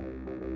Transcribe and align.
Thank 0.00 0.26
you. 0.26 0.49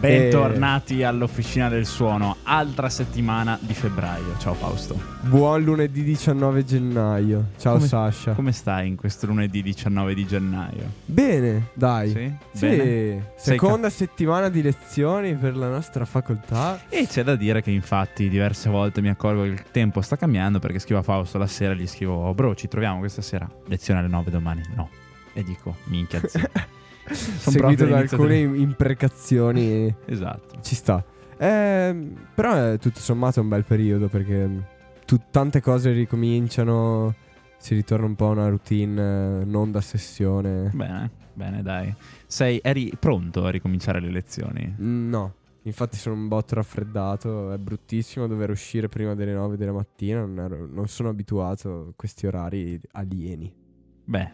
Bentornati 0.00 1.02
all'Officina 1.02 1.68
del 1.68 1.84
Suono, 1.84 2.36
altra 2.44 2.88
settimana 2.88 3.58
di 3.60 3.74
febbraio. 3.74 4.34
Ciao 4.38 4.54
Fausto. 4.54 4.98
Buon 5.20 5.62
lunedì 5.62 6.02
19 6.02 6.64
gennaio. 6.64 7.48
Ciao 7.58 7.74
Come- 7.74 7.86
Sasha. 7.86 8.32
Come 8.32 8.52
stai 8.52 8.88
in 8.88 8.96
questo 8.96 9.26
lunedì 9.26 9.62
19 9.62 10.14
di 10.14 10.26
gennaio? 10.26 10.90
Bene, 11.04 11.68
dai. 11.74 12.08
Sì? 12.08 12.32
Sì, 12.52 12.66
Bene? 12.66 12.78
Sei 12.82 13.22
seconda 13.36 13.90
settimana 13.90 14.48
di 14.48 14.62
lezioni 14.62 15.34
per 15.34 15.54
la 15.54 15.68
nostra 15.68 16.06
facoltà. 16.06 16.80
E 16.88 17.06
c'è 17.06 17.22
da 17.22 17.36
dire 17.36 17.60
che 17.60 17.70
infatti 17.70 18.30
diverse 18.30 18.70
volte 18.70 19.02
mi 19.02 19.10
accorgo 19.10 19.42
che 19.42 19.48
il 19.48 19.64
tempo 19.70 20.00
sta 20.00 20.16
cambiando 20.16 20.60
perché 20.60 20.78
scrivo 20.78 21.00
a 21.00 21.02
Fausto 21.02 21.36
la 21.36 21.46
sera, 21.46 21.74
gli 21.74 21.86
scrivo 21.86 22.14
"Oh, 22.14 22.32
bro 22.32 22.54
ci 22.54 22.68
troviamo 22.68 23.00
questa 23.00 23.20
sera, 23.20 23.46
lezione 23.66 24.00
alle 24.00 24.08
9 24.08 24.30
domani, 24.30 24.62
no. 24.74 24.88
E 25.34 25.44
dico 25.44 25.76
minchia 25.84 26.20
seguito 27.14 27.58
proprio 27.66 27.86
da 27.86 27.96
alcune 27.98 28.38
imprecazioni. 28.38 29.94
Esatto. 30.06 30.60
Ci 30.60 30.74
sta. 30.74 31.04
Ehm, 31.38 32.14
però 32.34 32.72
è 32.72 32.78
tutto 32.78 33.00
sommato 33.00 33.40
un 33.40 33.48
bel 33.48 33.64
periodo 33.64 34.08
perché 34.08 34.48
tu- 35.06 35.20
tante 35.30 35.60
cose 35.60 35.92
ricominciano. 35.92 37.14
Si 37.58 37.74
ritorna 37.74 38.06
un 38.06 38.14
po' 38.14 38.28
a 38.28 38.30
una 38.30 38.48
routine 38.48 39.40
eh, 39.40 39.44
non 39.44 39.70
da 39.70 39.80
sessione. 39.82 40.70
Bene, 40.72 41.10
bene 41.34 41.62
dai. 41.62 41.94
Sei, 42.26 42.58
eri 42.62 42.92
pronto 42.98 43.44
a 43.44 43.50
ricominciare 43.50 44.00
le 44.00 44.10
lezioni? 44.10 44.74
No. 44.78 45.34
Infatti 45.64 45.98
sono 45.98 46.14
un 46.14 46.26
botto 46.26 46.54
raffreddato, 46.54 47.52
è 47.52 47.58
bruttissimo 47.58 48.26
dover 48.26 48.48
uscire 48.48 48.88
prima 48.88 49.14
delle 49.14 49.34
9 49.34 49.58
della 49.58 49.72
mattina, 49.72 50.20
non, 50.24 50.38
ero- 50.38 50.66
non 50.70 50.88
sono 50.88 51.10
abituato 51.10 51.88
a 51.90 51.92
questi 51.94 52.26
orari 52.26 52.80
alieni. 52.92 53.52
Beh, 54.10 54.28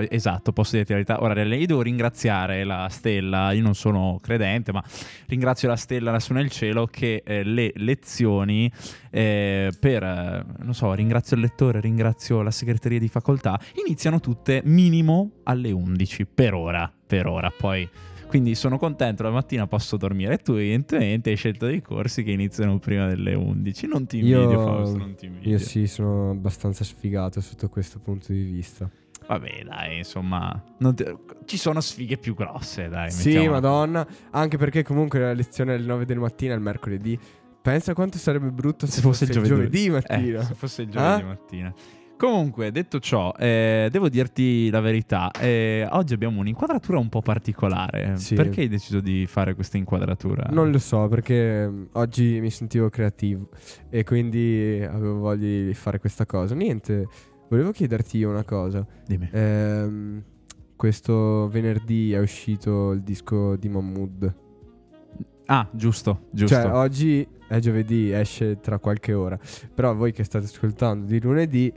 eh, 0.00 0.08
esatto, 0.10 0.52
posso 0.52 0.74
dirti 0.74 0.90
la 0.90 0.98
verità. 0.98 1.22
Ora, 1.22 1.40
io 1.44 1.66
devo 1.66 1.80
ringraziare 1.80 2.64
la 2.64 2.88
stella, 2.90 3.52
io 3.52 3.62
non 3.62 3.76
sono 3.76 4.18
credente, 4.20 4.72
ma 4.72 4.82
ringrazio 5.28 5.68
la 5.68 5.76
stella 5.76 6.10
lassù 6.10 6.32
nel 6.32 6.50
cielo 6.50 6.86
che 6.86 7.22
eh, 7.24 7.44
le 7.44 7.70
lezioni 7.76 8.70
eh, 9.10 9.70
per, 9.78 10.02
eh, 10.02 10.44
non 10.64 10.74
so, 10.74 10.92
ringrazio 10.92 11.36
il 11.36 11.42
lettore, 11.42 11.78
ringrazio 11.78 12.42
la 12.42 12.50
segreteria 12.50 12.98
di 12.98 13.06
facoltà, 13.06 13.60
iniziano 13.86 14.18
tutte 14.18 14.60
minimo 14.64 15.34
alle 15.44 15.70
11, 15.70 16.26
per 16.26 16.54
ora, 16.54 16.92
per 17.06 17.26
ora, 17.26 17.52
poi... 17.56 17.88
Quindi 18.32 18.54
sono 18.54 18.78
contento, 18.78 19.22
la 19.22 19.30
mattina 19.30 19.66
posso 19.66 19.98
dormire. 19.98 20.32
E 20.32 20.38
tu 20.38 20.52
evidentemente 20.52 21.28
hai 21.28 21.36
scelto 21.36 21.66
dei 21.66 21.82
corsi 21.82 22.22
che 22.22 22.30
iniziano 22.30 22.78
prima 22.78 23.06
delle 23.06 23.34
11. 23.34 23.86
Non 23.86 24.06
ti 24.06 24.20
invidio, 24.20 24.52
Io- 24.52 24.58
Fausto, 24.58 24.96
non 24.96 25.14
ti 25.14 25.26
invidio. 25.26 25.50
Io 25.50 25.58
sì, 25.58 25.86
sono 25.86 26.30
abbastanza 26.30 26.82
sfigato 26.82 27.42
sotto 27.42 27.68
questo 27.68 27.98
punto 27.98 28.32
di 28.32 28.42
vista. 28.42 28.90
Vabbè, 29.26 29.62
dai, 29.64 29.98
insomma, 29.98 30.62
non 30.78 30.94
ti- 30.94 31.04
ci 31.46 31.56
sono 31.56 31.80
sfighe 31.80 32.16
più 32.18 32.34
grosse, 32.34 32.88
dai. 32.88 33.10
sì, 33.10 33.28
mettiamola. 33.28 33.60
madonna, 33.60 34.06
anche 34.30 34.56
perché 34.56 34.82
comunque 34.82 35.18
la 35.20 35.32
lezione 35.32 35.74
alle 35.74 35.86
9 35.86 36.04
del 36.04 36.18
mattino 36.18 36.52
è 36.52 36.56
il 36.56 36.62
mercoledì. 36.62 37.18
Pensa 37.62 37.94
quanto 37.94 38.18
sarebbe 38.18 38.50
brutto 38.50 38.86
se, 38.86 39.00
fosse, 39.00 39.24
il 39.24 39.30
giovedì, 39.30 39.88
mattina. 39.88 40.40
Eh, 40.40 40.42
se 40.44 40.54
fosse 40.54 40.82
il 40.82 40.88
giovedì 40.90 41.20
Eh? 41.20 41.24
mattina. 41.24 41.74
Comunque, 42.16 42.70
detto 42.70 43.00
ciò, 43.00 43.32
eh, 43.36 43.88
devo 43.90 44.08
dirti 44.08 44.70
la 44.70 44.78
verità. 44.80 45.30
eh, 45.40 45.86
oggi 45.90 46.14
abbiamo 46.14 46.38
un'inquadratura 46.40 46.98
un 46.98 47.08
po' 47.08 47.20
particolare. 47.20 48.16
Sì. 48.16 48.36
Perché 48.36 48.60
hai 48.60 48.68
deciso 48.68 49.00
di 49.00 49.26
fare 49.26 49.54
questa 49.54 49.76
inquadratura? 49.76 50.46
Non 50.50 50.70
lo 50.70 50.78
so 50.78 51.08
perché 51.08 51.66
mm, 51.68 51.84
oggi 51.94 52.38
mi 52.40 52.50
sentivo 52.50 52.88
creativo 52.90 53.48
e 53.90 54.04
quindi 54.04 54.80
avevo 54.88 55.18
voglia 55.18 55.66
di 55.66 55.74
fare 55.74 55.98
questa 55.98 56.24
cosa. 56.24 56.54
Niente, 56.54 57.06
volevo 57.52 57.70
chiederti 57.70 58.16
io 58.16 58.30
una 58.30 58.44
cosa. 58.44 58.84
Dimmi. 59.06 59.28
Ehm, 59.30 60.22
questo 60.74 61.48
venerdì 61.48 62.12
è 62.12 62.18
uscito 62.18 62.92
il 62.92 63.02
disco 63.02 63.56
di 63.56 63.68
Mahmood. 63.68 64.34
Ah, 65.46 65.68
giusto, 65.70 66.28
giusto. 66.30 66.54
Cioè, 66.54 66.72
oggi 66.72 67.26
è 67.46 67.58
giovedì, 67.58 68.10
esce 68.10 68.58
tra 68.60 68.78
qualche 68.78 69.12
ora. 69.12 69.38
Però 69.74 69.94
voi 69.94 70.12
che 70.12 70.24
state 70.24 70.46
ascoltando 70.46 71.04
di 71.04 71.20
lunedì 71.20 71.70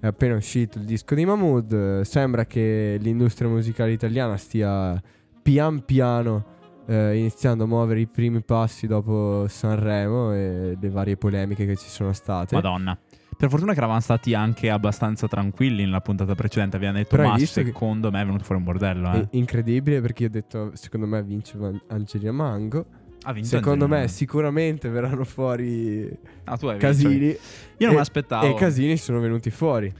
è 0.00 0.06
appena 0.08 0.34
uscito 0.34 0.78
il 0.78 0.84
disco 0.84 1.14
di 1.14 1.24
Mahmood. 1.24 2.00
Sembra 2.00 2.44
che 2.44 2.98
l'industria 3.00 3.48
musicale 3.48 3.92
italiana 3.92 4.36
stia 4.36 5.00
pian 5.40 5.84
piano 5.84 6.44
eh, 6.86 7.16
iniziando 7.16 7.62
a 7.62 7.66
muovere 7.68 8.00
i 8.00 8.08
primi 8.08 8.42
passi 8.42 8.88
dopo 8.88 9.46
Sanremo 9.46 10.32
e 10.34 10.76
le 10.80 10.90
varie 10.90 11.16
polemiche 11.16 11.64
che 11.64 11.76
ci 11.76 11.88
sono 11.88 12.12
state. 12.12 12.56
Madonna. 12.56 12.98
Per 13.42 13.50
fortuna 13.50 13.72
che 13.72 13.78
eravamo 13.78 13.98
stati 13.98 14.34
anche 14.34 14.70
abbastanza 14.70 15.26
tranquilli 15.26 15.82
nella 15.82 16.00
puntata 16.00 16.36
precedente. 16.36 16.76
Abbiamo 16.76 16.98
detto, 16.98 17.16
Però 17.16 17.28
ma 17.30 17.34
visto 17.34 17.60
che- 17.60 17.66
secondo 17.66 18.08
me 18.12 18.22
è 18.22 18.24
venuto 18.24 18.44
fuori 18.44 18.60
un 18.60 18.64
bordello. 18.68 19.12
Eh. 19.14 19.26
incredibile 19.32 20.00
perché 20.00 20.22
io 20.22 20.28
ho 20.28 20.32
detto, 20.32 20.70
secondo 20.74 21.08
me 21.08 21.20
vince 21.24 21.58
Angelina 21.88 22.30
Mango. 22.30 22.86
Ha 23.22 23.32
vinto 23.32 23.48
Secondo 23.48 23.88
me 23.88 24.06
sicuramente 24.06 24.88
verranno 24.90 25.24
fuori 25.24 26.04
Ah, 26.44 26.52
hai 26.52 26.58
vinto. 26.60 26.76
casini. 26.76 27.26
Io 27.26 27.86
non 27.86 27.94
mi 27.96 28.00
aspettavo. 28.00 28.46
E 28.46 28.50
i 28.50 28.54
casini 28.54 28.96
sono 28.96 29.18
venuti 29.18 29.50
fuori. 29.50 29.92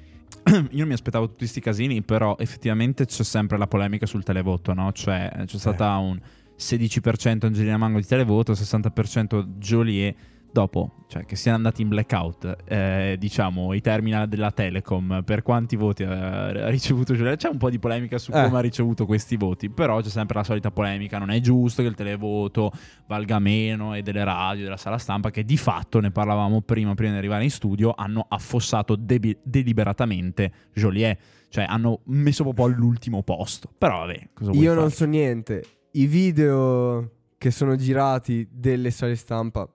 Io 0.46 0.78
non 0.78 0.86
mi 0.86 0.94
aspettavo 0.94 1.26
tutti 1.26 1.38
questi 1.38 1.60
casini, 1.60 2.00
però 2.02 2.36
effettivamente 2.38 3.06
c'è 3.06 3.24
sempre 3.24 3.58
la 3.58 3.66
polemica 3.66 4.06
sul 4.06 4.22
televoto, 4.22 4.72
no? 4.72 4.92
Cioè 4.92 5.42
c'è 5.46 5.58
stata 5.58 5.96
un 5.96 6.16
16% 6.56 7.46
Angelina 7.46 7.76
Mango 7.76 7.98
di 7.98 8.06
televoto, 8.06 8.52
60% 8.52 9.46
Joliet. 9.58 10.14
Dopo, 10.54 10.90
cioè 11.06 11.24
che 11.24 11.34
siano 11.34 11.56
andati 11.56 11.80
in 11.80 11.88
blackout, 11.88 12.56
eh, 12.66 13.16
diciamo, 13.18 13.72
i 13.72 13.80
terminal 13.80 14.28
della 14.28 14.50
Telecom, 14.50 15.22
per 15.24 15.40
quanti 15.40 15.76
voti 15.76 16.02
ha 16.04 16.68
ricevuto 16.68 17.14
Joliet? 17.14 17.38
C'è 17.38 17.48
un 17.48 17.56
po' 17.56 17.70
di 17.70 17.78
polemica 17.78 18.18
su 18.18 18.30
Eh. 18.34 18.42
come 18.44 18.58
ha 18.58 18.60
ricevuto 18.60 19.06
questi 19.06 19.36
voti, 19.36 19.70
però 19.70 20.02
c'è 20.02 20.10
sempre 20.10 20.36
la 20.36 20.44
solita 20.44 20.70
polemica, 20.70 21.16
non 21.18 21.30
è 21.30 21.40
giusto 21.40 21.80
che 21.80 21.88
il 21.88 21.94
televoto 21.94 22.70
valga 23.06 23.38
meno 23.38 23.94
e 23.94 24.02
delle 24.02 24.24
radio, 24.24 24.64
della 24.64 24.76
sala 24.76 24.98
stampa, 24.98 25.30
che 25.30 25.42
di 25.46 25.56
fatto, 25.56 26.00
ne 26.00 26.10
parlavamo 26.10 26.60
prima, 26.60 26.92
prima 26.94 27.12
di 27.12 27.18
arrivare 27.18 27.44
in 27.44 27.50
studio, 27.50 27.94
hanno 27.96 28.26
affossato 28.28 28.94
debi- 28.94 29.38
deliberatamente 29.42 30.52
Joliet. 30.74 31.18
Cioè, 31.48 31.64
hanno 31.66 32.00
messo 32.06 32.42
proprio 32.44 32.66
all'ultimo 32.66 33.22
posto. 33.22 33.70
Però, 33.78 34.00
vabbè, 34.06 34.28
cosa 34.34 34.50
vuoi 34.50 34.62
Io 34.64 34.72
non 34.74 34.84
fare? 34.84 34.94
so 34.94 35.04
niente. 35.06 35.64
I 35.92 36.06
video 36.06 37.10
che 37.38 37.50
sono 37.50 37.74
girati 37.76 38.46
delle 38.50 38.90
sale 38.90 39.14
stampa 39.16 39.66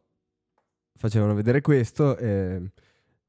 facevano 0.98 1.34
vedere 1.34 1.62
questo. 1.62 2.18
e- 2.18 2.62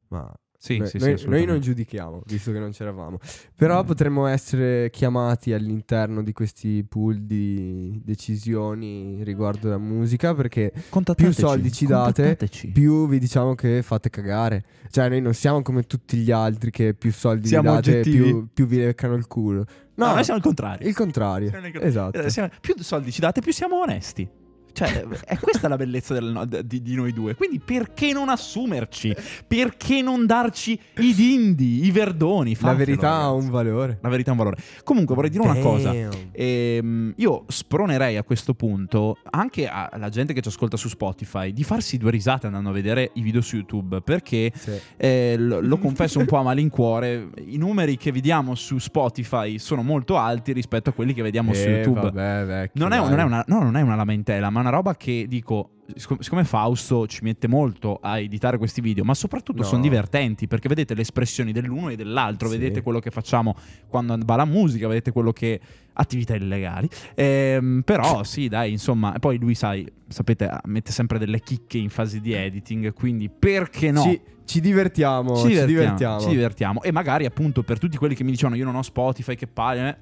Ma 0.08 0.32
Sì, 0.60 0.78
noi, 0.78 0.86
sì, 0.88 0.92
sì, 0.92 0.98
noi- 0.98 1.06
noi 1.06 1.14
assolutamente. 1.14 1.52
non 1.52 1.60
giudichiamo, 1.60 2.22
visto 2.26 2.50
che 2.50 2.58
non 2.58 2.70
c'eravamo. 2.72 3.18
Però 3.54 3.82
Mm. 3.82 3.86
potremmo 3.86 4.26
essere 4.26 4.90
chiamati 4.90 5.52
all'interno 5.52 6.20
di 6.22 6.32
questi 6.32 6.82
pool 6.88 7.20
di 7.22 8.00
decisioni 8.04 9.22
riguardo 9.22 9.68
la 9.68 9.78
musica. 9.78 10.34
Perché 10.34 10.72
più 11.14 11.30
soldi 11.32 11.70
ci 11.70 11.86
date, 11.86 12.36
più 12.72 13.06
vi 13.06 13.18
diciamo 13.18 13.54
che 13.54 13.82
fate 13.82 14.10
cagare. 14.10 14.64
Cioè, 14.90 15.08
noi 15.08 15.20
non 15.20 15.34
siamo 15.34 15.62
come 15.62 15.82
tutti 15.84 16.16
gli 16.16 16.30
altri 16.32 16.70
che 16.72 16.94
più 16.94 17.12
soldi 17.12 17.42
vi 17.42 17.48
Siamo 17.48 17.74
date, 17.74 17.90
oggettivi? 17.90 18.16
più, 18.24 18.48
più 18.52 18.66
vi 18.66 18.78
leccano 18.78 19.14
il 19.14 19.26
culo. 19.28 19.64
No, 19.94 20.06
No, 20.06 20.14
noi 20.14 20.24
siamo 20.24 20.38
il 20.38 20.44
contrario. 20.44 20.88
il 20.88 20.94
contrario. 20.94 21.48
Siamo 21.50 21.66
il 21.66 21.72
contrario. 21.72 21.88
Esatto. 21.88 22.18
Eh, 22.22 22.30
siamo- 22.30 22.50
più 22.60 22.74
soldi 22.78 23.12
ci 23.12 23.20
date, 23.20 23.40
più 23.40 23.52
siamo 23.52 23.80
onesti. 23.80 24.28
Cioè, 24.72 25.06
è 25.24 25.38
questa 25.38 25.68
la 25.68 25.76
bellezza 25.76 26.14
del 26.14 26.62
di, 26.64 26.82
di 26.82 26.94
noi 26.94 27.12
due. 27.12 27.34
Quindi, 27.34 27.58
perché 27.60 28.12
non 28.12 28.28
assumerci? 28.28 29.14
Perché 29.46 30.02
non 30.02 30.26
darci 30.26 30.78
i 30.98 31.14
dindi, 31.14 31.84
i 31.84 31.90
verdoni? 31.90 32.52
La 32.52 32.56
Fatelo, 32.58 32.78
verità 32.78 33.08
ha 33.12 33.26
ragazzi. 33.26 33.44
un 33.44 33.50
valore. 33.50 33.98
La 34.00 34.08
verità 34.08 34.30
ha 34.30 34.32
un 34.32 34.38
valore. 34.38 34.56
Comunque, 34.84 35.14
vorrei 35.14 35.30
dire 35.30 35.42
una 35.42 35.56
cosa. 35.56 35.92
Damn. 35.92 36.10
Ehm, 36.32 37.12
io 37.16 37.44
spronerei 37.48 38.16
a 38.16 38.22
questo 38.22 38.54
punto 38.54 39.18
anche 39.30 39.66
alla 39.68 40.08
gente 40.08 40.32
che 40.32 40.40
ci 40.40 40.48
ascolta 40.48 40.76
su 40.76 40.88
Spotify 40.88 41.52
di 41.52 41.64
farsi 41.64 41.96
due 41.98 42.10
risate 42.10 42.46
andando 42.46 42.70
a 42.70 42.72
vedere 42.72 43.10
i 43.14 43.22
video 43.22 43.40
su 43.40 43.56
YouTube 43.56 44.00
perché 44.00 44.52
Sì. 44.54 44.72
eh, 44.96 45.34
lo, 45.38 45.60
lo 45.60 45.78
confesso 45.78 46.18
un 46.18 46.26
po' 46.26 46.36
a 46.36 46.42
malincuore 46.42 47.28
i 47.46 47.56
numeri 47.56 47.96
che 47.96 48.12
vediamo 48.12 48.54
su 48.54 48.78
Spotify 48.78 49.58
sono 49.58 49.82
molto 49.82 50.16
alti 50.16 50.52
rispetto 50.52 50.90
a 50.90 50.92
quelli 50.92 51.12
che 51.12 51.22
vediamo 51.22 51.52
su 51.52 51.62
Eh, 51.66 51.70
YouTube 51.82 52.00
vabbè, 52.00 52.44
vecchio, 52.46 52.82
non 52.82 52.92
è, 52.92 52.98
non 52.98 53.18
è 53.18 53.22
una, 53.22 53.44
no, 53.46 53.62
non 53.62 53.76
è 53.76 53.80
una 53.80 53.94
lamentela 53.96 54.50
ma 54.50 54.57
è 54.58 54.60
una 54.60 54.70
roba 54.70 54.94
che 54.96 55.26
dico 55.28 55.70
siccome 55.96 56.44
Fausto 56.44 57.06
ci 57.06 57.20
mette 57.22 57.48
molto 57.48 57.98
a 58.02 58.18
editare 58.18 58.58
questi 58.58 58.82
video 58.82 59.04
ma 59.04 59.14
soprattutto 59.14 59.62
No. 59.62 59.68
sono 59.68 59.80
divertenti 59.80 60.46
perché 60.46 60.68
vedete 60.68 60.92
le 60.94 61.00
espressioni 61.00 61.50
dell'uno 61.50 61.88
e 61.88 61.96
dell'altro 61.96 62.48
Sì. 62.50 62.58
vedete 62.58 62.82
quello 62.82 62.98
che 63.00 63.10
facciamo 63.10 63.56
quando 63.88 64.18
va 64.22 64.36
la 64.36 64.44
musica 64.44 64.86
vedete 64.86 65.12
quello 65.12 65.32
che 65.32 65.58
attività 65.94 66.34
illegali. 66.36 66.88
Ehm, 67.14 67.82
però 67.84 68.22
sì, 68.22 68.46
dai, 68.48 68.70
insomma, 68.70 69.14
poi 69.18 69.36
lui, 69.38 69.54
sai, 69.56 69.84
sapete, 70.06 70.48
mette 70.66 70.92
sempre 70.92 71.18
delle 71.18 71.40
chicche 71.40 71.78
in 71.78 71.88
fase 71.88 72.20
di 72.20 72.32
editing, 72.32 72.92
quindi 72.92 73.28
perché 73.28 73.90
no? 73.90 74.02
Ci, 74.02 74.20
ci 74.44 74.60
divertiamo, 74.60 75.34
ci 75.36 75.48
divertiamo. 75.66 76.20
ci 76.20 76.28
divertiamo. 76.28 76.82
E 76.82 76.92
magari 76.92 77.24
appunto 77.24 77.64
per 77.64 77.80
tutti 77.80 77.96
quelli 77.96 78.14
che 78.14 78.22
mi 78.22 78.30
dicevano 78.30 78.54
io 78.54 78.64
non 78.64 78.76
ho 78.76 78.82
Spotify, 78.82 79.34
che 79.34 79.48
palle, 79.48 79.88
eh, 79.88 79.96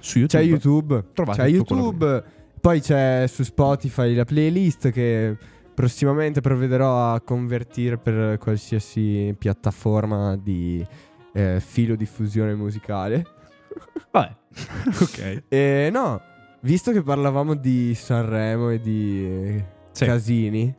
su 0.00 0.18
YouTube. 0.20 0.42
C'è 0.42 0.48
YouTube, 0.48 1.04
Trovate 1.12 1.42
c'è 1.42 1.48
YouTube, 1.48 2.24
poi 2.62 2.80
c'è 2.80 3.26
su 3.26 3.42
Spotify 3.42 4.14
la 4.14 4.24
playlist 4.24 4.90
che 4.90 5.36
prossimamente 5.74 6.40
provvederò 6.40 7.12
a 7.12 7.20
convertire 7.20 7.98
per 7.98 8.38
qualsiasi 8.38 9.34
piattaforma 9.36 10.36
di 10.36 10.86
eh, 11.34 11.58
filo 11.60 11.96
diffusione 11.96 12.54
musicale. 12.54 13.26
Vabbè, 14.12 14.36
ok. 15.02 15.42
E 15.48 15.88
no, 15.92 16.20
visto 16.60 16.92
che 16.92 17.02
parlavamo 17.02 17.54
di 17.54 17.94
Sanremo 17.96 18.70
e 18.70 18.80
di 18.80 19.60
Sì. 19.90 20.04
casini, 20.04 20.72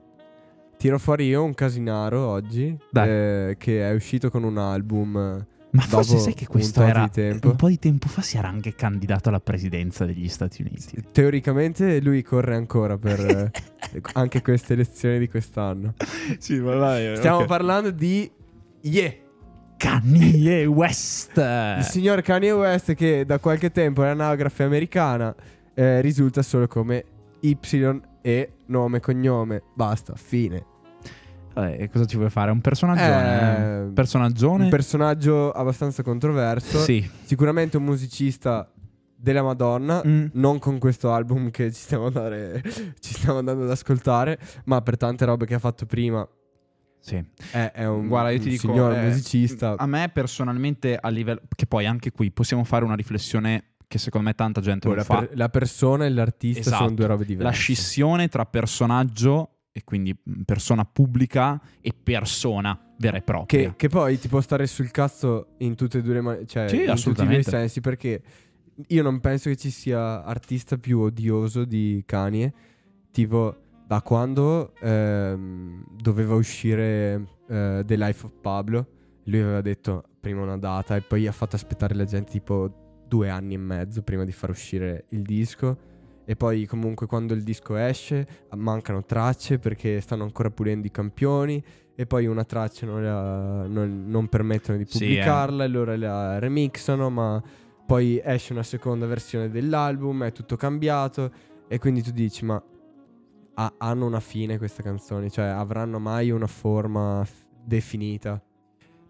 tiro 0.78 0.98
fuori 1.00 1.26
io 1.28 1.44
un 1.44 1.54
casinaro 1.54 2.26
oggi 2.26 2.78
eh, 2.94 3.56
che 3.58 3.90
è 3.90 3.94
uscito 3.94 4.30
con 4.30 4.44
un 4.44 4.58
album. 4.58 5.46
Eh, 5.74 5.78
Ma 5.78 5.82
forse 5.82 6.20
sai 6.20 6.36
che 6.36 6.46
un 6.48 6.52
questo 6.52 6.82
tot 6.82 6.90
era 6.90 7.10
un 7.42 7.56
po' 7.56 7.68
di 7.68 7.80
tempo 7.80 8.08
fa 8.08 8.22
si 8.22 8.38
era 8.38 8.48
anche 8.48 8.76
candidato 8.76 9.30
alla 9.30 9.40
presidenza 9.40 10.06
degli 10.06 10.30
Stati 10.30 10.62
Uniti. 10.62 11.04
Teoricamente 11.12 12.00
lui 12.00 12.22
corre 12.22 12.56
ancora 12.56 12.96
per 13.00 13.20
eh, 13.92 14.02
anche 14.14 14.44
queste 14.44 14.74
elezioni 14.74 15.18
di 15.18 15.28
quest'anno. 15.28 15.96
sì, 16.38 16.60
ma 16.60 16.76
vai, 16.76 17.16
Stiamo 17.18 17.46
parlando 17.46 17.90
di 17.90 18.30
Yeah, 18.82 19.14
Kanye 19.78 20.66
West. 20.66 21.38
il 21.38 21.84
signor 21.84 22.22
Kanye 22.22 22.52
West 22.52 22.94
che 22.94 23.26
da 23.26 23.40
qualche 23.40 23.72
tempo 23.72 24.04
è 24.04 24.10
anagrafe 24.10 24.62
americana, 24.62 25.34
eh, 25.74 26.02
risulta 26.02 26.44
solo 26.44 26.68
come 26.68 27.04
Y 27.40 27.58
e 28.22 28.52
nome 28.68 29.00
cognome. 29.00 29.64
Basta, 29.74 30.14
fine. 30.16 30.73
Vabbè, 31.54 31.78
e 31.80 31.90
cosa 31.90 32.06
ci 32.06 32.18
vuoi 32.18 32.30
fare? 32.30 32.52
Un 32.52 32.62
personaggio? 32.62 33.02
Eh, 33.02 33.92
personaggione? 33.94 34.64
Un 34.64 34.70
personaggio 34.70 35.52
abbastanza 35.52 36.02
controverso. 36.04 36.80
Sì. 36.80 37.08
Sicuramente 37.24 37.78
un 37.78 37.84
musicista 37.84 38.70
della 39.16 39.44
Madonna. 39.44 40.02
Mm. 40.06 40.26
Non 40.34 40.60
con 40.60 40.80
questo 40.80 41.12
album 41.14 41.50
che 41.52 41.72
ci 41.72 41.80
stiamo, 41.80 42.08
andare- 42.08 42.62
ci 43.00 43.14
stiamo 43.14 43.40
andando 43.40 43.64
ad 43.64 43.70
ascoltare, 43.72 44.40
ma 44.66 44.82
per 44.82 44.98
tante 44.98 45.26
robe 45.26 45.46
che 45.46 45.54
ha 45.54 45.60
fatto 45.60 45.86
prima. 45.86 46.28
Sì. 47.00 47.22
È, 47.52 47.72
è 47.74 47.86
un, 47.86 48.08
Guarda, 48.08 48.32
io 48.32 48.40
ti 48.40 48.46
un 48.46 48.52
dico, 48.52 48.68
signor 48.68 48.94
eh, 48.94 49.04
musicista. 49.08 49.76
A 49.78 49.86
me 49.86 50.10
personalmente 50.12 50.98
a 51.00 51.10
livello 51.10 51.42
che 51.56 51.66
poi 51.68 51.86
anche 51.86 52.12
qui 52.12 52.32
possiamo 52.32 52.64
fare 52.64 52.84
una 52.86 52.96
riflessione 52.96 53.66
che 53.88 53.98
secondo 54.00 54.28
me 54.28 54.34
tanta 54.34 54.60
gente 54.60 54.88
Poi 54.88 54.98
non 54.98 55.06
la, 55.08 55.14
fa. 55.14 55.20
per- 55.28 55.38
la 55.38 55.50
persona 55.50 56.06
e 56.06 56.10
l'artista 56.10 56.62
Esatto. 56.62 56.84
sono 56.84 56.96
due 56.96 57.06
robe 57.06 57.26
diverse. 57.26 57.44
La 57.52 57.56
scissione 57.56 58.28
tra 58.28 58.46
personaggio 58.46 59.53
e 59.76 59.84
quindi 59.84 60.16
mh, 60.24 60.44
persona 60.44 60.86
pubblica 60.86 61.60
e 61.82 61.94
persona 62.02 62.80
vera 62.98 63.18
e 63.18 63.22
propria. 63.24 63.70
Che, 63.70 63.76
che 63.76 63.90
poi 63.90 64.20
ti 64.20 64.28
può 64.28 64.40
stare 64.40 64.68
sul 64.68 64.92
cazzo 64.92 65.56
in 65.58 65.76
tutte 65.76 65.98
e 65.98 66.02
due 66.04 66.14
le 66.14 66.22
mani, 66.22 66.48
cioè 66.48 66.70
Sì, 66.70 66.84
in 66.84 66.96
tutti 66.96 67.26
due 67.26 67.40
i 67.40 67.44
sensi, 67.44 67.82
perché 67.82 68.22
io 68.88 69.04
non 69.04 69.20
penso 69.20 69.50
che 69.50 69.56
ci 69.56 69.72
sia 69.72 70.24
artista 70.24 70.78
più 70.78 71.00
odioso 71.00 71.66
di 71.66 72.04
Kanye, 72.06 72.54
tipo 73.12 73.58
da 73.86 74.02
quando 74.02 74.74
ehm, 74.80 75.86
doveva 76.00 76.36
uscire 76.36 77.28
eh, 77.50 77.82
The 77.84 77.98
Life 77.98 78.26
of 78.28 78.34
Pablo, 78.42 78.88
lui 79.26 79.40
aveva 79.42 79.62
detto 79.62 80.04
prima 80.20 80.44
una 80.44 80.58
data 80.58 80.96
e 80.96 81.02
poi 81.02 81.26
ha 81.26 81.32
fatto 81.32 81.56
aspettare 81.56 81.96
la 81.96 82.06
gente 82.06 82.32
tipo 82.32 83.02
due 83.08 83.30
anni 83.30 83.56
e 83.56 83.58
mezzo 83.58 84.04
prima 84.04 84.24
di 84.24 84.32
far 84.32 84.52
uscire 84.52 85.06
il 85.10 85.24
disco. 85.24 85.92
E 86.26 86.36
poi 86.36 86.66
comunque 86.66 87.06
quando 87.06 87.34
il 87.34 87.44
disco 87.44 87.76
esce 87.76 88.26
mancano 88.56 89.04
tracce 89.04 89.60
perché 89.60 90.00
stanno 90.02 90.24
ancora 90.24 90.50
pulendo 90.50 90.88
i 90.88 90.92
campioni 90.92 91.62
e 91.96 92.06
poi 92.06 92.26
una 92.28 92.44
traccia 92.46 92.86
non, 92.86 93.04
la- 93.04 93.68
non- 93.68 94.06
non 94.08 94.28
permettono 94.28 94.78
di 94.78 94.86
Sì, 94.86 95.00
pubblicarla 95.00 95.64
e 95.64 95.66
allora 95.68 95.98
la 95.98 96.40
remixano 96.40 97.10
ma 97.10 97.42
poi 97.86 98.22
esce 98.24 98.54
una 98.54 98.64
seconda 98.64 99.06
versione 99.06 99.50
dell'album 99.50 100.24
è 100.24 100.32
tutto 100.32 100.56
cambiato 100.56 101.32
e 101.68 101.78
quindi 101.80 102.02
tu 102.02 102.12
dici 102.12 102.46
ma 102.46 102.62
ha- 103.56 103.74
hanno 103.78 104.06
una 104.06 104.20
fine 104.22 104.58
queste 104.58 104.82
canzoni 104.82 105.30
cioè 105.30 105.46
avranno 105.46 106.00
mai 106.00 106.32
una 106.32 106.48
forma 106.48 107.24
f- 107.26 107.46
definita 107.64 108.42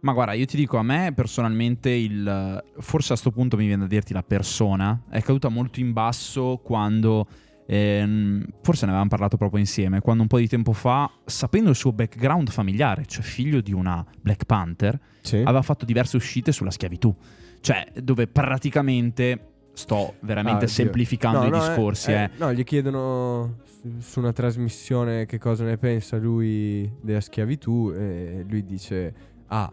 Ma 0.04 0.12
guarda, 0.12 0.34
io 0.34 0.46
ti 0.46 0.58
dico, 0.58 0.78
a 0.78 0.84
me 0.84 1.14
personalmente 1.16 1.90
il... 1.90 2.64
Forse 2.80 3.14
a 3.14 3.16
sto 3.16 3.32
punto 3.32 3.56
mi 3.56 3.66
viene 3.66 3.84
da 3.84 3.88
dirti 3.88 4.12
la 4.12 4.22
persona 4.24 5.04
è 5.10 5.22
caduta 5.22 5.48
molto 5.48 5.80
in 5.80 5.94
basso 5.94 6.60
quando... 6.62 7.26
ehm, 7.66 8.46
forse 8.62 8.84
ne 8.84 8.92
avevamo 8.92 9.10
parlato 9.10 9.38
proprio 9.38 9.60
insieme, 9.62 10.02
quando 10.02 10.24
un 10.24 10.28
po' 10.28 10.40
di 10.40 10.50
tempo 10.50 10.74
fa, 10.74 11.10
sapendo 11.24 11.70
il 11.70 11.78
suo 11.78 11.94
background 11.94 12.50
familiare, 12.50 13.06
cioè 13.06 13.24
figlio 13.24 13.62
di 13.62 13.72
una 13.72 14.06
Black 14.22 14.44
Panther, 14.44 15.00
sì. 15.22 15.38
aveva 15.38 15.62
fatto 15.62 15.86
diverse 15.86 16.18
uscite 16.18 16.52
sulla 16.52 16.72
schiavitù. 16.72 17.16
Cioè, 17.62 17.94
dove 18.02 18.28
praticamente... 18.28 19.48
Sto 19.76 20.18
veramente 20.20 20.66
Ah, 20.66 20.68
semplificando 20.68 21.40
No, 21.40 21.46
i 21.46 21.50
no, 21.50 21.58
discorsi, 21.58 22.12
eh, 22.12 22.14
eh. 22.14 22.24
eh, 22.26 22.30
no 22.38 22.54
gli 22.54 22.64
chiedono 22.64 23.56
su, 23.64 23.90
su 24.02 24.20
una 24.20 24.32
trasmissione 24.32 25.26
che 25.26 25.40
cosa 25.40 25.64
ne 25.64 25.78
pensa 25.80 26.18
lui 26.18 26.88
della 27.02 27.22
schiavitù 27.22 27.92
e 27.92 28.46
lui 28.48 28.64
dice 28.66 29.14
ah 29.48 29.72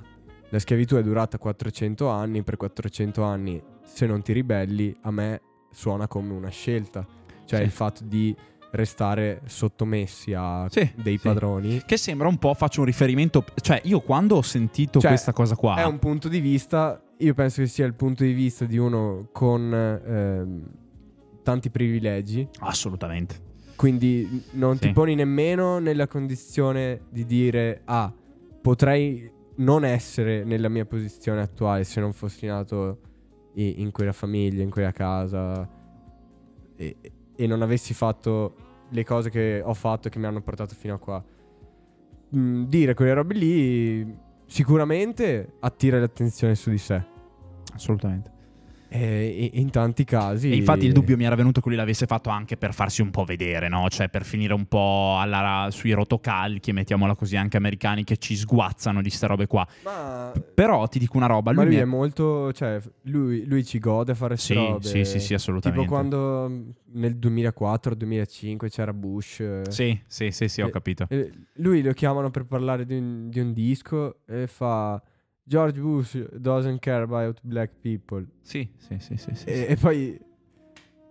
la 0.50 0.58
schiavitù 0.58 0.96
è 0.96 1.02
durata 1.02 1.38
400 1.38 2.08
anni 2.08 2.42
per 2.42 2.56
400 2.56 3.22
anni 3.22 3.62
se 3.82 4.06
non 4.06 4.22
ti 4.22 4.32
ribelli 4.32 4.94
a 5.02 5.10
me 5.10 5.40
suona 5.70 6.06
come 6.08 6.32
una 6.32 6.48
scelta 6.50 7.06
cioè 7.44 7.58
Sì. 7.60 7.64
il 7.64 7.70
fatto 7.70 8.04
di 8.04 8.34
restare 8.72 9.40
sottomessi 9.46 10.32
a 10.32 10.66
Sì, 10.68 10.88
dei 10.94 11.16
sì. 11.18 11.26
padroni 11.26 11.82
Che 11.84 11.96
sembra 11.96 12.28
un 12.28 12.36
po', 12.38 12.54
faccio 12.54 12.80
un 12.80 12.86
riferimento, 12.86 13.44
cioè 13.60 13.80
io 13.84 14.00
quando 14.00 14.36
ho 14.36 14.42
sentito 14.42 15.00
Cioè, 15.00 15.10
questa 15.10 15.32
cosa 15.32 15.56
qua... 15.56 15.76
è 15.76 15.84
un 15.84 15.98
punto 15.98 16.28
di 16.28 16.38
vista 16.40 17.02
io 17.18 17.34
penso 17.34 17.60
che 17.62 17.66
sia 17.68 17.84
il 17.86 17.94
punto 17.94 18.22
di 18.24 18.32
vista 18.32 18.64
di 18.64 18.78
uno 18.78 19.28
con 19.32 19.72
ehm, 19.74 20.70
tanti 21.42 21.68
privilegi 21.70 22.46
Assolutamente. 22.60 23.48
Quindi 23.76 24.44
non 24.52 24.76
Sì. 24.76 24.82
ti 24.88 24.92
poni 24.92 25.14
nemmeno 25.14 25.78
nella 25.80 26.06
condizione 26.06 27.00
di 27.10 27.24
dire 27.26 27.82
ah, 27.86 28.12
potrei 28.62 29.30
non 29.60 29.84
essere 29.84 30.44
nella 30.44 30.68
mia 30.68 30.84
posizione 30.84 31.40
attuale 31.40 31.84
se 31.84 32.00
non 32.00 32.12
fossi 32.12 32.46
nato 32.46 32.98
in 33.54 33.90
quella 33.90 34.12
famiglia, 34.12 34.62
in 34.62 34.70
quella 34.70 34.92
casa 34.92 35.68
e, 36.76 36.96
e 37.34 37.46
non 37.46 37.62
avessi 37.62 37.94
fatto 37.94 38.54
le 38.88 39.04
cose 39.04 39.30
che 39.30 39.60
ho 39.64 39.74
fatto 39.74 40.08
che 40.08 40.18
mi 40.18 40.26
hanno 40.26 40.40
portato 40.40 40.74
fino 40.74 40.94
a 40.94 40.98
qua. 40.98 41.22
Mm, 42.36 42.64
dire 42.64 42.94
quelle 42.94 43.12
robe 43.12 43.34
lì 43.34 44.16
sicuramente 44.46 45.54
attira 45.60 45.98
l'attenzione 45.98 46.54
su 46.54 46.70
di 46.70 46.78
sé. 46.78 47.02
Assolutamente. 47.74 48.39
E, 48.92 49.50
e 49.54 49.60
in 49.60 49.70
tanti 49.70 50.02
casi... 50.04 50.50
E 50.50 50.56
infatti 50.56 50.84
il 50.84 50.92
dubbio 50.92 51.16
mi 51.16 51.24
era 51.24 51.36
venuto 51.36 51.60
che 51.60 51.68
lui 51.68 51.76
l'avesse 51.76 52.06
fatto 52.06 52.28
anche 52.28 52.56
per 52.56 52.74
farsi 52.74 53.02
un 53.02 53.10
po' 53.10 53.22
vedere, 53.24 53.68
no? 53.68 53.88
Cioè 53.88 54.08
per 54.08 54.24
finire 54.24 54.52
un 54.52 54.66
po' 54.66 55.16
alla, 55.18 55.68
sui 55.70 55.92
rotocalchi, 55.92 56.72
mettiamola 56.72 57.14
così, 57.14 57.36
anche 57.36 57.56
americani 57.56 58.02
che 58.02 58.16
ci 58.16 58.34
sguazzano 58.36 59.00
di 59.00 59.08
ste 59.10 59.28
robe 59.28 59.46
qua. 59.46 59.64
Ma 59.84 60.32
Però 60.54 60.86
ti 60.88 60.98
dico 60.98 61.16
una 61.16 61.26
roba, 61.26 61.52
lui, 61.52 61.66
lui 61.66 61.74
mi 61.76 61.80
è 61.80 61.84
molto, 61.84 62.52
cioè, 62.52 62.80
lui, 63.02 63.44
lui 63.46 63.64
ci 63.64 63.78
gode 63.78 64.10
a 64.12 64.14
fare 64.16 64.36
Sì, 64.36 64.54
robe. 64.54 64.86
sì, 64.88 65.04
sì, 65.04 65.20
sì, 65.20 65.34
assolutamente. 65.34 65.84
Tipo 65.84 65.94
quando 65.94 66.48
mm, 66.48 66.68
nel 66.94 67.16
2004-2005 67.16 68.68
c'era 68.68 68.92
Bush. 68.92 69.40
eh, 69.40 69.62
Sì, 69.68 70.00
sì, 70.06 70.30
sì, 70.30 70.48
sì, 70.48 70.62
ho 70.62 70.66
Eh, 70.66 70.70
capito. 70.70 71.06
e 71.08 71.30
lui 71.54 71.82
lo 71.82 71.92
chiamano 71.92 72.30
per 72.30 72.44
parlare 72.44 72.84
di 72.84 72.96
un, 72.96 73.28
di 73.30 73.40
un 73.40 73.52
disco 73.52 74.18
e 74.26 74.46
fa 74.46 75.00
George 75.50 75.80
Bush 75.80 76.16
doesn't 76.30 76.78
care 76.78 77.02
about 77.02 77.40
black 77.42 77.72
people. 77.82 78.24
Sì, 78.40 78.70
sì, 78.76 78.98
sì, 79.00 79.16
sì, 79.16 79.34
sì. 79.34 79.46
E, 79.48 79.66
e 79.70 79.74
poi, 79.74 80.16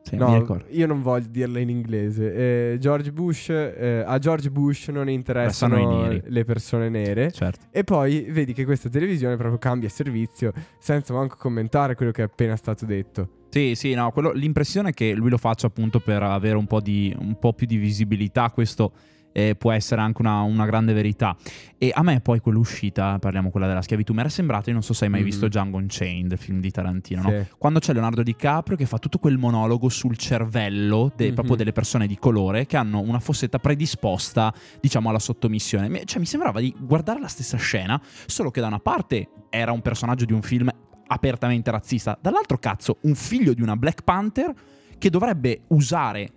sì, 0.02 0.16
no, 0.16 0.64
io 0.70 0.88
non 0.88 1.02
voglio 1.02 1.28
dirla 1.30 1.60
in 1.60 1.68
inglese. 1.68 2.72
Eh, 2.72 2.78
George 2.80 3.12
Bush, 3.12 3.50
eh, 3.50 4.02
a 4.08 4.18
George 4.18 4.50
Bush 4.50 4.88
non 4.88 5.10
interessano 5.10 6.08
le 6.24 6.46
persone 6.46 6.88
nere. 6.88 7.34
Certo. 7.34 7.66
E 7.70 7.84
poi 7.84 8.28
vedi 8.30 8.54
che 8.54 8.64
questa 8.64 8.88
televisione 8.88 9.36
proprio 9.36 9.58
cambia 9.58 9.90
servizio 9.90 10.54
senza 10.80 11.14
manco 11.14 11.36
commentare 11.38 11.96
quello 11.96 12.14
che 12.14 12.22
è 12.22 12.26
appena 12.26 12.56
stato 12.56 12.86
detto. 12.86 13.48
Sì, 13.50 13.76
sì, 13.76 13.94
no, 13.94 14.10
quello- 14.12 14.32
l'impressione 14.32 14.92
è 14.92 14.94
che 14.94 15.14
lui 15.16 15.30
lo 15.30 15.38
faccia 15.38 15.68
appunto 15.68 16.00
per 16.00 16.24
avere 16.24 16.56
un 16.56 16.66
po', 16.66 16.80
di, 16.80 17.14
un 17.20 17.38
po' 17.38 17.52
più 17.52 17.68
di 17.68 17.76
visibilità, 17.76 18.50
questo 18.52 18.94
eh, 19.32 19.56
può 19.56 19.72
essere 19.72 20.02
anche 20.02 20.22
una, 20.22 20.42
una 20.42 20.66
grande 20.66 20.94
verità. 20.94 21.36
E 21.78 21.92
a 21.94 22.02
me 22.04 22.20
poi 22.20 22.40
quell'uscita, 22.40 23.20
parliamo 23.20 23.50
quella 23.52 23.68
della 23.68 23.82
schiavitù, 23.82 24.14
mi 24.14 24.20
era 24.20 24.30
sembrato, 24.30 24.70
io 24.70 24.74
non 24.74 24.84
so 24.84 24.94
se 24.94 25.06
hai 25.06 25.10
mai 25.12 25.22
Mhm. 25.22 25.26
visto 25.26 25.48
Django 25.48 25.78
Unchained, 25.78 26.36
film 26.38 26.60
di 26.60 26.72
Tarantino, 26.72 27.22
no? 27.22 27.30
Sì. 27.30 27.46
Quando 27.58 27.80
c'è 27.80 27.94
Leonardo 27.94 28.24
DiCaprio 28.24 28.76
che 28.76 28.86
fa 28.86 28.98
tutto 28.98 29.18
quel 29.20 29.38
monologo 29.38 29.88
sul 29.90 30.18
cervello 30.18 31.12
de- 31.16 31.28
Mhm. 31.30 31.34
proprio 31.36 31.56
delle 31.56 31.72
persone 31.72 32.08
di 32.08 32.18
colore 32.18 32.66
che 32.66 32.78
hanno 32.78 33.00
una 33.00 33.20
fossetta 33.20 33.60
predisposta, 33.60 34.54
diciamo, 34.82 35.10
alla 35.10 35.20
sottomissione. 35.20 35.88
Mi- 35.90 36.06
Cioè, 36.06 36.20
mi 36.20 36.26
sembrava 36.26 36.60
di 36.60 36.74
guardare 36.78 37.20
la 37.20 37.28
stessa 37.28 37.58
scena, 37.58 38.02
solo 38.26 38.52
che 38.52 38.62
da 38.62 38.68
una 38.68 38.80
parte 38.80 39.30
era 39.50 39.72
un 39.72 39.82
personaggio 39.82 40.26
di 40.26 40.34
un 40.34 40.42
film 40.42 40.70
apertamente 41.12 41.72
razzista, 41.72 42.18
dall'altro 42.22 42.58
cazzo, 42.58 42.98
un 43.02 43.16
figlio 43.16 43.54
di 43.54 43.62
una 43.62 43.76
Black 43.76 44.04
Panther 44.04 44.54
che 44.98 45.10
dovrebbe 45.10 45.62
usare 45.70 46.30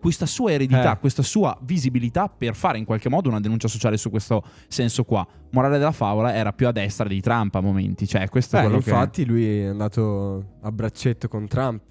questa 0.00 0.26
sua 0.26 0.52
eredità, 0.52 0.94
Eh. 0.94 0.98
questa 0.98 1.22
sua 1.22 1.56
visibilità 1.62 2.28
per 2.28 2.54
fare 2.54 2.78
in 2.78 2.84
qualche 2.84 3.08
modo 3.08 3.28
una 3.28 3.38
denuncia 3.38 3.68
sociale 3.68 3.96
su 3.96 4.10
questo 4.10 4.42
senso 4.66 5.04
qua. 5.04 5.26
Morale 5.50 5.78
della 5.78 5.92
favola 5.92 6.34
era 6.34 6.52
più 6.52 6.66
a 6.66 6.72
destra 6.72 7.06
di 7.06 7.20
Trump 7.20 7.54
a 7.54 7.60
momenti, 7.60 8.06
cioè 8.06 8.28
questo 8.28 8.56
è 8.56 8.60
Beh, 8.60 8.66
quello 8.66 8.82
che... 8.82 8.90
infatti 8.90 9.24
lui 9.26 9.60
è 9.60 9.66
andato 9.66 10.56
a 10.62 10.72
braccetto 10.72 11.28
con 11.28 11.46
Trump. 11.46 11.82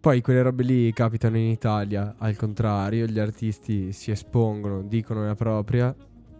Poi 0.00 0.22
quelle 0.22 0.40
robe 0.40 0.62
lì 0.62 0.92
capitano 0.94 1.36
in 1.36 1.50
Italia, 1.50 2.14
al 2.16 2.34
contrario, 2.34 3.04
gli 3.04 3.18
artisti 3.18 3.92
si 3.92 4.10
espongono, 4.10 4.80
dicono 4.82 5.26
la 5.26 5.34
propria, 5.34 5.94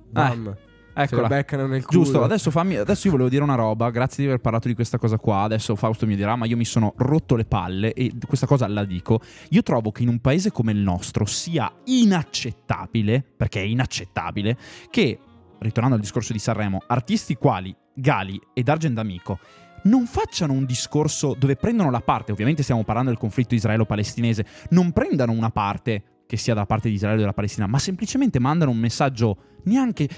bam, 0.09 0.55
Se 0.55 0.70
Eccola. 0.95 1.23
la 1.23 1.29
beccano 1.29 1.67
nel 1.67 1.85
culo. 1.85 2.03
Giusto, 2.03 2.23
adesso, 2.23 2.51
fammi, 2.51 2.77
adesso 2.77 3.07
io 3.07 3.13
volevo 3.13 3.29
dire 3.29 3.43
una 3.43 3.55
roba, 3.55 3.91
grazie 3.91 4.25
di 4.25 4.29
aver 4.29 4.41
parlato 4.41 4.69
di 4.69 4.75
questa 4.75 4.99
cosa 4.99 5.19
qua, 5.19 5.43
adesso 5.43 5.77
Fausto 5.77 6.07
mi 6.07 6.17
dirà 6.17 6.37
ma 6.37 6.47
io 6.47 6.57
mi 6.57 6.65
sono 6.65 6.95
rotto 6.97 7.37
le 7.37 7.45
palle 7.45 7.93
e 7.93 8.13
questa 8.27 8.47
cosa 8.47 8.67
la 8.69 8.85
dico, 8.85 9.21
io 9.51 9.63
trovo 9.63 9.93
che 9.93 10.03
in 10.03 10.09
un 10.09 10.21
paese 10.21 10.51
come 10.51 10.73
il 10.73 10.79
nostro 10.79 11.25
sia 11.25 11.73
inaccettabile, 11.85 13.25
perché 13.37 13.61
è 13.61 13.65
inaccettabile, 13.65 14.57
che, 14.91 15.19
ritornando 15.59 15.97
al 15.97 16.03
discorso 16.03 16.33
di 16.33 16.39
Sanremo, 16.39 16.83
artisti 16.87 17.35
quali 17.35 17.75
Gali 17.95 18.41
ed 18.53 18.69
Argent 18.69 18.99
Amico 18.99 19.39
non 19.83 20.07
facciano 20.07 20.53
un 20.53 20.67
discorso 20.67 21.35
dove 21.39 21.57
prendono 21.57 21.91
la 21.91 22.01
parte, 22.01 22.33
ovviamente 22.33 22.63
stiamo 22.63 22.85
parlando 22.85 23.11
del 23.11 23.19
conflitto 23.19 23.55
israelo-palestinese, 23.55 24.45
non 24.71 24.93
prendano 24.93 25.33
una 25.33 25.51
parte 25.51 26.03
che 26.27 26.37
sia 26.37 26.55
da 26.55 26.67
parte 26.67 26.89
di 26.89 26.95
Israele 26.95 27.17
o 27.17 27.21
della 27.21 27.33
Palestina, 27.33 27.67
ma 27.67 27.79
semplicemente 27.79 28.39
mandano 28.39 28.71
un 28.71 28.77
messaggio 28.77 29.37
neanche 29.65 30.09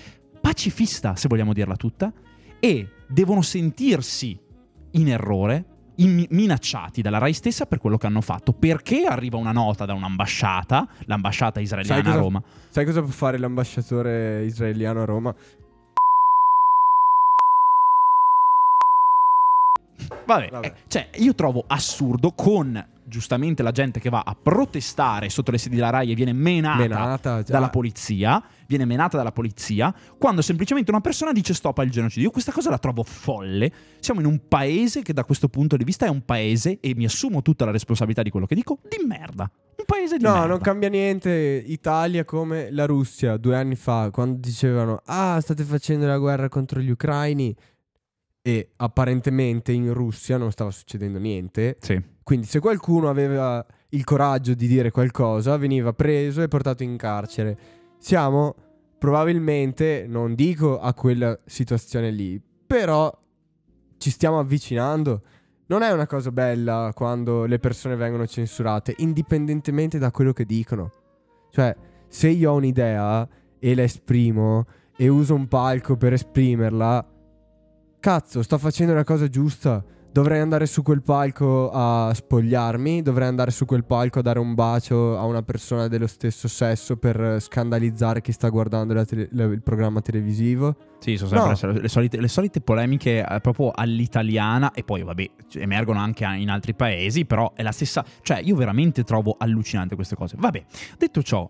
pacifista, 0.42 1.16
se 1.16 1.28
vogliamo 1.28 1.54
dirla 1.54 1.76
tutta, 1.76 2.12
e 2.61 2.88
devono 3.08 3.40
sentirsi 3.40 4.38
in 4.92 5.08
errore, 5.08 5.64
in- 5.96 6.26
minacciati 6.30 7.00
dalla 7.00 7.18
RAI 7.18 7.32
stessa 7.32 7.64
per 7.66 7.78
quello 7.78 7.96
che 7.96 8.06
hanno 8.06 8.20
fatto. 8.20 8.52
Perché 8.52 9.04
arriva 9.06 9.38
una 9.38 9.52
nota 9.52 9.87
da 9.87 9.94
un'ambasciata, 9.94 10.87
l'ambasciata 11.06 11.61
israeliana 11.61 12.02
Sai 12.02 12.04
cosa- 12.11 12.18
a 12.18 12.20
Roma, 12.22 12.42
Sai 12.68 12.84
cosa 12.84 13.00
può 13.00 13.11
fare 13.11 13.38
l'ambasciatore 13.38 14.44
israeliano 14.44 15.00
a 15.00 15.04
Roma? 15.04 15.34
Vabbè, 20.26 20.49
Vabbè. 20.50 20.66
eh, 20.66 20.75
cioè, 20.88 21.11
io 21.16 21.34
trovo 21.34 21.64
assurdo 21.66 22.32
con 22.32 22.91
giustamente 23.04 23.62
la 23.62 23.71
gente 23.73 24.00
che 24.00 24.09
va 24.11 24.23
a 24.25 24.37
protestare 24.40 25.28
sotto 25.28 25.50
le 25.50 25.59
sedi 25.59 25.76
della 25.76 25.90
RAI 25.90 26.12
e 26.12 26.14
viene 26.14 26.32
menata, 26.32 26.76
Menata, 26.78 27.42
dalla 27.42 27.68
polizia, 27.71 28.42
viene 28.66 28.85
menata 28.85 29.16
dalla 29.16 29.32
polizia, 29.32 29.94
quando 30.18 30.40
semplicemente 30.42 30.90
una 30.90 31.00
persona 31.00 31.32
dice 31.32 31.54
stop 31.54 31.78
al 31.78 31.88
genocidio. 31.88 32.25
Io 32.26 32.30
questa 32.30 32.52
cosa 32.52 32.71
la 32.71 32.78
trovo 32.78 33.02
folle. 33.02 33.71
Siamo 34.00 34.21
in 34.21 34.26
un 34.26 34.40
paese 34.49 35.02
che 35.02 35.12
da 35.12 35.25
questo 35.25 35.49
punto 35.49 35.76
di 35.76 35.85
vista 35.85 36.06
è 36.06 36.09
un 36.09 36.25
paese, 36.25 36.78
e 36.80 36.94
mi 36.94 37.04
assumo 37.04 37.42
tutta 37.42 37.64
la 37.64 37.71
responsabilità 37.71 38.23
di 38.23 38.30
quello 38.30 38.47
che 38.47 38.54
dico, 38.54 38.78
di 38.88 39.04
merda. 39.06 39.50
Un 39.75 39.85
paese 39.87 40.16
di 40.16 40.23
No, 40.25 40.32
merda. 40.32 40.47
non 40.47 40.61
cambia 40.61 40.88
niente. 40.88 41.30
Italia 41.66 42.25
come 42.25 42.71
la 42.71 42.87
Russia 42.87 43.37
due 43.37 43.56
anni 43.56 43.75
fa, 43.75 44.11
quando 44.12 44.38
dicevano: 44.40 45.02
Ah, 45.06 45.40
state 45.40 45.64
facendo 45.64 46.06
la 46.06 46.18
guerra 46.18 46.49
contro 46.49 46.80
gli 46.80 46.90
ucraini. 46.90 47.54
E 48.42 48.72
apparentemente 48.76 49.70
in 49.70 49.92
Russia 49.94 50.37
non 50.37 50.50
stava 50.50 50.70
succedendo 50.70 51.18
niente. 51.18 51.76
Sì. 51.80 52.02
Quindi, 52.22 52.46
se 52.46 52.58
qualcuno 52.58 53.08
aveva 53.08 53.64
il 53.90 54.04
coraggio 54.04 54.54
di 54.54 54.66
dire 54.66 54.90
qualcosa, 54.90 55.56
veniva 55.56 55.92
preso 55.92 56.42
e 56.42 56.49
portato 56.49 56.82
in 56.82 56.96
carcere. 56.96 57.58
Siamo 57.99 58.54
probabilmente, 58.99 60.06
non 60.08 60.34
dico 60.34 60.78
a 60.78 60.92
quella 60.94 61.38
situazione 61.44 62.11
lì, 62.11 62.40
però 62.66 63.16
ci 63.99 64.11
stiamo 64.11 64.38
avvicinando. 64.38 65.22
Non 65.66 65.82
è 65.82 65.90
una 65.92 66.06
cosa 66.06 66.32
bella 66.32 66.90
quando 66.94 67.44
le 67.44 67.58
persone 67.58 67.96
vengono 67.96 68.26
censurate, 68.26 68.94
indipendentemente 68.99 69.99
da 69.99 70.11
quello 70.11 70.32
che 70.32 70.44
dicono. 70.44 70.90
Cioè, 71.50 71.75
se 72.08 72.28
io 72.28 72.50
ho 72.50 72.56
un'idea 72.56 73.28
e 73.58 73.75
la 73.75 73.82
esprimo 73.82 74.66
e 74.96 75.08
uso 75.08 75.34
un 75.34 75.49
palco 75.49 75.96
per 75.96 76.12
esprimerla, 76.12 77.12
cazzo, 78.02 78.42
sto 78.42 78.59
facendo 78.59 78.92
la 78.94 79.04
cosa 79.04 79.28
giusta. 79.28 79.82
Dovrei 80.11 80.40
andare 80.40 80.66
su 80.66 80.82
quel 80.82 81.00
palco 81.02 81.71
a 81.73 82.12
spogliarmi, 82.12 83.00
dovrei 83.00 83.28
andare 83.28 83.50
su 83.50 83.64
quel 83.64 83.85
palco 83.85 84.18
a 84.18 84.23
dare 84.23 84.38
un 84.40 84.52
bacio 84.54 85.16
a 85.16 85.25
una 85.25 85.42
persona 85.42 85.88
dello 85.88 86.06
stesso 86.06 86.49
sesso 86.49 86.97
per 86.99 87.38
scandalizzare 87.40 88.21
chi 88.21 88.30
sta 88.32 88.50
guardando 88.50 89.02
tele- 89.06 89.28
la- 89.32 89.44
il 89.44 89.62
programma 89.62 90.02
televisivo. 90.02 90.76
Sì, 90.99 91.16
sono 91.16 91.30
sempre 91.54 91.73
No. 91.73 91.80
le, 91.80 91.88
solite, 91.88 92.21
le 92.21 92.28
solite 92.28 92.61
polemiche 92.61 93.25
eh, 93.26 93.40
proprio 93.40 93.71
all'italiana 93.71 94.73
e 94.73 94.82
poi 94.85 95.02
vabbè 95.02 95.30
emergono 95.54 96.00
anche 96.00 96.25
in 96.26 96.50
altri 96.50 96.75
paesi, 96.75 97.25
però 97.25 97.52
è 97.54 97.62
la 97.62 97.73
stessa, 97.73 98.04
cioè 98.21 98.38
io 98.40 98.54
veramente 98.56 99.04
trovo 99.04 99.37
allucinante 99.38 99.94
queste 99.94 100.14
cose. 100.16 100.37
Vabbè, 100.38 100.62
detto 100.99 101.23
ciò, 101.23 101.49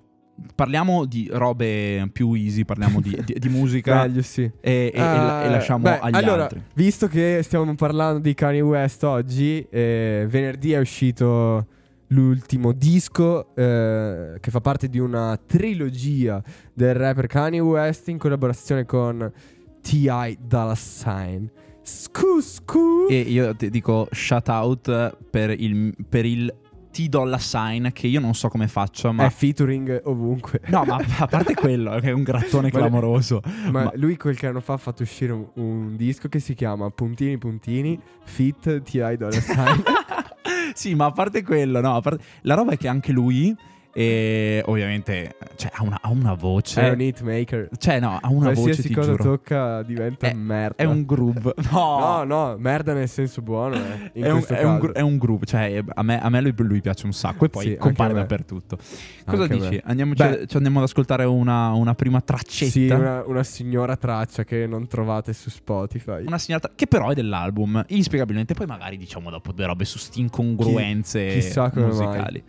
parliamo 0.54 1.04
di 1.04 1.28
robe 1.32 2.08
più 2.12 2.32
easy, 2.34 2.64
parliamo 2.64 3.00
di, 3.00 3.18
di- 3.24 3.34
di 3.38 3.48
musica 3.48 4.04
e, 4.04 4.06
Meglio 4.08 4.22
sì. 4.22 4.42
e- 4.60 4.90
e 4.94 4.98
la- 4.98 5.42
e 5.42 5.46
Eh, 5.46 5.50
lasciamo 5.50 5.82
beh, 5.84 5.98
agli 6.00 6.14
allora, 6.16 6.42
altri. 6.44 6.62
Visto 6.74 7.08
che 7.08 7.40
stiamo 7.42 7.74
parlando 7.74 8.18
di 8.20 8.34
Kanye 8.34 8.60
West 8.60 9.02
oggi, 9.04 9.66
eh, 9.70 10.26
venerdì 10.28 10.72
è 10.72 10.78
uscito 10.78 11.66
l'ultimo 12.08 12.72
disco 12.72 13.54
eh, 13.54 14.36
che 14.38 14.50
fa 14.50 14.60
parte 14.60 14.88
di 14.88 14.98
una 14.98 15.38
trilogia 15.46 16.42
del 16.74 16.94
rapper 16.94 17.26
Kanye 17.26 17.60
West 17.60 18.08
in 18.08 18.18
collaborazione 18.18 18.84
con 18.84 19.32
T.I. 19.80 20.38
Dolla 20.46 20.74
Sign. 20.74 21.46
Scu 21.84 22.40
scu. 22.40 23.06
E 23.10 23.18
io 23.18 23.56
ti 23.56 23.68
dico 23.70 24.06
shout 24.12 24.48
out 24.48 25.16
per 25.30 25.50
il, 25.50 25.92
per 26.08 26.24
il 26.24 26.52
T 26.92 27.08
Dolla 27.08 27.38
Sign 27.38 27.88
che 27.88 28.06
io 28.06 28.20
non 28.20 28.34
so 28.34 28.48
come 28.48 28.68
faccio, 28.68 29.12
ma... 29.12 29.24
È 29.26 29.30
featuring 29.30 30.02
ovunque. 30.04 30.60
No, 30.66 30.84
ma 30.84 31.00
a 31.18 31.26
parte 31.26 31.54
quello, 31.54 31.98
che 31.98 32.10
è 32.10 32.12
un 32.12 32.22
grattone 32.22 32.70
clamoroso. 32.70 33.40
Ma, 33.70 33.84
ma- 33.84 33.92
lui 33.94 34.16
qualche 34.16 34.46
anno 34.46 34.60
fa 34.60 34.74
ha 34.74 34.76
fatto 34.76 35.02
uscire 35.02 35.32
un, 35.32 35.48
un 35.54 35.96
disco 35.96 36.28
che 36.28 36.38
si 36.38 36.54
chiama 36.54 36.90
Puntini 36.90 37.38
Puntini 37.38 37.98
Fit 38.24 38.82
T.I. 38.82 39.16
Dolla 39.16 39.40
Sign. 39.40 39.82
sì, 40.74 40.94
ma 40.94 41.06
a 41.06 41.12
parte 41.12 41.42
quello, 41.42 41.80
no, 41.80 42.00
parte- 42.00 42.22
la 42.42 42.54
roba 42.54 42.72
è 42.72 42.76
che 42.76 42.88
anche 42.88 43.10
lui, 43.10 43.56
eh, 43.94 44.62
ovviamente, 44.66 45.36
cioè, 45.56 45.70
ha, 45.74 45.82
una, 45.82 45.98
ha 46.00 46.08
una 46.08 46.34
voce. 46.34 46.80
è 46.80 46.90
un 46.90 47.00
hitmaker. 47.00 47.68
Cioè, 47.76 48.00
no, 48.00 48.18
ha 48.20 48.28
una 48.28 48.48
voce, 48.48 48.60
Qualsiasi 48.62 48.92
cosa 48.94 49.10
giuro. 49.10 49.22
tocca 49.24 49.82
diventa 49.82 50.28
È- 50.28 50.32
merda. 50.34 50.82
È 50.82 50.84
un 50.84 51.04
groove. 51.04 51.54
No, 51.70 51.98
No, 51.98 52.24
no, 52.24 52.56
merda 52.58 52.92
nel 52.94 53.08
senso 53.08 53.42
buono. 53.42 53.76
Eh, 53.76 54.10
in 54.20 54.24
è, 54.24 54.30
un, 54.30 54.44
è 54.48 54.62
un 54.64 54.90
è 54.94 55.00
un 55.00 55.18
groove, 55.18 55.44
cioè 55.46 55.82
a 55.94 56.02
me, 56.02 56.20
a 56.20 56.28
me 56.28 56.40
lui, 56.40 56.54
lui 56.56 56.80
piace 56.80 57.06
un 57.06 57.12
sacco 57.12 57.44
e 57.44 57.48
poi 57.48 57.64
Sì, 57.66 57.76
compare 57.76 58.12
dappertutto. 58.14 58.78
Cosa 59.26 59.42
Anche 59.42 59.56
dici? 59.58 59.80
Andiamoci, 59.84 60.22
Beh. 60.22 60.46
ci 60.46 60.56
andiamo 60.56 60.78
ad 60.78 60.84
ascoltare 60.84 61.24
una, 61.24 61.70
una 61.72 61.94
prima 61.94 62.20
traccetta? 62.20 62.70
Sì, 62.70 62.86
una, 62.88 63.22
una 63.26 63.42
signora 63.42 63.96
traccia 63.96 64.44
che 64.44 64.66
non 64.66 64.86
trovate 64.86 65.32
su 65.32 65.50
Spotify. 65.50 66.24
Una 66.26 66.38
segnalata 66.38 66.72
che 66.74 66.86
però 66.86 67.10
è 67.10 67.14
dell'album, 67.14 67.84
inspiegabilmente. 67.88 68.54
Poi 68.54 68.66
magari 68.66 68.96
diciamo 68.96 69.30
dopo 69.30 69.52
due 69.52 69.66
robe 69.66 69.84
su 69.84 69.98
sti 69.98 70.20
incongruenze 70.20 71.26
Chi- 71.26 71.34
chissà 71.40 71.70
come 71.70 71.86
musicali. 71.86 72.42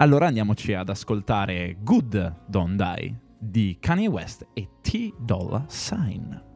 Allora 0.00 0.28
andiamoci 0.28 0.72
ad 0.72 0.88
ascoltare 0.88 1.76
Good 1.82 2.44
Don't 2.48 2.82
Die 2.82 3.20
di 3.38 3.76
Kanye 3.78 4.08
West 4.08 4.46
e 4.54 4.66
T 4.80 5.12
Dolla 5.18 5.66
Sign. 5.68 6.49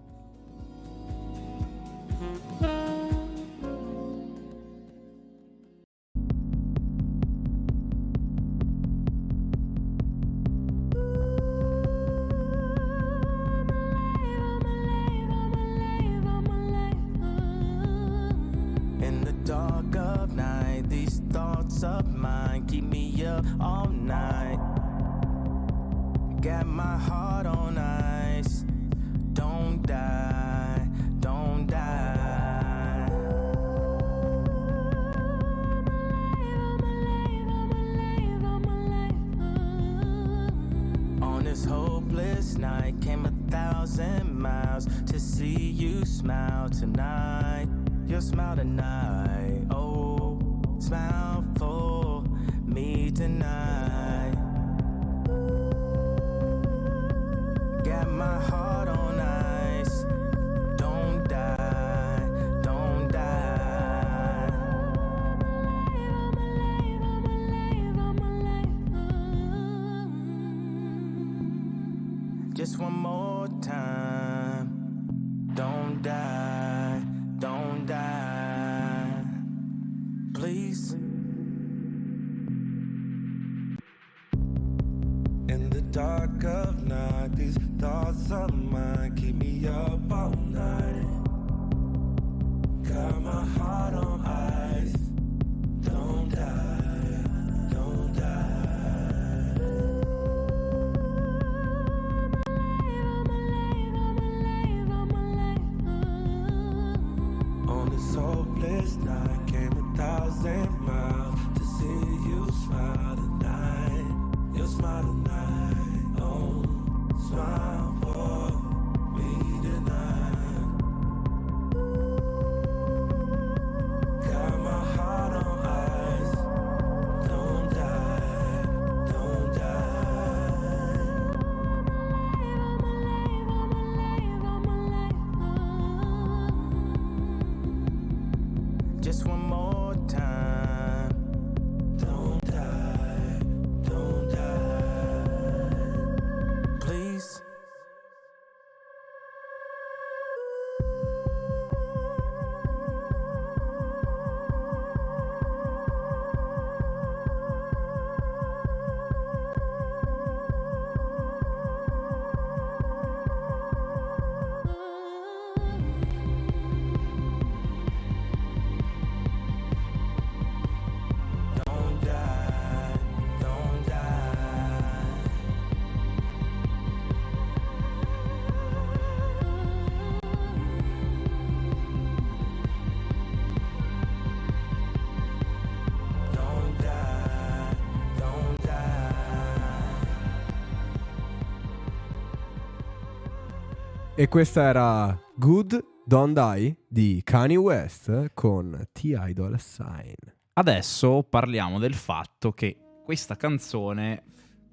E 194.24 194.28
questa 194.28 194.62
era 194.62 195.20
Good 195.36 195.84
Don't 196.06 196.32
Die 196.32 196.74
di 196.88 197.20
Kanye 197.22 197.56
West 197.56 198.30
con 198.32 198.88
T-Idol 198.90 199.60
Sign. 199.60 200.14
Adesso 200.54 201.26
parliamo 201.28 201.78
del 201.78 201.92
fatto 201.92 202.52
che 202.52 202.74
questa 203.04 203.36
canzone 203.36 204.22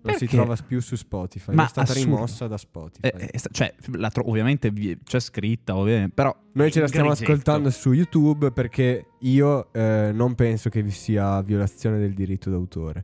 Non 0.04 0.16
si 0.16 0.26
trova 0.28 0.56
più 0.66 0.80
su 0.80 0.96
Spotify, 0.96 1.54
Ma 1.54 1.66
è 1.66 1.68
stata 1.68 1.92
assurdo. 1.92 2.14
rimossa 2.16 2.48
da 2.48 2.56
Spotify. 2.56 3.08
eh, 3.10 3.38
sta- 3.38 3.50
cioè, 3.52 3.76
tro- 4.14 4.30
ovviamente 4.30 4.70
vi- 4.72 4.98
c'è 5.04 5.20
scritta, 5.20 5.76
ovviamente, 5.76 6.14
però 6.14 6.34
Noi 6.54 6.72
ce 6.72 6.80
la 6.80 6.88
stiamo 6.88 7.10
grigetto. 7.10 7.32
ascoltando 7.34 7.70
su 7.72 7.92
YouTube 7.92 8.52
perché 8.54 9.06
io 9.20 9.74
eh, 9.74 10.12
non 10.14 10.34
penso 10.34 10.70
che 10.70 10.82
vi 10.82 10.92
sia 10.92 11.42
violazione 11.42 12.00
del 12.00 12.14
diritto 12.14 12.50
d'autore. 12.50 13.04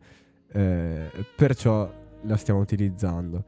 Eh, 0.54 1.10
perciò 1.36 1.92
la 2.24 2.38
stiamo 2.38 2.62
utilizzando. 2.62 3.44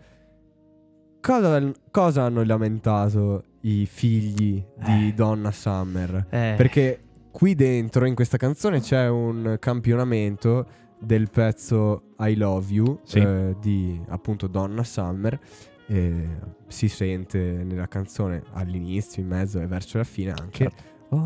Cosa, 1.21 1.71
cosa 1.91 2.23
hanno 2.23 2.43
lamentato 2.43 3.43
i 3.62 3.86
figli 3.86 4.63
di 4.84 5.08
Eh. 5.10 5.13
Donna 5.13 5.51
Summer? 5.51 6.27
Eh, 6.29 6.53
Perché 6.55 6.99
qui 7.32 7.55
dentro, 7.55 8.05
in 8.05 8.15
questa 8.15 8.38
canzone, 8.38 8.79
c'è 8.79 9.08
un 9.10 9.58
campionamento 9.60 10.65
del 10.99 11.29
pezzo 11.29 12.13
I 12.19 12.36
Love 12.36 12.71
You 12.73 12.99
Sì. 13.03 13.19
eh, 13.19 13.55
di 13.60 13.99
appunto 14.10 14.47
Donna 14.47 14.84
Summer. 14.84 15.39
E 15.88 16.27
si 16.67 16.88
sente 16.88 17.63
nella 17.63 17.88
canzone 17.88 18.43
all'inizio, 18.53 19.21
in 19.23 19.27
mezzo 19.27 19.60
e 19.60 19.65
verso 19.65 19.97
la 19.97 20.03
fine 20.03 20.32
anche. 20.32 20.69
Certo. 20.69 20.84
Oh, 21.15 21.17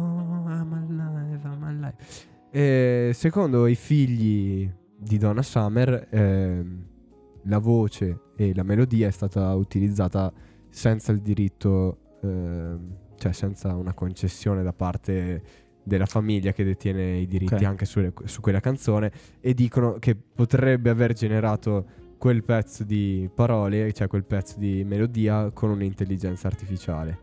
I'm 0.48 0.74
alive, 0.74 1.40
I'm 1.44 1.64
alive. 1.64 1.96
E 2.50 3.12
secondo 3.14 3.68
i 3.68 3.76
figli 3.76 4.70
di 4.96 5.18
Donna 5.18 5.42
Summer, 5.42 6.08
ehm, 6.10 6.86
la 7.44 7.58
voce 7.60 8.20
e 8.36 8.54
la 8.54 8.64
melodia 8.64 9.08
è 9.08 9.12
stata 9.12 9.54
utilizzata 9.54 10.32
senza 10.70 11.12
il 11.12 11.22
diritto, 11.22 11.98
ehm, 12.22 12.96
cioè 13.18 13.32
senza 13.32 13.76
una 13.76 13.94
concessione 13.94 14.64
da 14.64 14.74
parte 14.74 15.44
della 15.84 16.06
famiglia 16.06 16.52
che 16.54 16.64
detiene 16.64 17.18
i 17.18 17.28
diritti 17.28 17.56
Ok. 17.56 17.64
anche 17.64 17.86
sulle- 17.86 18.14
su 18.24 18.40
quella 18.42 18.60
canzone 18.62 19.12
e 19.42 19.54
dicono 19.54 19.94
che 20.00 20.16
potrebbe 20.16 20.90
aver 20.90 21.14
generato 21.14 21.86
quel 22.18 22.44
pezzo 22.44 22.86
di 22.86 23.30
parole, 23.34 23.92
cioè 23.92 24.08
quel 24.08 24.24
pezzo 24.24 24.58
di 24.58 24.84
melodia 24.86 25.52
con 25.52 25.70
un'intelligenza 25.72 26.48
artificiale. 26.48 27.20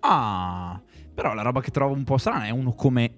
Ah, 0.00 0.80
però 1.12 1.34
la 1.34 1.42
roba 1.42 1.60
che 1.60 1.72
trovo 1.72 1.92
un 1.94 2.04
po' 2.04 2.18
strana 2.18 2.44
è 2.46 2.50
uno 2.50 2.72
come 2.72 3.12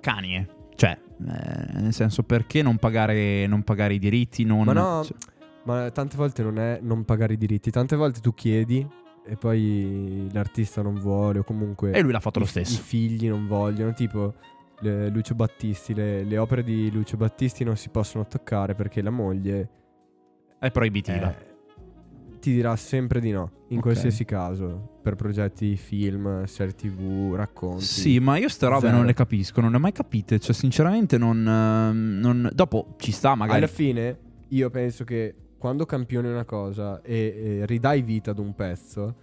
Kanye. 0.00 0.48
Cioè, 0.74 0.90
eh, 0.90 1.72
nel 1.80 1.92
senso, 1.92 2.22
perché 2.24 2.62
non 2.62 2.76
pagare, 2.76 3.46
non 3.46 3.62
pagare 3.62 3.94
i 3.94 3.98
diritti? 3.98 4.44
Non, 4.44 4.64
Ma 4.64 4.72
no, 4.72 5.04
cioè, 5.04 5.16
Ma 5.66 5.90
tante 5.90 6.16
volte 6.16 6.42
non 6.42 6.58
è 6.58 6.78
non 6.80 7.04
pagare 7.04 7.34
i 7.34 7.36
diritti, 7.36 7.70
tante 7.70 7.96
volte 7.96 8.20
tu 8.20 8.32
chiedi 8.34 8.86
e 9.28 9.36
poi 9.36 10.28
l'artista 10.32 10.80
non 10.82 10.94
vuole 11.00 11.40
o 11.40 11.44
comunque 11.44 11.90
e 11.90 12.00
lui 12.00 12.12
l'ha 12.12 12.20
fatto 12.20 12.38
i, 12.38 12.42
lo 12.42 12.46
stesso. 12.48 12.78
i 12.78 12.82
figli 12.82 13.28
non 13.28 13.48
vogliono, 13.48 13.92
tipo 13.92 14.34
le- 14.80 15.08
Lucio 15.08 15.34
Battisti, 15.34 15.92
le, 15.94 16.22
le 16.22 16.38
opere 16.38 16.62
di 16.62 16.88
Lucio 16.92 17.16
Battisti 17.16 17.64
non 17.64 17.76
si 17.76 17.88
possono 17.88 18.26
toccare 18.28 18.74
perché 18.76 19.02
la 19.02 19.10
moglie 19.10 19.68
È 20.60 20.70
proibitiva. 20.70 21.36
eh, 21.36 21.54
ti 22.38 22.52
dirà 22.52 22.76
sempre 22.76 23.18
di 23.18 23.32
no, 23.32 23.50
in 23.70 23.78
Ok. 23.78 23.82
qualsiasi 23.82 24.24
caso, 24.24 24.98
per 25.02 25.16
progetti 25.16 25.74
film, 25.76 26.44
serie 26.44 26.74
tv, 26.76 27.34
racconti. 27.34 27.82
Sì, 27.82 28.20
ma 28.20 28.36
io 28.36 28.48
ste 28.48 28.68
robe 28.68 28.82
Zero. 28.86 28.96
non 28.98 29.06
le 29.06 29.14
capisco, 29.14 29.60
non 29.60 29.70
le 29.72 29.78
ho 29.78 29.80
mai 29.80 29.90
capite. 29.90 30.38
Cioè, 30.38 30.54
sinceramente, 30.54 31.18
non. 31.18 31.38
ehm, 31.38 32.18
non- 32.20 32.50
Dopo 32.54 32.94
ci 32.98 33.10
sta, 33.10 33.34
magari. 33.34 33.58
Alla 33.58 33.66
fine 33.66 34.18
io 34.50 34.70
penso 34.70 35.02
che 35.02 35.34
quando 35.58 35.86
campioni 35.86 36.28
una 36.28 36.44
cosa 36.44 37.00
e, 37.02 37.58
e 37.60 37.66
ridai 37.66 38.02
vita 38.02 38.30
ad 38.32 38.38
un 38.38 38.54
pezzo, 38.54 39.14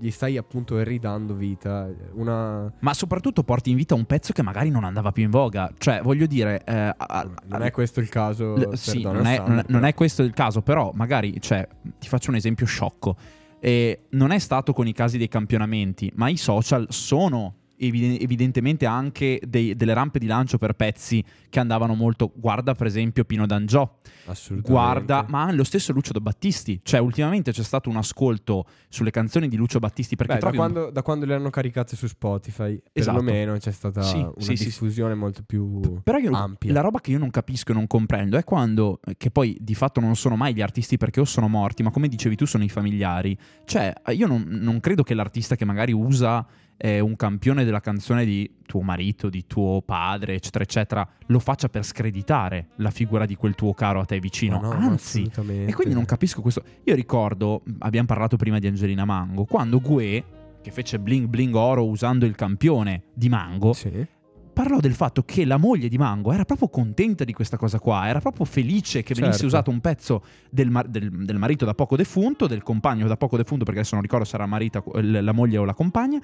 gli 0.00 0.10
stai 0.10 0.36
appunto 0.36 0.82
ridando 0.82 1.34
vita. 1.34 1.88
Una... 2.14 2.72
Ma 2.80 2.92
soprattutto 2.94 3.44
porti 3.44 3.70
in 3.70 3.76
vita 3.76 3.94
un 3.94 4.04
pezzo 4.04 4.32
che 4.32 4.42
magari 4.42 4.68
non 4.68 4.82
andava 4.84 5.12
più 5.12 5.22
in 5.22 5.30
voga. 5.30 5.70
Cioè, 5.78 6.00
voglio 6.02 6.26
dire. 6.26 6.62
eh, 6.64 6.74
a- 6.74 6.94
a- 6.96 7.30
non 7.46 7.62
è 7.62 7.70
questo 7.70 8.00
il 8.00 8.08
caso. 8.08 8.54
L- 8.56 8.72
sì, 8.74 9.02
non 9.02 9.26
è, 9.26 9.38
non 9.46 9.58
è- 9.60 9.64
non 9.68 9.84
è 9.84 9.94
questo 9.94 10.22
il 10.24 10.32
caso, 10.32 10.60
però 10.62 10.90
magari, 10.94 11.40
cioè, 11.40 11.66
ti 12.00 12.08
faccio 12.08 12.30
un 12.30 12.36
esempio 12.36 12.66
sciocco. 12.66 13.16
E 13.60 14.06
non 14.10 14.32
è 14.32 14.38
stato 14.38 14.72
con 14.72 14.86
i 14.88 14.92
casi 14.92 15.18
dei 15.18 15.28
campionamenti, 15.28 16.10
ma 16.16 16.28
i 16.28 16.36
social 16.36 16.86
sono 16.90 17.54
evide- 17.78 18.20
evidentemente 18.20 18.86
anche 18.86 19.40
dei- 19.46 19.74
delle 19.76 19.94
rampe 19.94 20.18
di 20.18 20.26
lancio 20.26 20.58
per 20.58 20.74
pezzi 20.74 21.22
che 21.48 21.58
andavano 21.60 21.94
molto. 21.94 22.32
Guarda, 22.34 22.74
per 22.74 22.86
esempio, 22.86 23.24
Pino 23.24 23.46
D'Angiò. 23.46 23.98
Assolutamente. 24.26 24.70
Guarda, 24.70 25.24
ma 25.28 25.52
lo 25.52 25.64
stesso 25.64 25.92
Lucio 25.92 26.12
Battisti. 26.20 26.80
Cioè, 26.82 27.00
ultimamente 27.00 27.52
c'è 27.52 27.62
stato 27.62 27.88
un 27.90 27.96
ascolto 27.96 28.66
sulle 28.88 29.10
canzoni 29.10 29.48
di 29.48 29.56
Lucio 29.56 29.78
Battisti 29.78 30.16
perché 30.16 30.34
Beh, 30.34 30.38
da, 30.40 30.46
trovi 30.50 30.58
un- 30.58 30.72
quando, 30.72 30.90
da 30.90 31.02
quando 31.02 31.26
le 31.26 31.34
hanno 31.34 31.50
caricate 31.50 31.96
su 31.96 32.06
Spotify, 32.06 32.80
Esatto. 32.92 33.18
perlomeno 33.18 33.56
c'è 33.58 33.70
stata 33.70 34.02
Sì, 34.02 34.16
una 34.18 34.32
sì, 34.38 34.44
sì, 34.48 34.56
sì. 34.56 34.64
diffusione 34.64 35.14
molto 35.14 35.42
più 35.46 36.00
Però 36.02 36.18
io, 36.18 36.32
ampia. 36.32 36.72
la 36.72 36.80
roba 36.80 37.00
che 37.00 37.10
io 37.12 37.18
non 37.18 37.30
capisco 37.30 37.72
e 37.72 37.74
non 37.74 37.86
comprendo 37.86 38.36
è 38.36 38.44
quando, 38.44 39.00
che 39.16 39.30
poi 39.30 39.56
di 39.60 39.74
fatto 39.74 40.00
non 40.00 40.16
sono 40.16 40.36
mai 40.36 40.54
gli 40.54 40.62
artisti 40.62 40.96
perché 40.96 41.20
o 41.20 41.24
sono 41.24 41.48
morti, 41.48 41.82
ma 41.82 41.90
come 41.90 42.08
dicevi 42.08 42.34
tu 42.36 42.46
sono 42.46 42.64
i 42.64 42.68
familiari. 42.68 43.36
Cioè, 43.64 43.92
io 44.12 44.26
non, 44.26 44.44
non 44.48 44.80
credo 44.80 45.02
che 45.02 45.14
l'artista 45.14 45.54
che 45.56 45.64
magari 45.64 45.92
usa 45.92 46.44
eh, 46.78 47.00
un 47.00 47.16
campione 47.16 47.64
della 47.64 47.80
canzone 47.80 48.24
di 48.24 48.50
tuo 48.66 48.82
marito, 48.82 49.28
di 49.30 49.46
tuo 49.46 49.80
padre, 49.82 50.34
eccetera, 50.34 50.64
eccetera, 50.64 51.08
lo 51.26 51.38
faccia 51.38 51.68
per 51.68 51.84
screditare 51.84 52.68
la 52.76 52.90
figura 52.90 53.24
di 53.26 53.34
quel 53.36 53.54
tuo 53.54 53.72
caro 53.74 54.00
a 54.00 54.04
te 54.04 54.18
vicino. 54.20 54.60
No, 54.60 54.70
Anzi, 54.70 55.30
e 55.66 55.72
quindi 55.72 55.94
non 55.94 56.04
capisco 56.04 56.40
questo. 56.42 56.62
Io 56.84 56.94
ricordo, 56.94 57.62
abbiamo 57.78 58.06
parlato 58.06 58.36
prima 58.36 58.58
di 58.58 58.66
Angelina 58.66 59.04
Mango, 59.04 59.44
quando 59.44 59.80
Gue, 59.80 60.24
che 60.62 60.70
fece 60.70 60.98
Bling 60.98 61.26
Bling 61.26 61.54
Oro 61.54 61.86
usando 61.86 62.26
il 62.26 62.34
campione 62.34 63.04
di 63.14 63.28
Mango, 63.28 63.72
Sì. 63.72 64.04
parlò 64.52 64.80
del 64.80 64.94
fatto 64.94 65.22
che 65.22 65.44
la 65.44 65.58
moglie 65.58 65.88
di 65.88 65.96
Mango 65.96 66.32
era 66.32 66.44
proprio 66.44 66.68
contenta 66.68 67.24
di 67.24 67.32
questa 67.32 67.56
cosa 67.56 67.78
qua, 67.78 68.08
era 68.08 68.20
proprio 68.20 68.44
felice 68.44 69.02
che 69.02 69.14
venisse 69.14 69.32
Certo. 69.40 69.46
usato 69.46 69.70
un 69.70 69.80
pezzo 69.80 70.22
del, 70.50 70.70
mar- 70.70 70.88
del- 70.88 71.24
del 71.24 71.38
marito 71.38 71.64
da 71.64 71.74
poco 71.74 71.94
defunto, 71.96 72.46
del 72.46 72.62
compagno 72.62 73.06
da 73.06 73.16
poco 73.16 73.36
defunto, 73.36 73.64
perché 73.64 73.80
adesso 73.80 73.94
non 73.94 74.02
ricordo 74.02 74.24
se 74.24 74.34
era 74.34 74.46
marita, 74.46 74.82
la 75.00 75.32
moglie 75.32 75.58
o 75.58 75.64
la 75.64 75.74
compagna. 75.74 76.20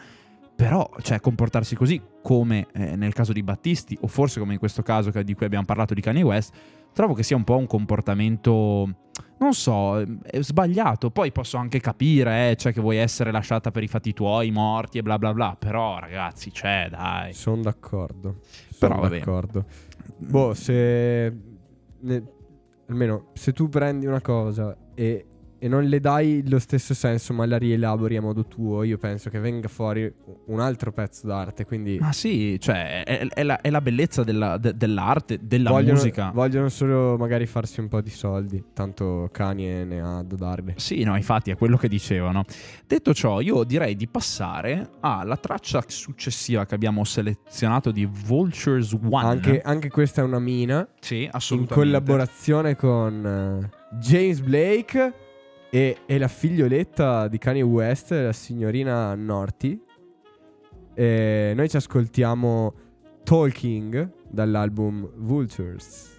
Però, 0.62 0.88
cioè, 1.00 1.18
comportarsi 1.18 1.74
così, 1.74 2.00
come 2.22 2.68
eh, 2.72 2.94
nel 2.94 3.12
caso 3.12 3.32
di 3.32 3.42
Battisti, 3.42 3.98
o 4.02 4.06
forse 4.06 4.38
come 4.38 4.52
in 4.52 4.58
questo 4.60 4.82
caso 4.82 5.10
di 5.22 5.34
cui 5.34 5.44
abbiamo 5.44 5.64
parlato 5.64 5.92
di 5.92 6.00
Kanye 6.00 6.22
West, 6.22 6.54
trovo 6.92 7.14
che 7.14 7.22
sia 7.24 7.34
un 7.34 7.42
po' 7.42 7.56
un 7.56 7.66
comportamento, 7.66 8.88
non 9.38 9.54
so, 9.54 9.98
eh, 9.98 10.42
sbagliato. 10.42 11.10
Poi 11.10 11.32
posso 11.32 11.56
anche 11.56 11.80
capire, 11.80 12.50
eh, 12.50 12.56
cioè, 12.56 12.72
che 12.72 12.80
vuoi 12.80 12.98
essere 12.98 13.32
lasciata 13.32 13.72
per 13.72 13.82
i 13.82 13.88
fatti 13.88 14.12
tuoi, 14.12 14.52
morti 14.52 14.98
e 14.98 15.02
bla 15.02 15.18
bla 15.18 15.32
bla. 15.32 15.56
Però, 15.58 15.98
ragazzi, 15.98 16.52
cioè, 16.52 16.86
dai. 16.90 17.32
Sono 17.32 17.62
d'accordo. 17.62 18.36
Però 18.78 18.94
Sono 18.94 19.08
bene. 19.08 19.18
d'accordo. 19.18 19.64
Boh, 20.18 20.54
se. 20.54 21.36
ne- 22.00 22.24
almeno 22.86 23.30
se 23.32 23.52
tu 23.52 23.68
prendi 23.68 24.06
una 24.06 24.20
cosa 24.20 24.76
e, 24.94 25.26
e 25.62 25.68
non 25.68 25.84
le 25.84 26.00
dai 26.00 26.42
lo 26.48 26.58
stesso 26.58 26.92
senso, 26.92 27.32
ma 27.32 27.46
la 27.46 27.56
rielabori 27.56 28.16
a 28.16 28.20
modo 28.20 28.44
tuo, 28.46 28.82
io 28.82 28.98
penso 28.98 29.30
che 29.30 29.38
venga 29.38 29.68
fuori 29.68 30.12
un 30.46 30.58
altro 30.58 30.90
pezzo 30.90 31.28
d'arte. 31.28 31.64
Quindi 31.64 31.98
Ma 32.00 32.10
sì, 32.12 32.58
cioè, 32.58 33.04
è, 33.04 33.28
è 33.28 33.42
la, 33.44 33.60
è 33.60 33.70
la 33.70 33.80
bellezza 33.80 34.24
della- 34.24 34.58
de- 34.58 34.76
dell'arte, 34.76 35.38
della 35.40 35.70
vogliono, 35.70 35.92
musica. 35.94 36.32
vogliono 36.34 36.68
solo 36.68 37.16
magari 37.16 37.46
farsi 37.46 37.78
un 37.78 37.86
po' 37.86 38.00
di 38.00 38.10
soldi. 38.10 38.60
Tanto 38.72 39.28
Kanye 39.30 39.84
ne 39.84 40.00
ha 40.00 40.22
da 40.24 40.34
darle. 40.34 40.74
Sì, 40.78 41.04
no, 41.04 41.14
infatti 41.16 41.52
è 41.52 41.56
quello 41.56 41.76
che 41.76 41.86
dicevano. 41.86 42.42
Detto 42.84 43.14
ciò, 43.14 43.40
io 43.40 43.62
direi 43.62 43.94
di 43.94 44.08
passare 44.08 44.90
alla 44.98 45.36
traccia 45.36 45.80
successiva 45.86 46.66
che 46.66 46.74
abbiamo 46.74 47.04
selezionato 47.04 47.92
di 47.92 48.04
Vultures 48.04 48.92
One. 49.00 49.24
Anche, 49.28 49.60
anche 49.60 49.90
questa 49.90 50.22
è 50.22 50.24
una 50.24 50.40
mina. 50.40 50.88
sì, 50.98 51.22
In 51.22 51.28
assolutamente. 51.30 51.74
collaborazione 51.74 52.74
con 52.74 53.70
eh, 53.70 53.96
James 54.00 54.40
Blake 54.40 55.12
e, 55.74 55.96
e 56.04 56.18
la 56.18 56.28
figlioletta 56.28 57.28
di 57.28 57.38
Kanye 57.38 57.62
West, 57.62 58.10
la 58.10 58.34
signorina 58.34 59.14
Norty. 59.14 59.80
E 60.92 61.52
noi 61.56 61.68
ci 61.70 61.76
ascoltiamo 61.76 62.74
Talking 63.22 64.12
dall'album 64.28 65.10
Vultures. 65.16 66.10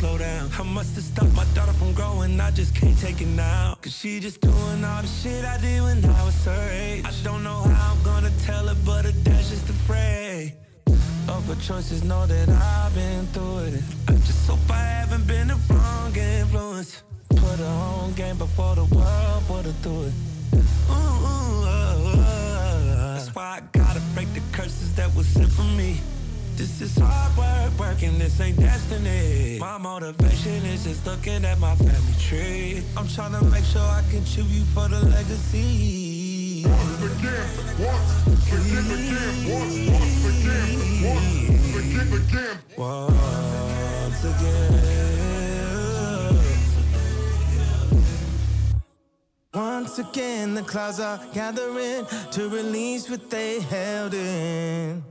Slow 0.00 0.16
down. 0.16 0.48
How 0.48 0.64
much 0.64 0.88
to 0.94 1.02
stop 1.02 1.28
my 1.34 1.44
daughter 1.56 1.74
from 1.74 1.92
growing? 1.92 2.40
I 2.40 2.50
just 2.50 2.74
can't 2.74 2.98
take 2.98 3.20
it 3.20 3.32
now. 3.48 3.76
Cause 3.82 3.94
she 3.94 4.18
just 4.18 4.40
doing 4.40 4.82
all 4.90 5.02
the 5.02 5.12
shit 5.20 5.44
I 5.44 5.58
did 5.60 5.82
when 5.82 5.98
I 6.04 6.24
was 6.24 6.44
her 6.46 6.68
age. 6.72 7.04
I 7.04 7.12
don't 7.22 7.42
know 7.44 7.60
how 7.74 7.92
I'm 7.92 8.02
gonna 8.02 8.32
tell 8.46 8.66
her, 8.66 8.78
but 8.86 9.04
her 9.04 9.16
dad's 9.24 9.50
just 9.50 9.68
afraid. 9.68 10.54
Of 11.28 11.46
her 11.48 11.60
choices, 11.68 12.02
know 12.02 12.24
that 12.26 12.48
I've 12.48 12.94
been 12.94 13.26
through 13.34 13.58
it. 13.68 13.82
I 14.08 14.12
just 14.28 14.48
hope 14.48 14.70
I 14.70 14.82
haven't 15.00 15.26
been 15.26 15.48
the 15.48 15.58
wrong 15.68 16.16
influence. 16.16 17.02
Put 17.28 17.58
her 17.58 17.74
on 17.90 18.14
game 18.14 18.38
before 18.38 18.74
the 18.76 18.86
world 18.96 19.42
put 19.46 19.66
her 19.66 19.76
through 19.82 20.04
it. 20.08 20.14
Ooh, 20.54 20.96
ooh, 20.96 21.64
uh, 21.66 22.14
uh. 22.16 23.14
That's 23.16 23.34
why 23.34 23.48
I 23.58 23.78
gotta 23.78 24.00
break 24.14 24.32
the 24.32 24.42
curses 24.56 24.94
that 24.94 25.14
was 25.14 25.26
sent 25.26 25.52
for 25.52 25.68
me. 25.80 26.00
This 26.60 26.82
is 26.82 26.98
hard 26.98 27.34
work, 27.38 27.72
working, 27.80 28.18
this 28.18 28.38
ain't 28.38 28.60
destiny. 28.60 29.58
My 29.58 29.78
motivation 29.78 30.62
is 30.66 30.84
just 30.84 31.06
looking 31.06 31.42
at 31.46 31.58
my 31.58 31.74
family 31.74 32.14
tree. 32.18 32.82
I'm 32.98 33.08
trying 33.08 33.32
to 33.32 33.42
make 33.46 33.64
sure 33.64 33.80
I 33.80 34.02
contribute 34.10 34.66
for 34.74 34.86
the 34.86 35.00
legacy. 35.06 36.66
Once 42.76 44.24
again. 44.24 44.68
Once 49.54 49.98
again, 49.98 50.52
the 50.52 50.62
clouds 50.62 51.00
are 51.00 51.18
gathering 51.32 52.04
to 52.32 52.50
release 52.50 53.08
what 53.08 53.30
they 53.30 53.60
held 53.60 54.12
in. 54.12 55.02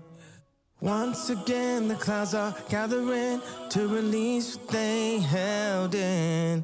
Once 0.82 1.30
again, 1.30 1.88
the 1.90 1.96
clouds 1.96 2.34
are 2.34 2.56
gathering 2.70 3.42
to 3.70 3.88
release 3.88 4.56
what 4.56 4.70
they 4.70 5.20
held 5.20 5.94
in. 5.94 6.64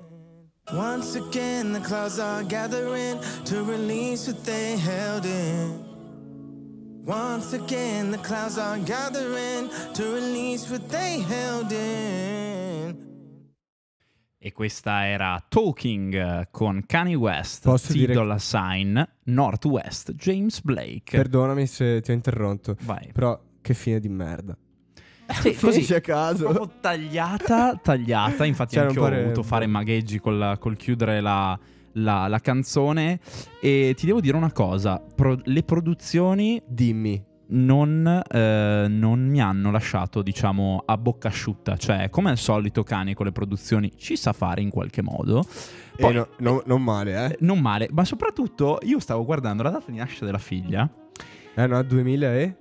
Once 0.74 1.16
again, 1.16 1.74
the 1.74 1.80
clouds 1.82 2.18
are 2.20 2.44
gathering 2.44 3.20
to 3.44 3.64
release 3.64 4.28
what 4.28 4.44
they 4.46 4.78
held 4.78 5.26
in. 5.26 5.84
Once 7.06 7.54
again, 7.54 8.10
the 8.12 8.18
clouds 8.20 8.58
are 8.58 8.80
gathering 8.80 9.70
to 9.94 10.04
release 10.14 10.70
what 10.72 10.88
they 10.90 11.20
held 11.20 11.72
in. 11.72 13.04
E 14.40 14.52
questa 14.54 15.06
era 15.08 15.44
Talking 15.50 16.14
eh, 16.14 16.48
con 16.52 16.84
Kanye 16.88 17.16
West, 17.16 17.64
Posso 17.64 17.92
T 17.94 18.06
dire- 18.06 18.40
Sign, 18.40 19.04
Northwest, 19.26 20.14
James 20.14 20.62
Blake. 20.62 21.18
Perdonami 21.18 21.66
se 21.68 22.00
ti 22.02 22.12
ho 22.12 22.14
interrotto, 22.14 22.76
Vai. 22.82 23.12
però 23.12 23.40
che 23.66 23.74
fine 23.74 24.00
di 24.00 24.10
merda. 24.10 24.56
Sì, 25.42 25.56
così, 25.56 25.92
a 25.92 26.02
caso. 26.02 26.44
proprio 26.44 26.72
tagliata, 26.80 27.76
tagliata. 27.82 28.46
Infatti 28.46 28.76
Cioè, 28.76 28.84
anche 28.86 29.00
ho 29.00 29.10
dovuto 29.10 29.42
fare 29.42 29.66
magheggi 29.66 30.20
col, 30.20 30.56
col 30.60 30.76
chiudere 30.76 31.20
la, 31.20 31.58
la- 31.94 32.28
la 32.28 32.40
canzone. 32.40 33.20
E 33.60 33.96
ti 33.98 34.06
devo 34.06 34.22
dire 34.22 34.38
una 34.38 34.52
cosa, 34.52 35.00
pro- 35.16 35.40
le 35.46 35.64
produzioni 35.64 36.62
Dimmi. 36.68 37.20
non, 37.48 38.22
eh, 38.32 38.86
non 38.88 39.28
mi 39.28 39.42
hanno 39.42 39.72
lasciato, 39.72 40.22
diciamo, 40.22 40.84
a 40.86 40.96
bocca 40.96 41.30
asciutta. 41.30 41.76
Cioè, 41.76 42.12
come 42.12 42.30
al 42.30 42.38
solito, 42.38 42.84
Kanye 42.84 43.16
con 43.16 43.26
le 43.26 43.32
produzioni 43.32 43.92
ci 43.98 44.16
sa 44.16 44.32
fare 44.32 44.62
in 44.62 44.70
qualche 44.70 45.02
modo. 45.02 45.44
E 45.98 46.12
no- 46.12 46.28
no- 46.38 46.62
non 46.68 46.84
male, 46.84 47.26
eh? 47.32 47.38
Non 47.40 47.60
male, 47.62 47.88
ma 47.92 48.06
soprattutto 48.06 48.78
io 48.84 49.00
stavo 49.00 49.26
guardando 49.26 49.64
la 49.64 49.72
data 49.72 49.90
di 49.90 49.98
nascita 49.98 50.26
della 50.26 50.38
figlia. 50.38 50.88
Eh 51.56 51.66
no, 51.66 51.82
2009? 51.82 52.58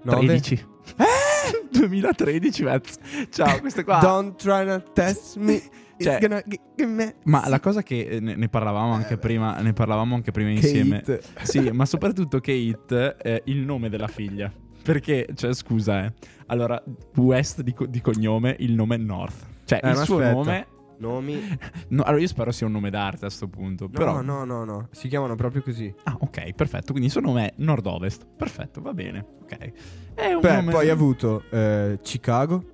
13. 0.84 1.68
2013, 1.72 2.62
Vez. 2.62 2.98
Ciao, 3.30 3.58
queste 3.60 3.84
qua. 3.84 3.98
Don't 3.98 4.36
try 4.36 4.64
to 4.66 4.82
test 4.92 5.36
me. 5.36 5.60
Cioè, 5.96 6.18
give 6.18 6.90
me- 6.90 7.14
Ma 7.24 7.48
la 7.48 7.60
cosa 7.60 7.82
che 7.82 8.00
eh, 8.06 8.20
ne, 8.20 8.34
ne 8.34 8.48
parlavamo 8.48 8.92
anche 8.92 9.16
prima, 9.16 9.60
ne 9.60 9.72
parlavamo 9.72 10.14
anche 10.16 10.32
prima 10.32 10.50
insieme. 10.50 11.02
Kate. 11.02 11.22
Sì, 11.42 11.70
ma 11.70 11.86
soprattutto 11.86 12.40
Kate, 12.40 13.16
eh, 13.22 13.42
il 13.46 13.58
nome 13.58 13.88
della 13.88 14.08
figlia. 14.08 14.52
Perché, 14.82 15.28
cioè, 15.34 15.54
scusa, 15.54 16.04
eh. 16.04 16.12
Allora, 16.46 16.82
West 17.16 17.62
di, 17.62 17.72
co- 17.72 17.86
di 17.86 18.00
cognome, 18.00 18.56
il 18.58 18.72
nome 18.74 18.96
è 18.96 18.98
North. 18.98 19.46
Cioè, 19.64 19.80
Eh, 19.82 19.90
il 19.90 19.96
suo 19.98 20.16
aspetta. 20.18 20.32
nome. 20.32 20.66
Nomi? 20.98 21.40
no, 21.88 22.02
allora, 22.02 22.20
io 22.20 22.26
spero 22.28 22.50
sia 22.52 22.66
un 22.66 22.72
nome 22.72 22.90
d'arte 22.90 23.26
a 23.26 23.30
sto 23.30 23.48
punto. 23.48 23.84
No, 23.84 23.90
però. 23.90 24.20
no, 24.22 24.44
no, 24.44 24.64
no. 24.64 24.88
Si 24.92 25.08
chiamano 25.08 25.34
proprio 25.34 25.62
così. 25.62 25.92
Ah, 26.04 26.16
ok, 26.18 26.52
perfetto. 26.52 26.86
Quindi 26.92 27.06
il 27.06 27.10
suo 27.10 27.20
nome 27.20 27.46
è 27.48 27.52
Nord-Ovest. 27.56 28.26
Perfetto, 28.36 28.80
va 28.80 28.92
bene. 28.94 29.24
Ok. 29.42 29.72
Beh, 30.14 30.32
nome. 30.54 30.70
poi 30.70 30.88
ha 30.88 30.92
avuto 30.92 31.42
eh, 31.50 31.98
Chicago 32.02 32.64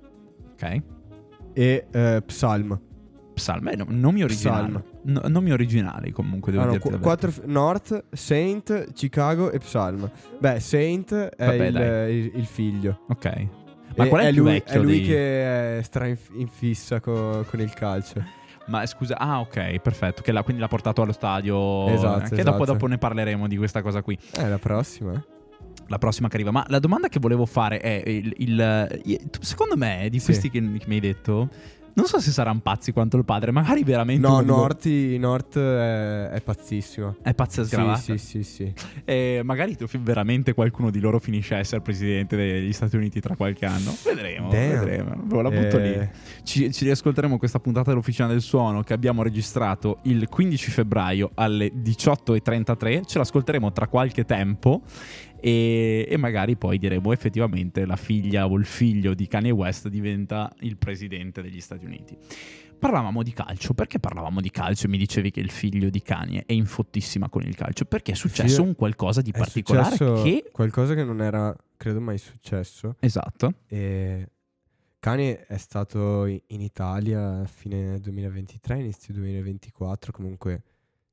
Ok. 0.53 0.81
e 1.53 1.87
eh, 1.91 2.21
Psalm. 2.25 2.79
Psalm, 3.33 3.67
eh, 3.69 3.75
no, 3.75 3.85
nomi 3.87 4.23
originali. 4.23 4.67
Psalm. 4.71 4.83
No- 5.03 5.21
nomi 5.29 5.51
originali, 5.51 6.11
comunque, 6.11 6.51
devo 6.51 6.63
Ah, 6.65 6.67
no, 6.67 6.77
qu- 6.77 6.99
quattro 6.99 7.31
f- 7.31 7.43
North, 7.45 8.03
Saint, 8.11 8.91
Chicago 8.93 9.49
e 9.51 9.57
Psalm. 9.57 10.11
Beh, 10.37 10.59
Saint 10.59 11.11
è 11.13 11.45
Vabbè, 11.57 12.03
il, 12.05 12.15
il- 12.25 12.31
il 12.35 12.45
figlio. 12.45 12.99
Ok. 13.07 13.47
Ma 13.95 14.05
E- 14.05 14.07
qual 14.07 14.21
è, 14.23 14.31
più 14.31 14.43
lui, 14.43 14.61
È 14.65 14.77
lui 14.77 14.85
dei- 14.99 15.01
che 15.05 15.77
è 15.79 15.81
stra 15.83 16.07
in, 16.07 16.47
fissa 16.47 16.99
co- 16.99 17.45
con 17.49 17.59
il 17.59 17.73
calcio. 17.73 18.23
Ma 18.67 18.85
scusa, 18.85 19.17
ah 19.17 19.39
ok, 19.39 19.79
perfetto, 19.79 20.21
che 20.21 20.31
l'ha- 20.31 20.43
quindi 20.43 20.61
l'ha 20.61 20.67
portato 20.67 21.01
allo 21.01 21.11
stadio. 21.11 21.87
Esatto, 21.87 22.33
eh, 22.33 22.37
Che 22.37 22.43
dopo, 22.43 22.57
esatto. 22.57 22.71
dopo 22.73 22.87
ne 22.87 22.97
parleremo 22.97 23.47
di 23.47 23.57
questa 23.57 23.81
cosa 23.81 24.01
qui. 24.01 24.17
Eh, 24.37 24.47
la 24.47 24.57
prossima. 24.59 25.13
eh. 25.13 25.21
La 25.87 25.97
prossima 25.97 26.29
che 26.29 26.35
arriva. 26.35 26.51
Ma 26.51 26.63
la 26.69 26.79
domanda 26.79 27.09
che 27.09 27.19
volevo 27.19 27.45
fare 27.45 27.79
è, 27.79 28.01
il, 28.05 28.33
il- 28.37 29.29
secondo 29.41 29.75
me, 29.75 30.07
di 30.09 30.19
Sì. 30.19 30.25
questi 30.25 30.49
che, 30.49 30.59
che 30.61 30.85
mi 30.87 30.93
hai 30.95 30.99
detto, 31.01 31.49
non 31.93 32.05
so 32.05 32.19
se 32.19 32.31
saranno 32.31 32.59
pazzi 32.61 32.91
quanto 32.91 33.17
il 33.17 33.25
padre, 33.25 33.51
magari 33.51 33.83
veramente... 33.83 34.25
No, 34.27 34.39
North, 34.41 34.85
North 34.85 35.57
è, 35.57 36.29
è 36.29 36.41
pazzissima. 36.41 37.15
È 37.21 37.33
pazza 37.33 37.63
Sì, 37.63 37.69
sgravata. 37.69 37.99
sì, 37.99 38.17
sì, 38.17 38.43
sì. 38.43 38.73
E 39.05 39.41
magari 39.43 39.77
veramente 39.99 40.53
qualcuno 40.53 40.89
di 40.89 40.99
loro 40.99 41.19
finisce 41.19 41.55
a 41.55 41.57
essere 41.57 41.81
presidente 41.81 42.35
degli 42.35 42.73
Stati 42.73 42.95
Uniti 42.95 43.19
tra 43.19 43.35
qualche 43.35 43.65
anno. 43.65 43.95
Vedremo, 44.03 44.49
Damn. 44.49 44.69
vedremo. 44.69 45.41
La 45.41 45.49
butto 45.49 45.77
Eh, 45.77 45.99
lì. 45.99 46.09
Ci, 46.43 46.71
ci 46.71 46.83
riascolteremo 46.85 47.37
questa 47.37 47.59
puntata 47.59 47.89
dell'Officina 47.89 48.27
del 48.27 48.41
Suono 48.41 48.81
che 48.83 48.93
abbiamo 48.93 49.23
registrato 49.23 49.99
il 50.03 50.27
15 50.29 50.71
febbraio 50.71 51.31
alle 51.35 51.71
18.33. 51.73 53.05
Ce 53.05 53.17
l'ascolteremo 53.17 53.71
tra 53.71 53.87
qualche 53.87 54.25
tempo 54.25 54.81
e, 55.41 56.05
e 56.07 56.17
magari 56.17 56.55
poi 56.55 56.77
diremo 56.77 57.11
effettivamente 57.11 57.85
la 57.85 57.95
figlia 57.95 58.47
o 58.47 58.55
il 58.57 58.65
figlio 58.65 59.15
di 59.15 59.27
Kanye 59.27 59.51
West 59.51 59.87
diventa 59.87 60.53
il 60.59 60.77
presidente 60.77 61.41
degli 61.41 61.59
Stati 61.59 61.83
Uniti. 61.83 62.15
Parlavamo 62.77 63.21
di 63.23 63.33
calcio, 63.33 63.73
perché 63.73 63.99
parlavamo 63.99 64.39
di 64.39 64.49
calcio 64.49 64.85
e 64.85 64.89
mi 64.89 64.97
dicevi 64.97 65.31
che 65.31 65.39
il 65.39 65.51
figlio 65.51 65.89
di 65.89 66.01
Kanye 66.01 66.43
è 66.45 66.53
infottissima 66.53 67.29
con 67.29 67.43
il 67.43 67.55
calcio? 67.55 67.85
Perché 67.85 68.13
è 68.13 68.15
successo 68.15 68.63
un 68.63 68.75
qualcosa 68.75 69.21
di 69.21 69.31
particolare 69.31 69.95
che... 69.97 70.49
qualcosa 70.51 70.95
che 70.95 71.03
non 71.03 71.21
era, 71.21 71.55
credo, 71.77 72.01
mai 72.01 72.17
successo. 72.17 72.95
Esatto. 72.99 73.53
E 73.67 74.27
Kanye 74.99 75.45
è 75.45 75.57
stato 75.57 76.25
in 76.25 76.61
Italia 76.61 77.41
a 77.41 77.45
fine 77.45 77.99
2023, 77.99 78.79
inizio 78.79 79.13
2024, 79.13 80.11
comunque 80.11 80.63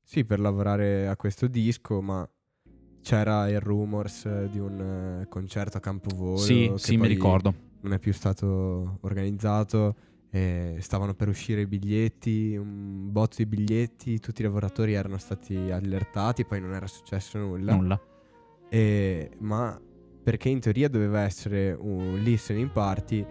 sì, 0.03 0.25
per 0.25 0.39
lavorare 0.39 1.07
a 1.07 1.15
questo 1.15 1.45
disco, 1.45 2.01
ma 2.01 2.27
c'era 3.01 3.49
il 3.49 3.59
rumors 3.59 4.25
eh, 4.25 4.49
di 4.51 4.59
un 4.59 5.21
eh, 5.21 5.27
concerto 5.27 5.77
a 5.77 5.79
Campovolo 5.79 6.37
sì, 6.37 6.69
che 6.73 6.77
sì, 6.77 6.97
mi 6.97 7.07
ricordo. 7.07 7.53
non 7.81 7.93
è 7.93 7.99
più 7.99 8.13
stato 8.13 8.97
organizzato. 9.01 9.95
e 10.31 10.77
stavano 10.79 11.15
per 11.15 11.27
uscire 11.27 11.61
i 11.61 11.65
biglietti, 11.65 12.55
un 12.55 13.11
botto 13.11 13.37
di 13.37 13.45
biglietti, 13.47 14.19
tutti 14.19 14.41
i 14.41 14.43
lavoratori 14.43 14.93
erano 14.93 15.17
stati 15.17 15.55
allertati, 15.71 16.45
poi 16.45 16.61
non 16.61 16.73
era 16.73 16.85
successo 16.85 17.39
nulla. 17.39 17.73
Nulla. 17.75 17.99
E- 18.69 19.31
ma 19.39 19.79
perché 20.21 20.49
in 20.49 20.59
teoria 20.59 20.87
doveva 20.87 21.21
essere 21.21 21.75
un 21.79 22.19
listening 22.21 22.69
party 22.69 23.25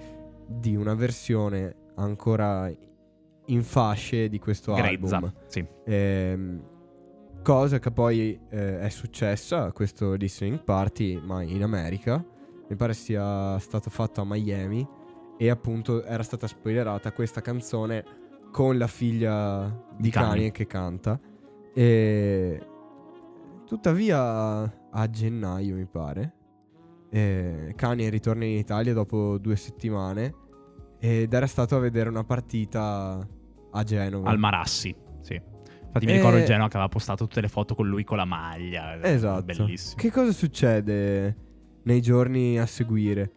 di 0.47 0.75
una 0.75 0.95
versione 0.95 1.93
ancora 1.97 2.69
in 3.47 3.63
fasce 3.63 4.29
di 4.29 4.39
questo 4.39 4.73
Grezza. 4.75 5.17
album. 5.17 5.33
Sì. 5.47 5.65
Ehm, 5.85 6.63
cosa 7.49 7.79
che 7.79 7.91
poi 7.91 8.39
eh, 8.51 8.79
è 8.81 8.91
successa 8.91 9.65
a 9.65 9.73
questo 9.73 10.13
listening 10.13 10.63
party, 10.63 11.19
ma 11.19 11.41
in 11.41 11.63
America. 11.63 12.23
Mi 12.69 12.77
pare 12.77 12.93
sia 12.93 13.59
stato 13.59 13.89
fatto 13.89 14.21
a 14.21 14.25
Miami. 14.27 14.87
E 15.39 15.49
appunto 15.49 16.05
era 16.05 16.23
stata 16.23 16.47
spoilerata 16.47 17.11
questa 17.13 17.41
canzone 17.41 18.05
con 18.53 18.77
la 18.77 18.87
figlia 18.87 19.67
di, 19.97 20.11
Kanye. 20.11 20.29
Kanye 20.29 20.51
che 20.51 20.67
canta. 20.67 21.19
E 21.73 22.61
tuttavia 23.65 24.91
a 24.91 25.09
gennaio 25.09 25.75
mi 25.75 25.87
pare. 25.87 26.35
eh, 27.09 27.73
Kanye 27.75 28.11
ritorna 28.11 28.45
in 28.45 28.59
Italia 28.59 28.93
dopo 28.93 29.39
due 29.39 29.57
settimane. 29.57 30.35
Ed 30.99 31.33
era 31.33 31.47
stato 31.47 31.77
a 31.77 31.79
vedere 31.79 32.11
una 32.11 32.25
partita 32.25 33.27
a 33.71 33.83
Genova. 33.85 34.29
Al 34.29 34.39
Marassi. 34.39 35.07
Infatti 35.89 36.07
mi 36.07 36.13
Eh, 36.13 36.17
ricordo 36.17 36.39
il 36.39 36.45
Genoa 36.45 36.69
che 36.69 36.77
aveva 36.77 36.89
postato 36.91 37.27
tutte 37.27 37.41
le 37.41 37.49
foto 37.49 37.75
con 37.75 37.89
lui 37.89 38.05
con 38.05 38.17
la 38.19 38.25
maglia. 38.25 39.03
Esatto. 39.03 39.43
Bellissimo. 39.43 39.97
Che 39.97 40.11
cosa 40.11 40.33
succede 40.33 41.37
nei 41.83 42.01
giorni 42.01 42.59
a 42.59 42.67
seguire? 42.67 43.33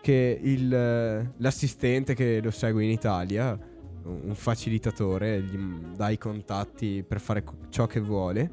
Che 0.00 0.38
il, 0.42 0.72
eh, 0.72 1.32
l'assistente 1.38 2.14
che 2.14 2.40
lo 2.42 2.50
segue 2.50 2.84
in 2.84 2.90
Italia, 2.90 3.58
un 4.04 4.34
facilitatore, 4.34 5.40
gli 5.40 5.56
dà 5.96 6.10
i 6.10 6.18
contatti 6.18 7.02
per 7.08 7.20
fare 7.20 7.42
ciò 7.70 7.86
che 7.86 8.00
vuole, 8.00 8.50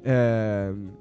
ehm, 0.00 0.96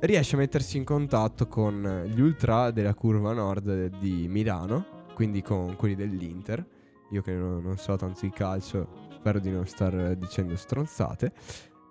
riesce 0.00 0.34
a 0.36 0.38
mettersi 0.38 0.76
in 0.76 0.84
contatto 0.84 1.48
con 1.48 2.04
gli 2.06 2.20
ultra 2.20 2.70
della 2.70 2.92
curva 2.92 3.32
nord 3.32 3.96
di 3.98 4.26
Milano, 4.28 4.84
quindi 5.14 5.40
con 5.40 5.74
quelli 5.74 5.94
dell'Inter. 5.94 6.64
Io 7.12 7.22
che 7.22 7.32
non, 7.32 7.62
non 7.62 7.78
so 7.78 7.96
tanto 7.96 8.20
di 8.20 8.30
calcio, 8.30 9.05
spero 9.26 9.40
di 9.40 9.50
non 9.50 9.66
star 9.66 10.14
dicendo 10.14 10.54
stronzate. 10.54 11.32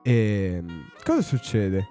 E 0.01 0.63
cosa 1.03 1.21
succede? 1.21 1.87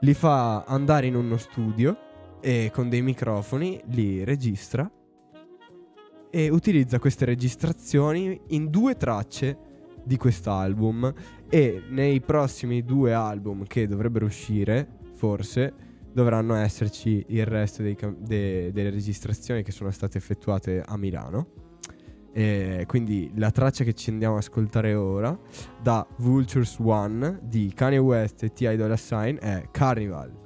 Li 0.00 0.12
fa 0.12 0.64
andare 0.64 1.06
in 1.06 1.14
uno 1.14 1.36
studio 1.36 1.96
e 2.40 2.70
con 2.72 2.88
dei 2.88 3.00
microfoni 3.02 3.80
li 3.90 4.24
registra 4.24 4.90
e 6.30 6.48
utilizza 6.48 6.98
queste 6.98 7.24
registrazioni 7.24 8.40
in 8.48 8.68
due 8.68 8.96
tracce 8.96 9.56
di 10.02 10.16
quest'album 10.16 11.12
e 11.48 11.84
nei 11.88 12.20
prossimi 12.20 12.82
due 12.82 13.12
album 13.12 13.64
che 13.66 13.86
dovrebbero 13.86 14.26
uscire, 14.26 14.98
forse, 15.14 15.72
dovranno 16.12 16.54
esserci 16.56 17.24
il 17.28 17.46
resto 17.46 17.84
cam- 17.94 18.16
de- 18.18 18.72
delle 18.72 18.90
registrazioni 18.90 19.62
che 19.62 19.70
sono 19.70 19.90
state 19.92 20.18
effettuate 20.18 20.82
a 20.84 20.96
Milano. 20.96 21.65
E 22.36 22.84
quindi 22.86 23.32
la 23.36 23.50
traccia 23.50 23.82
che 23.82 23.94
ci 23.94 24.10
andiamo 24.10 24.34
ad 24.34 24.42
ascoltare 24.42 24.92
ora 24.92 25.34
da 25.80 26.06
Vultures 26.18 26.76
One 26.78 27.38
di 27.44 27.72
Kanye 27.74 27.96
West 27.96 28.42
e 28.42 28.52
T.I. 28.52 28.76
Dolla 28.76 28.98
Sign 28.98 29.38
è 29.38 29.68
Carnival. 29.70 30.45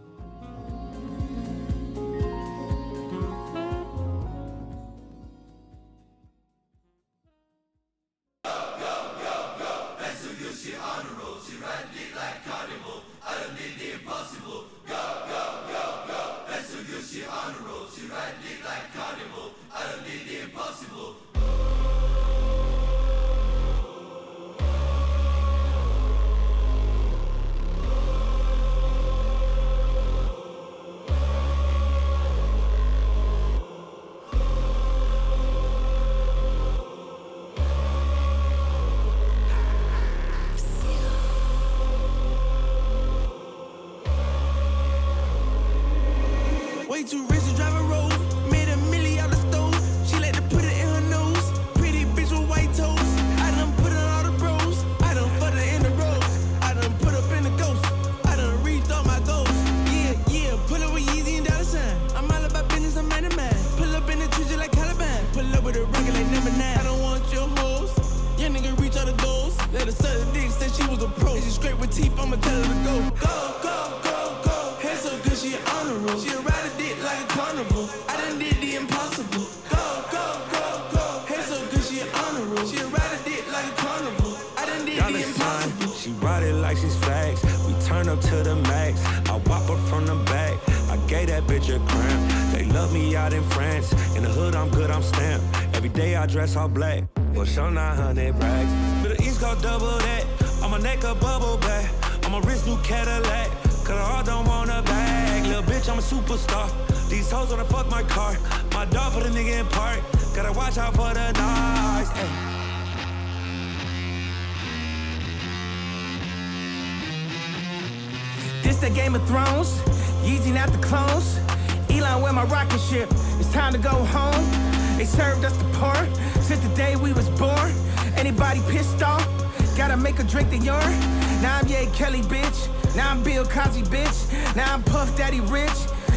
Kelly, 131.91 132.23
bitch. 132.23 132.69
Now 132.97 133.11
I'm 133.11 133.23
Bill 133.23 133.45
Cosby, 133.45 133.83
bitch. 133.83 134.57
Now 134.57 134.75
I'm 134.75 134.83
Puff 134.83 135.17
Daddy 135.17 135.41
Rich. 135.41 135.71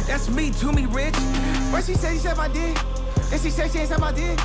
That's 0.06 0.28
me, 0.28 0.50
to 0.50 0.72
me 0.72 0.86
rich. 0.86 1.16
What 1.70 1.84
she 1.84 1.94
say? 1.94 2.12
She 2.14 2.18
said 2.18 2.36
my 2.36 2.48
dick. 2.48 2.76
Then 3.30 3.40
she 3.40 3.50
said 3.50 3.70
she 3.72 3.78
ain't 3.78 3.88
said 3.88 4.00
my 4.00 4.12
dick. 4.12 4.38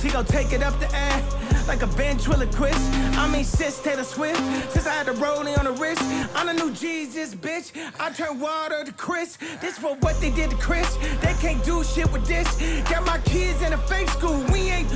She 0.00 0.08
gon' 0.08 0.24
take 0.24 0.52
it 0.52 0.62
up 0.62 0.78
the 0.80 0.92
ass 0.94 1.68
like 1.68 1.82
a 1.82 1.86
ventriloquist. 1.86 2.78
I 3.16 3.28
mean, 3.30 3.44
sis 3.44 3.80
Taylor 3.80 4.04
Swift. 4.04 4.38
Since 4.72 4.86
I 4.86 4.94
had 4.94 5.06
the 5.06 5.12
rolling 5.12 5.54
on 5.56 5.64
the 5.64 5.72
wrist, 5.72 6.02
I'm 6.34 6.46
the 6.46 6.52
new 6.52 6.72
Jesus, 6.72 7.34
bitch. 7.34 7.72
I 8.00 8.10
turn 8.10 8.40
water 8.40 8.84
to 8.84 8.92
Chris. 8.92 9.38
This 9.60 9.78
for 9.78 9.94
what 9.96 10.20
they 10.20 10.30
did 10.30 10.50
to 10.50 10.56
Chris. 10.56 10.96
They 11.22 11.34
can't 11.34 11.64
do 11.64 11.84
shit 11.84 12.10
with 12.12 12.26
this. 12.26 12.48
Got 12.90 13.06
my 13.06 13.18
kids 13.18 13.62
in 13.62 13.72
a 13.72 13.78
fake 13.78 14.08
school. 14.10 14.44
We 14.52 14.70
ain't. 14.70 14.90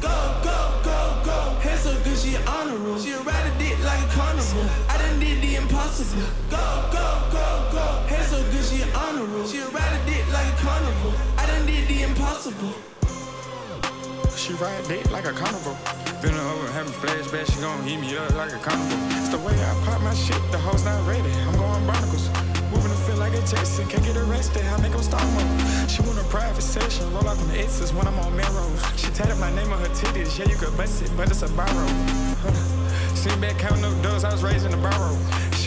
Go, 0.00 0.40
go, 0.44 0.80
go, 0.84 0.97
so 1.88 2.04
good, 2.04 2.18
she 2.18 2.34
an 2.34 2.46
honor 2.46 2.76
roll. 2.76 2.98
She 2.98 3.12
ride 3.12 3.46
a 3.48 3.58
dick 3.58 3.78
like 3.84 4.00
a 4.04 4.08
carnival. 4.12 4.64
I 4.88 4.98
done 4.98 5.20
did 5.20 5.40
the 5.40 5.56
impossible. 5.56 6.28
Go, 6.50 6.64
go, 6.92 7.06
go, 7.32 7.46
go. 7.72 7.84
Hair 8.10 8.24
so 8.24 8.38
good, 8.52 8.64
she 8.64 8.82
an 8.82 8.90
honor 8.94 9.24
roll. 9.24 9.46
She 9.46 9.60
ride 9.60 9.94
a 9.96 10.00
dick 10.04 10.24
like 10.32 10.48
a 10.52 10.56
carnival. 10.60 11.12
I 11.38 11.46
done 11.46 11.66
did 11.66 11.88
the 11.88 12.02
impossible. 12.02 12.72
She 14.36 14.52
ride 14.54 14.84
dick 14.86 15.10
like 15.10 15.24
a 15.24 15.32
carnival. 15.32 15.76
Been 16.20 16.34
over 16.34 16.68
having 16.72 16.92
flashbacks, 16.92 17.54
she 17.54 17.60
gon' 17.60 17.88
eat 17.88 18.00
me 18.00 18.16
up 18.16 18.34
like 18.34 18.52
a 18.52 18.58
carnival. 18.58 18.98
It's 19.18 19.30
the 19.30 19.38
way 19.38 19.54
I 19.54 19.72
pop 19.84 20.00
my 20.02 20.14
shit, 20.14 20.42
the 20.52 20.58
hoes 20.58 20.84
not 20.84 21.00
ready. 21.06 21.32
I'm 21.46 21.56
going 21.56 21.86
barnacles. 21.86 22.57
Moving 22.88 23.04
to 23.04 23.12
feel 23.12 23.20
like 23.20 23.32
a 23.34 23.40
Jason, 23.40 23.86
can't 23.88 24.02
get 24.02 24.16
arrested. 24.16 24.64
I 24.64 24.80
make 24.80 24.92
them 24.92 25.34
mode. 25.34 25.90
She 25.90 26.00
want 26.02 26.18
a 26.18 26.24
private 26.24 26.62
session, 26.62 27.12
roll 27.12 27.28
out 27.28 27.36
the 27.36 27.58
X's 27.58 27.92
when 27.92 28.06
I'm 28.06 28.18
on 28.20 28.34
Melrose. 28.34 28.82
She 28.96 29.08
tatted 29.08 29.38
my 29.38 29.54
name 29.54 29.70
on 29.72 29.78
her 29.80 29.88
titties, 29.88 30.38
yeah, 30.38 30.48
you 30.48 30.56
could 30.56 30.74
bust 30.76 31.02
it, 31.02 31.10
but 31.14 31.28
it's 31.28 31.42
a 31.42 31.48
borrow. 31.48 31.88
Sitting 33.14 33.40
back 33.40 33.58
counting 33.58 33.84
up 33.84 34.02
doors, 34.02 34.24
I 34.24 34.32
was 34.32 34.42
raised 34.42 34.64
in 34.64 34.72
a 34.72 34.76
barrow. 34.78 35.18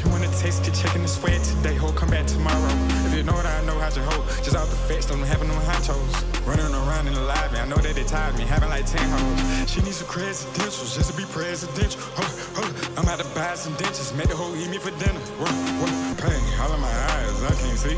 She 0.01 0.09
wanna 0.09 0.31
taste 0.41 0.67
it, 0.67 0.73
checking 0.73 1.03
the 1.03 1.07
sweat 1.07 1.43
today, 1.43 1.75
ho, 1.75 1.91
come 1.91 2.09
back 2.09 2.25
tomorrow. 2.25 2.73
If 3.05 3.13
you 3.13 3.21
know 3.21 3.33
what 3.33 3.45
I 3.45 3.63
know, 3.65 3.77
how's 3.77 3.95
your 3.95 4.05
hoe? 4.05 4.25
Just 4.41 4.55
out 4.55 4.67
the 4.67 4.75
fence, 4.75 5.05
don't 5.05 5.21
having 5.21 5.47
them 5.47 5.61
honchos. 5.61 6.09
Running 6.47 6.73
around 6.73 7.05
in 7.05 7.13
the 7.13 7.21
lobby, 7.21 7.57
I 7.57 7.67
know 7.67 7.75
that 7.77 7.93
they 7.93 8.03
tired 8.03 8.35
me, 8.35 8.45
having 8.45 8.69
like 8.69 8.87
10 8.87 8.97
hoes. 8.97 9.69
She 9.69 9.79
needs 9.81 9.97
some 9.97 10.07
credentials 10.07 10.95
just 10.95 11.11
to 11.11 11.15
be 11.15 11.23
presidential. 11.29 12.01
I'm 12.97 13.05
about 13.05 13.19
to 13.19 13.29
buy 13.37 13.53
some 13.53 13.73
dentures, 13.77 14.09
make 14.17 14.29
the 14.29 14.35
hoe 14.35 14.55
eat 14.55 14.71
me 14.71 14.79
for 14.79 14.89
dinner. 14.97 15.21
Whoa, 15.37 15.53
whoa, 15.77 15.93
pain, 16.17 16.41
all 16.57 16.73
in 16.73 16.81
my 16.81 16.95
eyes, 17.13 17.37
I 17.45 17.53
can't 17.61 17.77
see. 17.77 17.97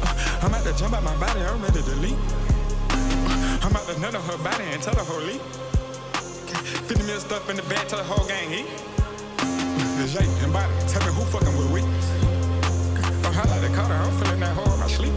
Uh, 0.00 0.40
I'm 0.40 0.48
about 0.48 0.64
to 0.64 0.72
jump 0.80 0.94
out 0.96 1.02
my 1.04 1.16
body, 1.20 1.44
I'm 1.44 1.60
ready 1.60 1.82
to 1.82 1.94
leave. 2.00 2.16
Uh, 2.88 3.68
I'm 3.68 3.70
about 3.70 3.84
to 3.92 4.00
nut 4.00 4.14
on 4.14 4.24
her 4.32 4.38
body 4.40 4.64
and 4.72 4.80
tell 4.80 4.96
her 4.96 5.20
leave. 5.20 5.44
50 6.88 7.04
mil 7.04 7.20
stuff 7.20 7.50
in 7.50 7.56
the 7.56 7.62
bag, 7.68 7.86
tell 7.86 7.98
the 7.98 8.04
whole 8.08 8.26
gang 8.26 8.48
heat. 8.48 8.95
The 9.96 10.06
Jake 10.06 10.28
and 10.42 10.52
body, 10.52 10.72
tell 10.88 11.00
me 11.06 11.14
who 11.14 11.24
fucking 11.24 11.56
with 11.56 11.70
we. 11.70 11.80
I'm 11.80 13.32
high 13.32 13.48
like 13.48 13.62
the 13.62 13.74
Carter, 13.74 13.94
I'm 13.94 14.12
feeling 14.18 14.40
that 14.40 14.54
hole 14.54 14.70
in 14.74 14.78
my 14.78 14.88
sleep. 14.88 15.14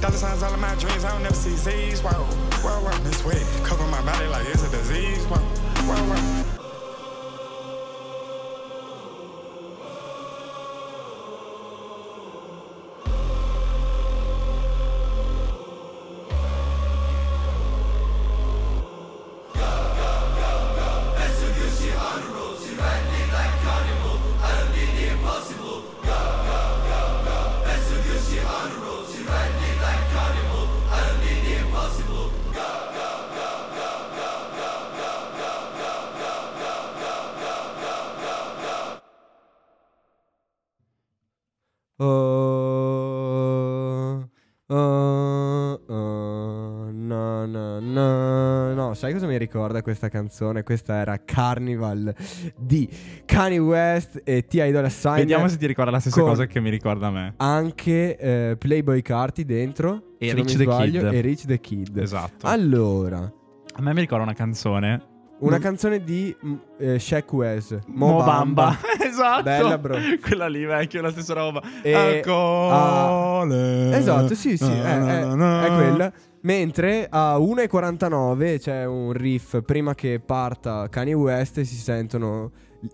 Dollar 0.00 0.16
signs 0.16 0.42
all 0.42 0.54
in 0.54 0.60
my 0.60 0.74
dreams, 0.76 1.04
I 1.04 1.12
don't 1.12 1.22
never 1.22 1.34
see 1.34 1.54
Z's. 1.54 2.02
Wow, 2.02 2.26
wow, 2.64 2.82
wow, 2.82 2.98
this 3.04 3.22
way. 3.26 3.42
Cover 3.62 3.86
my 3.88 4.00
body 4.06 4.26
like 4.28 4.46
it's 4.46 4.64
a 4.64 4.70
disease. 4.70 5.26
Wow, 5.26 5.42
wow, 5.86 6.08
wow. 6.08 6.65
Ricorda 49.56 49.80
questa 49.80 50.10
canzone? 50.10 50.62
Questa 50.62 50.96
era 50.96 51.18
Carnival 51.24 52.14
di 52.58 52.86
Kanye 53.24 53.58
West 53.58 54.20
e 54.22 54.44
T.I. 54.46 54.70
Dolla 54.70 54.90
Sign. 54.90 55.14
Vediamo 55.14 55.48
se 55.48 55.56
ti 55.56 55.66
ricorda 55.66 55.90
la 55.90 55.98
stessa 55.98 56.20
cosa 56.20 56.44
che 56.44 56.60
mi 56.60 56.68
ricorda 56.68 57.06
a 57.06 57.10
me. 57.10 57.34
Anche 57.38 58.18
eh, 58.18 58.56
Playboy 58.58 59.00
Carti 59.00 59.46
dentro 59.46 60.16
E 60.18 60.34
Rich 60.34 60.56
the 60.56 60.64
sbaglio, 60.64 61.00
Kid. 61.00 61.12
E 61.14 61.20
Rich 61.22 61.46
the 61.46 61.58
Kid. 61.58 61.96
Esatto. 61.96 62.46
Allora, 62.46 63.18
A 63.18 63.80
me 63.80 63.94
mi 63.94 64.00
ricorda 64.00 64.24
una 64.24 64.34
canzone. 64.34 65.14
Una 65.38 65.58
Mm. 65.58 65.60
canzone 65.60 66.02
di 66.04 66.34
mm, 66.44 66.54
eh, 66.78 66.98
Shaq 66.98 67.32
West, 67.32 67.78
Mo 67.86 68.22
Mo 68.22 68.24
esatto. 69.02 69.42
Bella, 69.42 69.78
bro. 69.78 69.96
Quella 70.20 70.48
lì, 70.48 70.64
vecchio, 70.64 71.02
la 71.02 71.10
stessa 71.10 71.34
roba. 71.34 71.62
E- 71.82 71.92
Alcole. 71.92 73.96
Esatto, 73.96 74.34
sì, 74.34 74.56
sì, 74.56 74.70
è, 74.70 74.98
è- 74.98 75.26
è 75.26 75.74
quella. 75.74 76.12
Mentre 76.42 77.06
a 77.10 77.36
1.49 77.38 78.58
c'è 78.60 78.84
un 78.86 79.12
riff 79.12 79.62
prima 79.62 79.94
che 79.94 80.20
parta 80.24 80.88
Kanye 80.88 81.14
West 81.14 81.60
si 81.62 81.74
sentono, 81.74 82.52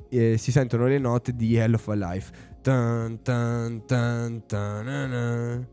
eh, 0.08 0.36
si 0.38 0.50
sentono 0.50 0.86
le 0.86 0.98
note 0.98 1.34
di 1.34 1.54
Hell 1.56 1.74
of 1.74 1.86
a 1.88 1.94
Life. 1.94 2.32
Tan, 2.62 3.20
tan, 3.22 3.82
tan, 3.86 4.42
tanana. 4.46 5.66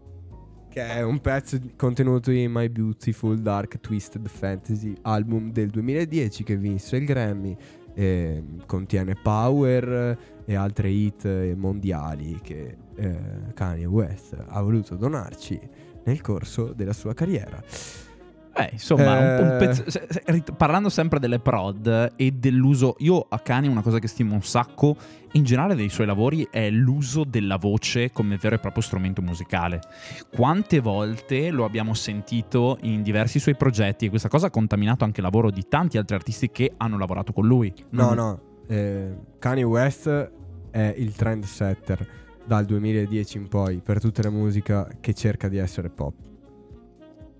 Che 0.69 0.85
è 0.85 1.01
un 1.01 1.19
pezzo 1.19 1.59
contenuto 1.75 2.29
in 2.29 2.51
My 2.51 2.69
Beautiful 2.69 3.39
Dark 3.39 3.79
Twisted 3.79 4.27
Fantasy, 4.27 4.93
album 5.01 5.51
del 5.51 5.69
2010 5.71 6.43
che 6.43 6.55
vinse 6.57 6.97
il 6.97 7.05
Grammy. 7.05 7.57
e 7.95 8.43
contiene 8.67 9.15
Power 9.15 10.17
e 10.45 10.55
altre 10.55 10.89
hit 10.89 11.25
eh, 11.25 11.55
mondiali 11.55 12.39
che 12.41 12.77
eh, 12.95 13.19
Kanye 13.55 13.85
West 13.85 14.37
ha 14.47 14.61
voluto 14.61 14.95
donarci 14.95 15.59
nel 16.03 16.21
corso 16.21 16.71
della 16.73 16.93
sua 16.93 17.15
carriera. 17.15 17.61
Eh, 18.59 18.69
insomma, 18.73 19.17
un, 19.17 19.45
un 19.45 19.51
Eh. 19.53 19.57
pezzo- 19.57 19.89
se- 19.89 20.05
se- 20.09 20.23
rit- 20.25 20.53
parlando 20.53 20.89
sempre 20.89 21.19
delle 21.19 21.39
prod 21.39 22.13
e 22.15 22.31
dell'uso, 22.31 22.95
io 22.99 23.25
a 23.29 23.39
Kanye 23.39 23.69
una 23.69 23.81
cosa 23.81 23.99
che 23.99 24.07
stimo 24.07 24.33
un 24.33 24.41
sacco 24.41 24.95
in 25.33 25.43
generale 25.43 25.75
dei 25.75 25.89
suoi 25.89 26.07
lavori 26.07 26.47
è 26.49 26.69
l'uso 26.69 27.23
della 27.23 27.57
voce 27.57 28.11
come 28.11 28.37
vero 28.37 28.55
e 28.55 28.59
proprio 28.59 28.81
strumento 28.81 29.21
musicale. 29.21 29.79
Quante 30.35 30.79
volte 30.79 31.51
lo 31.51 31.65
abbiamo 31.65 31.93
sentito 31.93 32.77
in 32.81 33.03
diversi 33.03 33.39
suoi 33.39 33.55
progetti 33.55 34.05
e 34.07 34.09
questa 34.09 34.27
cosa 34.27 34.47
ha 34.47 34.49
contaminato 34.49 35.03
anche 35.03 35.19
il 35.19 35.25
lavoro 35.25 35.51
di 35.51 35.65
tanti 35.69 35.97
altri 35.97 36.15
artisti 36.15 36.49
che 36.49 36.73
hanno 36.77 36.97
lavorato 36.97 37.31
con 37.31 37.45
lui. 37.45 37.71
No, 37.91 38.13
Non- 38.13 38.15
no, 38.15 38.41
eh, 38.67 39.15
Kanye 39.39 39.63
West 39.63 40.31
è 40.71 40.93
il 40.97 41.13
trendsetter 41.13 42.07
dal 42.45 42.65
2010 42.65 43.37
in 43.37 43.47
poi 43.47 43.79
per 43.83 43.99
tutta 44.01 44.23
la 44.23 44.31
musica 44.31 44.87
che 44.99 45.13
cerca 45.13 45.47
di 45.47 45.57
essere 45.57 45.89
pop. 45.89 46.13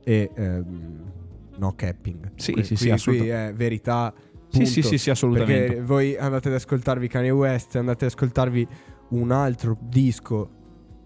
E 0.10 0.32
ehm, 0.34 1.12
no 1.58 1.74
capping. 1.76 2.32
Sì, 2.36 2.54
Qui- 2.54 2.64
sì, 2.64 2.76
sì, 2.76 2.90
qui- 2.90 3.18
qui 3.20 3.28
è 3.28 3.52
verità 3.54 4.12
Sì, 4.48 4.58
Punto. 4.58 4.66
sì, 4.72 4.82
sì, 4.82 4.98
sì, 4.98 5.10
assolutamente. 5.12 5.66
Perché 5.68 5.82
voi 5.84 6.18
andate 6.18 6.48
ad 6.48 6.56
ascoltarvi 6.56 7.08
Kanye 7.08 7.30
West, 7.30 7.76
andate 7.76 8.06
ad 8.06 8.12
ascoltarvi 8.12 8.68
un 9.10 9.30
altro 9.30 9.78
disco 9.80 10.50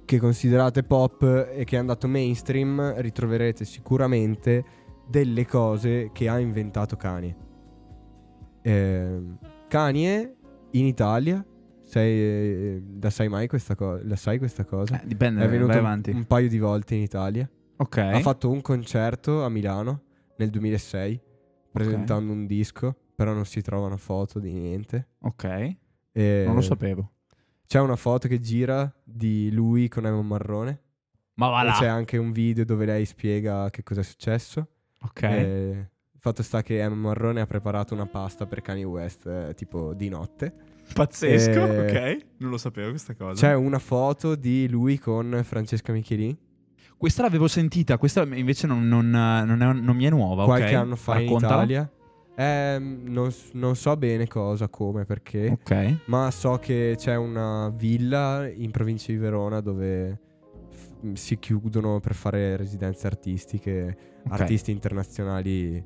che 0.05 0.17
considerate 0.19 0.83
pop 0.83 1.49
e 1.53 1.65
che 1.65 1.75
è 1.75 1.79
andato 1.79 2.07
mainstream, 2.07 2.93
ritroverete 3.01 3.65
sicuramente 3.65 4.63
delle 5.05 5.45
cose 5.45 6.11
che 6.13 6.29
ha 6.29 6.39
inventato 6.39 6.95
Kanye. 6.95 7.35
Ehm, 8.61 9.37
Kanye 9.67 10.35
in 10.71 10.85
Italia, 10.85 11.45
sai, 11.83 12.09
eh, 12.11 12.83
la 13.01 13.09
sai 13.09 13.27
mai 13.27 13.47
questa 13.47 13.75
cosa? 13.75 14.01
La 14.05 14.15
sai 14.15 14.37
questa 14.37 14.63
cosa? 14.63 15.01
Eh, 15.01 15.07
dipende, 15.07 15.43
è 15.43 15.49
venuto 15.49 15.67
vai 15.67 15.79
un- 15.79 15.85
avanti. 15.85 16.11
un 16.11 16.23
paio 16.25 16.47
di 16.47 16.59
volte 16.59 16.95
in 16.95 17.01
Italia. 17.01 17.49
Ok. 17.83 17.97
Ha 17.97 18.19
fatto 18.19 18.49
un 18.49 18.61
concerto 18.61 19.43
a 19.43 19.49
Milano 19.49 20.01
nel 20.37 20.49
2006 20.49 21.21
presentando 21.71 22.31
un 22.31 22.45
disco, 22.45 22.95
però 23.15 23.33
non 23.33 23.45
si 23.45 23.61
trovano 23.61 23.97
foto 23.97 24.39
di 24.39 24.51
niente. 24.53 25.07
Ok. 25.21 25.75
E 26.11 26.43
Non 26.45 26.55
lo 26.55 26.61
sapevo. 26.61 27.11
C'è 27.65 27.79
una 27.79 27.95
foto 27.95 28.27
che 28.27 28.39
gira 28.39 28.91
di 29.03 29.49
lui 29.51 29.87
con 29.87 30.05
Emma 30.05 30.21
Marrone. 30.21 30.81
Ma 31.35 31.47
va 31.49 31.61
E 31.61 31.65
là. 31.65 31.71
c'è 31.71 31.87
anche 31.87 32.17
un 32.17 32.31
video 32.31 32.63
dove 32.65 32.85
lei 32.85 33.05
spiega 33.05 33.69
che 33.71 33.81
cosa 33.81 34.01
è 34.01 34.03
successo. 34.03 34.67
Ok. 35.01 35.23
E 35.23 35.89
il 36.11 36.19
fatto 36.19 36.43
sta 36.43 36.61
che 36.61 36.79
Emma 36.79 36.95
Marrone 36.95 37.41
ha 37.41 37.47
preparato 37.47 37.95
una 37.95 38.05
pasta 38.05 38.45
per 38.45 38.61
Kanye 38.61 38.83
West 38.83 39.25
eh, 39.25 39.53
tipo 39.55 39.93
di 39.95 40.09
notte. 40.09 40.53
Pazzesco. 40.93 41.65
eh, 41.65 41.79
ok. 42.19 42.25
Non 42.37 42.51
lo 42.51 42.57
sapevo 42.57 42.89
questa 42.89 43.15
cosa. 43.15 43.47
C'è 43.47 43.55
una 43.55 43.79
foto 43.79 44.35
di 44.35 44.69
lui 44.69 44.99
con 44.99 45.41
Francesca 45.43 45.91
Michelin 45.91 46.37
Questa 47.03 47.21
l'avevo 47.23 47.49
sentita, 47.49 47.97
questa 47.97 48.21
invece 48.23 48.65
non, 48.65 48.87
non- 48.87 49.09
non 49.09 49.61
è- 49.61 49.73
non 49.73 49.93
mi 49.93 50.05
è 50.05 50.09
nuova. 50.09 50.45
qualche 50.45 50.67
ok? 50.67 50.73
anno 50.81 50.95
fa 50.95 51.15
Raccontala. 51.15 51.63
in 51.63 51.69
Italia. 51.69 51.91
Ehm, 52.37 53.01
non, 53.07 53.29
non 53.55 53.75
so 53.75 53.97
bene 53.97 54.25
cosa, 54.27 54.69
come, 54.69 55.03
perché. 55.03 55.49
Ok. 55.49 55.95
Ma 56.05 56.31
so 56.31 56.57
che 56.59 56.93
c'è 56.97 57.17
una 57.17 57.69
villa 57.75 58.49
in 58.49 58.71
provincia 58.71 59.11
di 59.11 59.17
Verona 59.17 59.59
dove 59.59 60.17
f- 60.69 61.11
si 61.11 61.37
chiudono 61.39 61.99
per 61.99 62.13
fare 62.13 62.55
residenze 62.55 63.05
artistiche, 63.05 63.97
Ok. 64.25 64.39
artisti 64.39 64.71
internazionali 64.71 65.83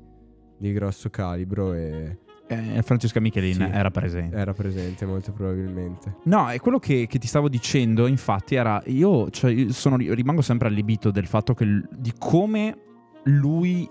di 0.56 0.72
grosso 0.72 1.10
calibro 1.10 1.72
e 1.74 2.16
Eh, 2.48 2.82
Francesca 2.82 3.20
Michelin 3.20 3.54
Sì. 3.54 3.62
era 3.62 3.90
presente. 3.90 4.36
era 4.36 4.52
presente 4.54 5.04
molto 5.04 5.32
probabilmente. 5.32 6.16
No, 6.24 6.48
è 6.48 6.58
quello 6.58 6.78
che, 6.78 7.06
che 7.06 7.18
ti 7.18 7.26
stavo 7.26 7.48
dicendo, 7.48 8.06
infatti, 8.06 8.54
era 8.54 8.82
io, 8.86 9.28
cioè, 9.30 9.50
io 9.50 9.72
sono, 9.72 9.96
rimango 9.96 10.40
sempre 10.40 10.68
allibito 10.68 11.10
del 11.10 11.26
fatto 11.26 11.54
che 11.54 11.66
di 11.90 12.12
come 12.18 12.76
lui 13.24 13.88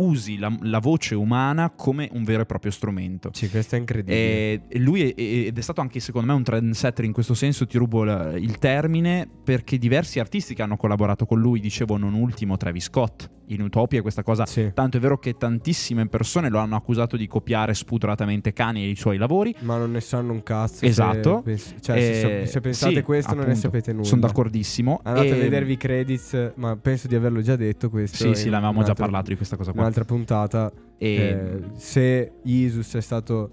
usi 0.00 0.38
la, 0.38 0.54
la 0.62 0.78
voce 0.78 1.14
umana 1.14 1.70
come 1.70 2.08
un 2.12 2.24
vero 2.24 2.42
e 2.42 2.46
proprio 2.46 2.70
strumento. 2.70 3.30
Sì, 3.32 3.48
questo 3.50 3.76
è 3.76 3.78
incredibile. 3.78 4.16
E 4.16 4.60
e 4.68 4.78
lui 4.78 5.10
è, 5.10 5.14
ed 5.20 5.56
è 5.58 5.60
stato 5.60 5.80
anche 5.80 6.00
secondo 6.00 6.28
me 6.28 6.32
un 6.34 6.42
trendsetter 6.42 7.04
in 7.04 7.12
questo 7.12 7.34
senso, 7.34 7.66
ti 7.66 7.78
rubo 7.78 8.04
la- 8.04 8.36
il 8.36 8.58
termine, 8.58 9.28
perché 9.44 9.78
diversi 9.78 10.18
artisti 10.20 10.54
che 10.54 10.62
hanno 10.62 10.76
collaborato 10.76 11.26
con 11.26 11.38
lui, 11.40 11.60
dicevo 11.60 11.96
non 11.96 12.14
ultimo 12.14 12.56
Travis 12.56 12.84
Scott, 12.84 13.28
in 13.46 13.60
Utopia 13.62 14.00
questa 14.00 14.22
cosa 14.22 14.46
Sì. 14.46 14.70
Tanto 14.72 14.96
è 14.96 15.00
vero 15.00 15.18
che 15.18 15.36
tantissime 15.36 16.06
persone 16.06 16.48
lo 16.50 16.58
hanno 16.60 16.76
accusato 16.76 17.16
di 17.16 17.26
copiare 17.26 17.74
spudoratamente 17.74 18.52
Cani 18.52 18.84
e 18.84 18.88
i 18.90 18.96
suoi 18.96 19.16
lavori. 19.18 19.54
Ma 19.60 19.76
non 19.76 19.90
ne 19.90 20.00
sanno 20.00 20.32
un 20.32 20.42
cazzo. 20.42 20.76
se 20.76 20.86
Esatto. 20.86 21.42
cioè, 21.44 21.56
se, 21.56 22.40
Eh, 22.40 22.44
so- 22.46 22.52
se 22.52 22.60
pensate 22.60 22.94
sì, 22.94 23.02
questo, 23.02 23.30
non 23.34 23.38
ne 23.40 23.50
appunto. 23.50 23.60
sapete 23.68 23.92
nulla. 23.92 24.04
Sono 24.04 24.20
d'accordissimo. 24.20 25.00
Andate 25.02 25.28
E- 25.28 25.32
a 25.32 25.36
vedervi 25.36 25.72
i 25.72 25.76
credits, 25.76 26.52
ma 26.56 26.76
penso 26.76 27.08
di 27.08 27.14
averlo 27.16 27.40
già 27.42 27.56
detto 27.56 27.90
questo. 27.90 28.16
Sì, 28.16 28.34
sì, 28.34 28.48
l'avevamo 28.50 28.82
già 28.84 28.94
parlato 28.94 29.30
di 29.30 29.36
questa 29.36 29.56
cosa 29.56 29.72
qua. 29.72 29.82
Un'altra 29.90 30.04
puntata. 30.04 30.72
E- 30.98 31.14
Eh, 31.14 31.62
se 31.74 32.32
Jesus 32.44 32.94
è 32.94 33.00
stato 33.00 33.50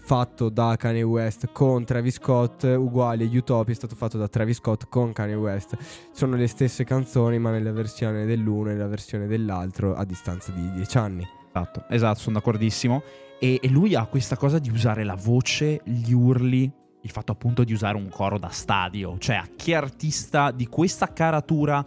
fatto 0.00 0.50
da 0.50 0.76
Kanye 0.76 1.02
West 1.02 1.48
con 1.50 1.84
Travis 1.84 2.16
Scott, 2.16 2.62
uguale 2.64 3.24
Utopia 3.24 3.72
è 3.72 3.76
stato 3.76 3.96
fatto 3.96 4.18
da 4.18 4.28
Travis 4.28 4.58
Scott 4.58 4.86
con 4.88 5.12
Kanye 5.12 5.34
West. 5.34 5.76
Sono 6.12 6.36
le 6.36 6.46
stesse 6.46 6.84
canzoni, 6.84 7.38
ma 7.38 7.50
nella 7.50 7.72
versione 7.72 8.26
dell'uno 8.26 8.70
e 8.70 8.74
nella 8.74 8.86
versione 8.86 9.26
dell'altro 9.26 9.94
a 9.94 10.04
distanza 10.04 10.52
di 10.52 10.70
dieci 10.72 10.98
anni. 10.98 11.26
Esatto, 11.48 11.84
esatto, 11.88 12.18
sono 12.18 12.38
d'accordissimo. 12.38 13.02
E, 13.40 13.58
e 13.62 13.68
lui 13.68 13.94
ha 13.94 14.04
questa 14.06 14.36
cosa 14.36 14.58
di 14.58 14.68
usare 14.70 15.04
la 15.04 15.16
voce, 15.16 15.80
gli 15.84 16.12
urli, 16.12 16.70
il 17.00 17.10
fatto 17.10 17.32
appunto 17.32 17.64
di 17.64 17.72
usare 17.72 17.96
un 17.96 18.08
coro 18.10 18.38
da 18.38 18.50
stadio. 18.50 19.16
Cioè, 19.18 19.36
a 19.36 19.48
che 19.56 19.74
artista 19.74 20.50
di 20.50 20.66
questa 20.66 21.12
caratura 21.12 21.84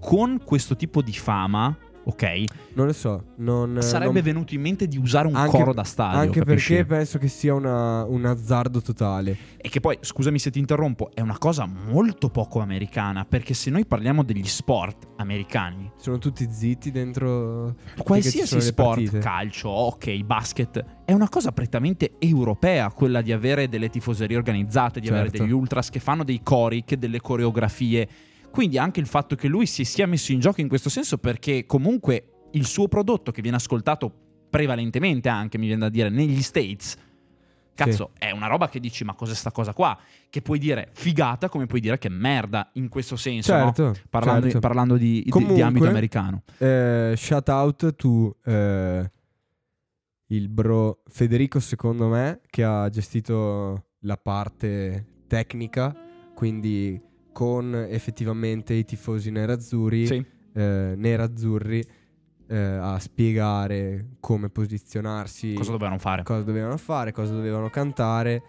con 0.00 0.42
questo 0.44 0.76
tipo 0.76 1.00
di 1.00 1.12
fama, 1.12 1.74
ok, 2.06 2.44
Non 2.74 2.86
lo 2.86 2.92
so, 2.92 3.24
non 3.36 3.78
sarebbe 3.80 4.12
non- 4.14 4.22
venuto 4.22 4.54
in 4.54 4.60
mente 4.60 4.86
di 4.86 4.98
usare 4.98 5.26
un 5.28 5.34
Anche- 5.36 5.56
coro 5.58 5.72
da 5.72 5.84
stadio. 5.84 6.18
Anche 6.18 6.40
capisci? 6.40 6.72
perché 6.74 6.84
penso 6.86 7.18
che 7.18 7.28
sia 7.28 7.54
una- 7.54 8.04
un 8.04 8.24
azzardo 8.24 8.80
totale. 8.82 9.36
E 9.56 9.68
che 9.68 9.80
poi, 9.80 9.96
scusami 10.00 10.38
se 10.38 10.50
ti 10.50 10.58
interrompo, 10.58 11.10
è 11.14 11.20
una 11.20 11.38
cosa 11.38 11.66
molto 11.66 12.28
poco 12.28 12.60
americana, 12.60 13.24
perché 13.24 13.54
se 13.54 13.70
noi 13.70 13.86
parliamo 13.86 14.22
degli 14.22 14.46
sport 14.46 15.08
americani, 15.16 15.90
Sono 15.96 16.18
tutti 16.18 16.46
zitti 16.50 16.90
dentro 16.90 17.74
qualsiasi 17.98 18.60
sport, 18.60 18.88
partite. 18.96 19.18
calcio, 19.20 19.68
hockey, 19.70 20.22
basket, 20.22 20.84
è 21.04 21.12
una 21.12 21.28
cosa 21.28 21.52
prettamente 21.52 22.12
europea 22.18 22.90
quella 22.90 23.22
di 23.22 23.32
avere 23.32 23.68
delle 23.68 23.88
tifoserie 23.88 24.36
organizzate, 24.36 25.00
di 25.00 25.08
avere 25.08 25.28
Certo. 25.30 25.42
degli 25.44 25.52
ultras 25.52 25.88
che 25.90 26.00
fanno 26.00 26.24
dei 26.24 26.40
cori, 26.42 26.84
che 26.84 26.98
delle 26.98 27.20
coreografie. 27.20 28.08
Quindi 28.54 28.78
anche 28.78 29.00
il 29.00 29.06
fatto 29.06 29.34
che 29.34 29.48
lui 29.48 29.66
si 29.66 29.82
sia 29.82 30.06
messo 30.06 30.30
in 30.30 30.38
gioco 30.38 30.60
in 30.60 30.68
questo 30.68 30.88
senso 30.88 31.18
perché 31.18 31.66
comunque 31.66 32.48
il 32.52 32.64
suo 32.66 32.86
prodotto 32.86 33.32
che 33.32 33.42
viene 33.42 33.56
ascoltato 33.56 34.14
prevalentemente 34.48 35.28
anche, 35.28 35.58
mi 35.58 35.66
viene 35.66 35.80
da 35.80 35.88
dire, 35.88 36.08
negli 36.08 36.40
States, 36.40 36.96
cazzo, 37.74 38.12
è 38.16 38.30
una 38.30 38.46
roba 38.46 38.68
che 38.68 38.78
dici 38.78 39.02
ma 39.02 39.14
cos'è 39.14 39.34
sta 39.34 39.50
cosa 39.50 39.72
qua? 39.72 39.98
Che 40.30 40.40
puoi 40.40 40.60
dire 40.60 40.90
figata 40.92 41.48
come 41.48 41.66
puoi 41.66 41.80
dire 41.80 41.98
che 41.98 42.08
merda 42.08 42.70
in 42.74 42.88
questo 42.88 43.16
senso, 43.16 43.52
no? 43.56 43.72
Certo, 43.74 43.94
Parlando, 44.08 44.42
certo. 44.44 44.60
parlando 44.60 44.96
di, 44.96 45.14
di- 45.14 45.22
di 45.24 45.30
Comunque- 45.30 45.60
ambito 45.60 45.88
americano. 45.88 46.44
Eh, 46.58 47.14
shout 47.16 47.48
out 47.48 47.96
to 47.96 48.36
eh, 48.44 49.10
il 50.26 50.48
bro 50.48 51.02
Federico, 51.06 51.58
secondo 51.58 52.06
me, 52.06 52.40
che 52.48 52.62
ha 52.62 52.88
gestito 52.88 53.86
la 54.02 54.16
parte 54.16 55.06
tecnica, 55.26 55.92
quindi 56.36 57.00
con 57.34 57.74
effettivamente 57.74 58.72
i 58.72 58.84
tifosi 58.86 59.30
nerazzurri, 59.30 60.06
Sì. 60.06 60.24
eh, 60.54 60.94
nerazzurri, 60.96 61.84
eh, 62.46 62.56
a 62.56 62.98
spiegare 62.98 64.06
come 64.20 64.48
posizionarsi, 64.48 65.52
Cosa 65.54 65.72
dovevano 65.72 65.98
fare? 65.98 66.22
cosa 66.22 66.42
dovevano 66.42 66.76
fare, 66.78 67.12
cosa 67.12 67.34
dovevano 67.34 67.68
cantare. 67.68 68.42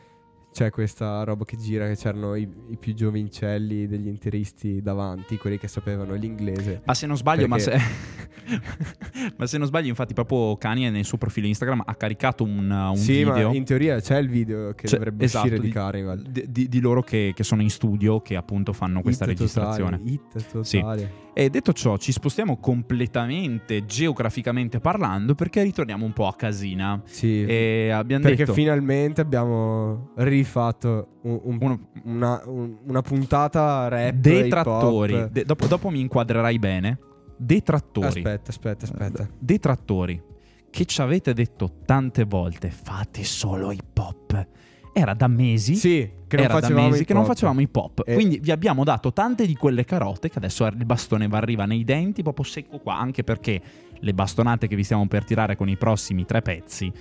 C'è 0.56 0.70
questa 0.70 1.22
roba 1.26 1.44
che 1.44 1.58
gira 1.58 1.86
che 1.86 1.98
c'erano 1.98 2.34
i, 2.36 2.48
i 2.70 2.78
più 2.78 2.94
giovincelli 2.94 3.88
degli 3.88 4.08
interisti 4.08 4.82
davanti, 4.82 5.36
quelli 5.38 5.58
che 5.58 5.68
sapevano 5.68 6.14
l'inglese. 6.14 6.82
Ma 6.86 6.94
se 6.94 7.06
non 7.08 7.18
sbaglio, 7.18 7.46
ma 7.46 7.60
se... 7.60 7.72
Perché- 7.72 8.24
ma 9.38 9.48
se 9.48 9.58
non 9.58 9.68
sbaglio, 9.68 9.90
infatti, 9.90 10.14
proprio 10.14 10.56
Kanye 10.56 10.90
nel 10.92 11.04
suo 11.04 11.18
profilo 11.18 11.48
Instagram 11.48 11.84
ha 11.86 11.96
caricato 11.96 12.46
un, 12.46 12.70
un 12.72 12.96
sì, 12.96 13.24
video 13.26 13.50
ma 13.50 13.56
in 13.56 13.66
teoria 13.66 14.00
c'è 14.00 14.18
il 14.18 14.30
video 14.30 14.74
che 14.76 14.88
Cioè, 14.88 14.98
dovrebbe 15.00 15.26
esatto, 15.26 15.46
uscire 15.48 15.60
di 15.62 15.68
di- 15.68 15.74
Carnival. 15.74 16.22
di, 16.22 16.46
di- 16.48 16.70
di 16.70 16.80
loro 16.80 17.02
che, 17.02 17.34
che 17.36 17.44
sono 17.44 17.62
in 17.62 17.70
studio, 17.70 18.22
che 18.22 18.38
appunto 18.38 18.72
fanno 18.72 19.02
questa 19.02 19.26
Hit 19.26 19.32
registrazione. 19.32 19.98
Totale, 19.98 20.10
hit 20.12 20.62
Sì. 20.62 20.80
totale. 20.80 21.24
E 21.38 21.50
detto 21.50 21.74
ciò, 21.74 21.98
ci 21.98 22.14
spostiamo 22.14 22.56
completamente 22.60 23.86
geograficamente 23.86 24.80
parlando 24.80 25.36
perché 25.36 25.64
ritorniamo 25.64 26.06
un 26.06 26.14
po' 26.14 26.28
a 26.28 26.36
casina. 26.36 27.02
Sì. 27.04 27.44
E 27.44 27.90
abbiamo 27.92 28.24
perché 28.24 28.44
detto 28.46 28.54
finalmente 28.54 29.20
abbiamo 29.20 30.12
rifatto 30.46 31.08
un- 31.24 31.40
un- 31.44 31.58
uno- 31.60 31.80
una, 32.04 32.42
un- 32.46 32.78
una 32.86 33.02
puntata 33.02 33.88
rap. 33.88 34.14
detrattori. 34.14 35.28
De- 35.32 35.44
dopo, 35.44 35.66
dopo 35.68 35.90
mi 35.90 36.00
inquadrerai 36.00 36.58
bene. 36.60 37.00
Detrattori. 37.38 38.08
Aspetta, 38.08 38.52
aspetta, 38.52 38.86
aspetta. 38.86 39.28
Detrattori. 39.38 40.22
Che 40.70 40.86
ci 40.86 41.02
avete 41.02 41.34
detto 41.34 41.72
tante 41.86 42.24
volte, 42.26 42.70
fate 42.70 43.24
solo 43.24 43.72
hip 43.72 43.98
hop. 43.98 44.48
Era 44.94 45.14
da 45.14 45.28
mesi 45.28 45.76
Sì, 45.76 46.10
che 46.28 46.36
non 46.38 46.46
era 46.46 46.54
da 46.54 46.60
facevamo 46.62 46.88
mesi 46.90 47.04
che 47.06 47.14
non 47.14 47.26
facevamo 47.26 47.60
hip 47.62 47.76
hop. 47.76 48.04
E- 48.06 48.14
Quindi 48.14 48.40
vi 48.40 48.52
abbiamo 48.52 48.84
dato 48.86 49.12
tante 49.12 49.46
di 49.46 49.56
quelle 49.56 49.84
carote 49.84 50.30
che 50.30 50.38
adesso 50.38 50.66
il 50.66 50.86
bastone 50.86 51.28
va 51.28 51.38
arriva 51.38 51.66
nei 51.66 51.84
denti, 51.84 52.22
proprio 52.24 52.46
secco 52.46 52.80
qua. 52.80 52.98
Anche 52.98 53.24
perché 53.24 53.62
le 54.00 54.14
bastonate 54.14 54.68
che 54.68 54.76
vi 54.76 54.84
stiamo 54.84 55.06
per 55.08 55.26
tirare 55.26 55.56
con 55.58 55.68
i 55.68 55.76
prossimi 55.78 56.24
tre 56.26 56.42
pezzi 56.42 56.92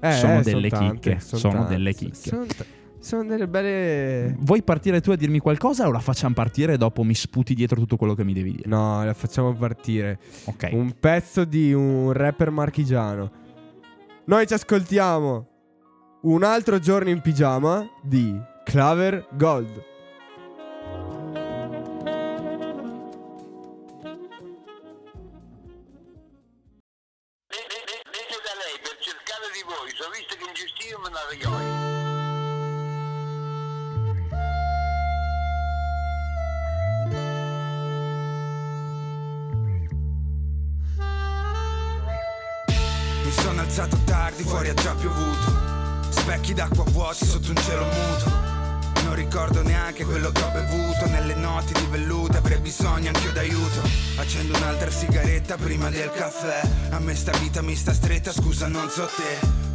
Eh, 0.00 0.12
sono 0.12 0.38
eh, 0.38 0.42
delle 0.42 0.68
son 0.70 0.78
tante, 0.78 1.10
chicche. 1.10 1.20
son 1.20 1.38
sono 1.38 1.54
tante. 1.54 1.68
delle 1.74 1.92
chicche. 1.94 2.14
Sono, 2.28 2.46
sono 3.04 3.24
delle 3.24 3.46
belle. 3.46 4.34
Vuoi 4.40 4.62
partire 4.62 5.00
tu 5.00 5.10
a 5.10 5.16
dirmi 5.16 5.38
qualcosa 5.38 5.86
o 5.86 5.92
la 5.92 6.00
facciamo 6.00 6.34
partire 6.34 6.72
e 6.72 6.76
dopo 6.78 7.02
mi 7.02 7.14
sputi 7.14 7.54
dietro 7.54 7.78
tutto 7.78 7.96
quello 7.96 8.14
che 8.14 8.24
mi 8.24 8.32
devi 8.32 8.52
dire? 8.52 8.68
No, 8.68 9.04
la 9.04 9.12
facciamo 9.14 9.52
partire. 9.52 10.18
Ok. 10.44 10.70
Un 10.72 10.94
pezzo 10.98 11.44
di 11.44 11.72
un 11.72 12.12
rapper 12.12 12.50
marchigiano. 12.50 13.30
Noi 14.24 14.46
ci 14.46 14.54
ascoltiamo 14.54 15.48
un 16.22 16.42
altro 16.42 16.78
giorno 16.78 17.10
in 17.10 17.20
pigiama 17.20 17.86
di 18.02 18.34
Claver 18.64 19.28
Gold. 19.36 19.92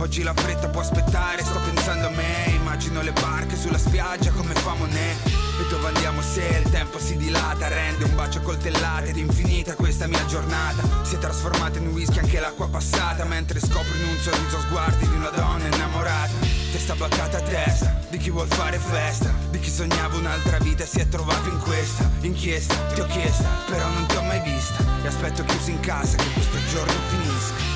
Oggi 0.09 0.23
la 0.23 0.33
fretta 0.33 0.69
può 0.69 0.81
aspettare, 0.81 1.43
sto 1.43 1.59
pensando 1.59 2.07
a 2.07 2.09
me 2.09 2.55
Immagino 2.55 3.03
le 3.03 3.11
barche 3.11 3.55
sulla 3.55 3.77
spiaggia 3.77 4.31
come 4.31 4.55
fa 4.55 4.73
Monet. 4.73 5.27
E 5.27 5.67
dove 5.69 5.85
andiamo 5.85 6.19
se 6.23 6.61
il 6.63 6.71
tempo 6.71 6.97
si 6.97 7.15
dilata 7.15 7.67
Rende 7.67 8.05
un 8.05 8.15
bacio 8.15 8.39
a 8.39 8.41
coltellate 8.41 9.09
ed 9.09 9.17
infinita 9.17 9.75
questa 9.75 10.07
mia 10.07 10.25
giornata. 10.25 10.81
Si 11.03 11.13
è 11.13 11.19
trasformata 11.19 11.77
in 11.77 11.89
whisky 11.89 12.17
anche 12.17 12.39
l'acqua 12.39 12.67
passata 12.67 13.23
Mentre 13.25 13.59
scopro 13.59 13.95
in 13.97 14.07
un 14.07 14.17
sorriso 14.17 14.59
sguardi 14.61 15.07
di 15.07 15.15
una 15.15 15.29
donna 15.29 15.67
innamorata. 15.67 16.33
Testa 16.71 16.95
baccata 16.95 17.37
a 17.37 17.41
testa 17.41 17.97
di 18.09 18.17
chi 18.17 18.31
vuol 18.31 18.47
fare 18.47 18.79
festa 18.79 19.31
Di 19.51 19.59
chi 19.59 19.69
sognava 19.69 20.17
un'altra 20.17 20.57
vita 20.57 20.83
e 20.83 20.87
si 20.87 20.99
è 20.99 21.07
trovato 21.07 21.49
in 21.49 21.59
questa 21.59 22.09
Inchiesta, 22.21 22.73
ti 22.95 23.01
ho 23.01 23.05
chiesta, 23.05 23.47
però 23.67 23.87
non 23.89 24.07
ti 24.07 24.15
ho 24.15 24.23
mai 24.23 24.41
vista 24.41 24.83
E 25.03 25.07
aspetto 25.07 25.43
chiuso 25.43 25.69
in 25.69 25.79
casa 25.79 26.17
che 26.17 26.31
questo 26.33 26.57
giorno 26.71 26.93
finisca 27.09 27.68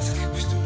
chiuso 0.00 0.65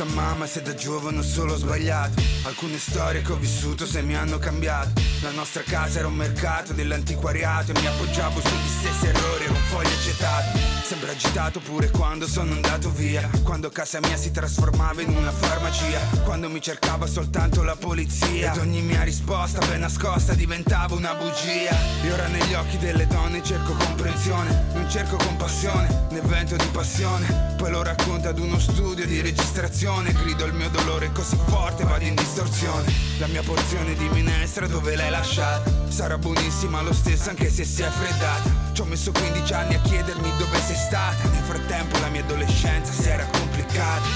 scusa 0.00 0.04
mamma 0.04 0.46
se 0.46 0.62
da 0.62 0.74
giovane 0.74 1.18
ho 1.18 1.22
solo 1.22 1.56
sbagliato. 1.56 2.22
Alcune 2.44 2.78
storie 2.78 3.22
che 3.22 3.32
ho 3.32 3.36
vissuto 3.36 3.84
se 3.86 4.02
mi 4.02 4.16
hanno 4.16 4.38
cambiato. 4.38 5.00
La 5.20 5.30
nostra 5.30 5.62
casa 5.62 5.98
era 5.98 6.08
un 6.08 6.14
mercato 6.14 6.72
dell'antiquariato 6.72 7.72
E 7.72 7.78
mi 7.78 7.86
appoggiavo 7.86 8.40
sugli 8.40 8.68
stessi 8.78 9.06
errori, 9.06 9.44
ero 9.44 9.52
un 9.52 9.60
foglio 9.68 9.88
acetato. 9.88 10.58
Sembra 10.82 11.10
agitato 11.10 11.60
pure 11.60 11.90
quando 11.90 12.26
sono 12.26 12.52
andato 12.52 12.90
via. 12.90 13.28
Quando 13.42 13.68
casa 13.70 14.00
mia 14.00 14.16
si 14.16 14.30
trasformava 14.30 15.02
in 15.02 15.14
una 15.14 15.32
farmacia. 15.32 16.00
Quando 16.24 16.48
mi 16.48 16.62
cercava 16.62 17.06
soltanto 17.06 17.62
la 17.62 17.76
polizia. 17.76 18.52
Ed 18.52 18.58
ogni 18.58 18.80
mia 18.80 19.02
risposta 19.02 19.64
ben 19.66 19.80
nascosta 19.80 20.32
diventava 20.32 20.94
una 20.94 21.14
bugia. 21.14 21.76
E 22.02 22.12
ora 22.12 22.26
negli 22.28 22.54
occhi 22.54 22.78
delle 22.78 23.06
donne 23.06 23.42
cerco 23.42 23.74
comprensione. 23.74 24.68
Non 24.72 24.88
cerco 24.88 25.16
compassione, 25.16 26.06
né 26.10 26.20
vento 26.22 26.56
di 26.56 26.66
passione 26.72 27.49
Poi 27.60 27.70
lo 27.70 27.82
racconto 27.82 28.26
ad 28.26 28.38
uno 28.38 28.58
studio 28.58 29.04
di 29.04 29.20
registrazione. 29.20 30.12
Grido 30.12 30.46
il 30.46 30.54
mio 30.54 30.70
dolore 30.70 31.12
così 31.12 31.36
forte 31.46 31.84
vado 31.84 32.04
in 32.04 32.14
distorsione. 32.14 32.90
La 33.18 33.26
mia 33.26 33.42
porzione 33.42 33.92
di 33.96 34.08
minestra 34.08 34.66
dove 34.66 34.96
l'hai 34.96 35.10
lasciata? 35.10 35.70
Sarà 35.88 36.16
buonissima 36.16 36.80
lo 36.80 36.94
stesso 36.94 37.28
anche 37.28 37.50
se 37.50 37.64
si 37.64 37.82
è 37.82 37.88
freddata 37.88 38.48
Ci 38.72 38.80
ho 38.80 38.86
messo 38.86 39.12
15 39.12 39.52
anni 39.52 39.74
a 39.74 39.80
chiedermi 39.82 40.32
dove 40.38 40.58
sei 40.58 40.74
stata. 40.74 41.28
Nel 41.28 41.42
frattempo 41.42 41.98
la 41.98 42.08
mia 42.08 42.22
adolescenza 42.22 42.92
si 42.92 43.08
era 43.10 43.26
complicata. 43.26 44.08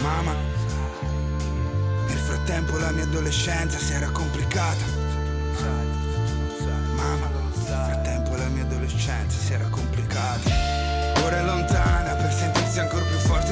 Mamma 0.00 0.34
Nel 2.06 2.18
frattempo 2.18 2.76
la 2.78 2.90
mia 2.92 3.02
adolescenza 3.02 3.78
si 3.78 3.92
era 3.94 4.10
complicata. 4.10 4.84
Mamma 6.94 7.30
Nel 7.32 7.82
frattempo 7.84 8.36
la 8.36 8.46
mia 8.46 8.62
adolescenza 8.62 9.36
si 9.36 9.52
era 9.52 9.66
complicata. 9.70 10.74
Ora 11.24 11.38
è 11.38 11.42
ancora 11.42 11.75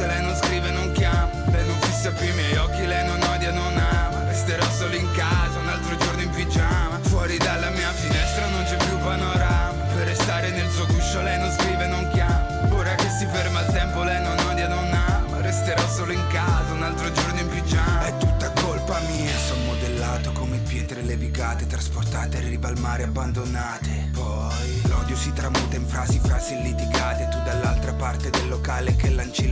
forte 0.05 0.07
Lei 0.07 0.23
non 0.23 0.37
scrive, 0.37 0.71
non 0.71 0.93
chiama 0.93 1.31
Lei 1.51 1.67
non 1.67 1.77
fissa 1.81 2.11
più 2.11 2.29
i 2.29 2.33
miei 2.33 2.57
occhi 2.57 2.87
Lei 2.87 3.05
non 3.07 3.23
odia, 3.23 3.53
non 3.53 3.77
ama. 3.77 4.25
Resterò 4.25 4.69
solo 4.71 4.95
in 4.95 5.11
casa 5.13 5.59
Un 5.59 5.69
altro 5.69 5.97
giorno 5.97 6.23
in 6.23 6.31
pigiama. 6.31 6.99
Fuori 7.03 7.37
dalla 7.39 7.71
mia 7.71 7.91
finestra 7.93 8.47
non 8.49 8.65
c'è 8.65 8.77
più 8.77 8.99
panorama. 8.99 9.83
Per 9.95 10.07
restare 10.07 10.51
nel 10.51 10.71
suo 10.71 10.87
guscio 10.87 11.23
Lei 11.23 11.39
non 11.39 11.51
scrive, 11.53 11.87
non 11.87 12.09
chiama. 12.13 12.43
Ora 12.71 12.95
che 12.95 13.09
si 13.09 13.27
ferma 13.27 13.61
il 13.61 13.73
tempo 13.73 14.03
Lei 14.03 14.23
non 14.23 14.39
odia, 14.47 14.69
non 14.69 14.93
ama. 14.93 15.41
Resterò 15.41 15.87
solo 15.89 16.13
in 16.13 16.27
casa 16.29 16.73
Un 16.73 16.83
altro 16.83 17.11
giorno 17.13 17.41
in 17.41 17.49
pigiama. 17.49 18.07
È 18.07 18.17
tutta 18.19 18.51
colpa 18.61 19.01
mia. 19.09 19.37
Sono 19.39 19.65
modellato 19.65 20.33
come 20.33 20.59
pietre 20.59 21.03
levigate 21.03 21.67
Trasportate 21.67 22.39
in 22.39 22.49
riva 22.49 22.69
al 22.69 22.79
mare 22.79 23.05
abbandonate. 23.05 24.11
Poi 24.13 24.83
l'odio 24.89 25.17
si 25.17 25.33
tramuta 25.33 25.77
in 25.77 25.87
frasi, 25.87 26.19
frasi 26.23 26.61
litigate. 26.63 27.29
Tu 27.29 27.43
dall'altra 27.45 27.93
parte 27.93 28.31
del 28.31 28.49
locale 28.49 28.97
che 28.97 29.11
lanci 29.11 29.45
Che 29.45 29.51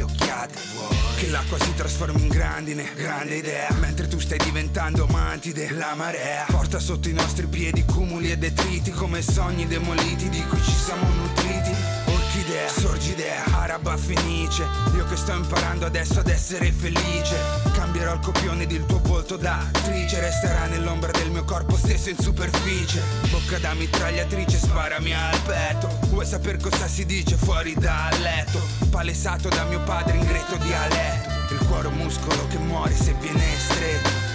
l'acqua 1.32 1.58
si 1.58 1.74
trasformi 1.74 2.20
in 2.20 2.28
grandine, 2.28 2.90
grande 2.94 3.36
idea. 3.36 3.72
Mentre 3.80 4.06
tu 4.06 4.20
stai 4.20 4.38
diventando 4.38 5.06
mantide, 5.06 5.70
la 5.70 5.94
marea 5.94 6.44
Porta 6.46 6.78
sotto 6.78 7.08
i 7.08 7.12
nostri 7.12 7.46
piedi 7.46 7.84
cumuli 7.84 8.30
e 8.30 8.36
detriti 8.36 8.90
Come 8.90 9.22
sogni 9.22 9.66
demoliti 9.66 10.28
di 10.28 10.44
cui 10.46 10.62
ci 10.62 10.74
siamo 10.74 11.08
nutriti 11.08 11.81
Orchidea, 12.52 12.68
sorgidea, 12.68 13.44
araba 13.62 13.96
fenice. 13.96 14.66
Io 14.94 15.06
che 15.06 15.16
sto 15.16 15.32
imparando 15.32 15.86
adesso 15.86 16.20
ad 16.20 16.28
essere 16.28 16.70
felice. 16.70 17.34
Cambierò 17.72 18.12
il 18.12 18.20
copione 18.20 18.66
del 18.66 18.84
tuo 18.84 19.00
volto 19.04 19.38
da 19.38 19.56
attrice. 19.56 20.20
Resterà 20.20 20.66
nell'ombra 20.66 21.10
del 21.12 21.30
mio 21.30 21.44
corpo 21.44 21.76
stesso 21.76 22.10
in 22.10 22.18
superficie. 22.18 23.00
Bocca 23.30 23.56
da 23.58 23.72
mitragliatrice, 23.72 24.58
sparami 24.58 25.14
al 25.14 25.40
petto. 25.46 25.88
Vuoi 26.10 26.26
saper 26.26 26.58
cosa 26.58 26.86
si 26.88 27.06
dice 27.06 27.36
fuori 27.36 27.72
dal 27.72 28.20
letto? 28.20 28.60
Palesato 28.90 29.48
da 29.48 29.64
mio 29.64 29.80
padre 29.80 30.18
in 30.18 30.26
greto 30.26 30.56
dialetto. 30.56 31.54
Il 31.54 31.66
cuore 31.66 31.88
muscolo 31.88 32.46
che 32.48 32.58
muore 32.58 32.94
se 32.94 33.14
viene 33.14 33.46
stretto 33.56 34.31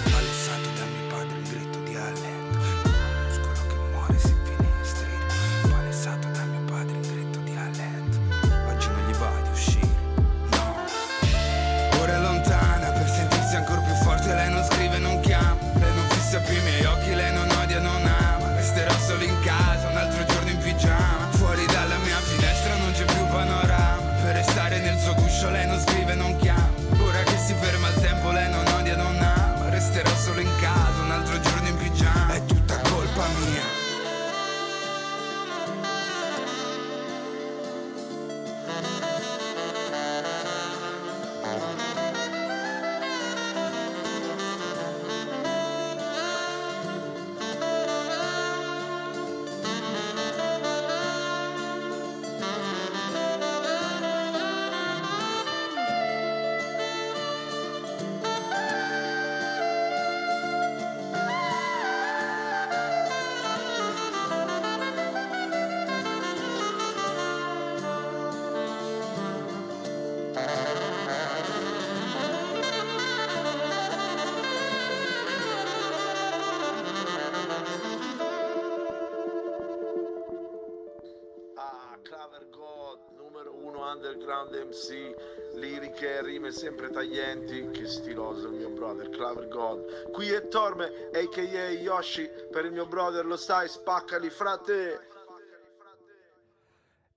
underground 83.76 84.54
MC, 84.54 85.14
liriche 85.54 86.18
e 86.18 86.22
rime 86.22 86.50
sempre 86.50 86.90
taglienti. 86.90 87.70
Che 87.70 87.86
stiloso 87.86 88.48
il 88.48 88.54
mio 88.54 88.70
brother, 88.70 89.08
Claver 89.10 89.48
God. 89.48 90.10
Qui 90.10 90.28
è 90.28 90.48
Torme, 90.48 90.86
a.k.a. 91.12 91.70
Yoshi, 91.70 92.28
per 92.50 92.64
il 92.64 92.72
mio 92.72 92.86
brother 92.86 93.26
lo 93.26 93.36
sai, 93.36 93.68
spaccali 93.68 94.30
frate. 94.30 95.06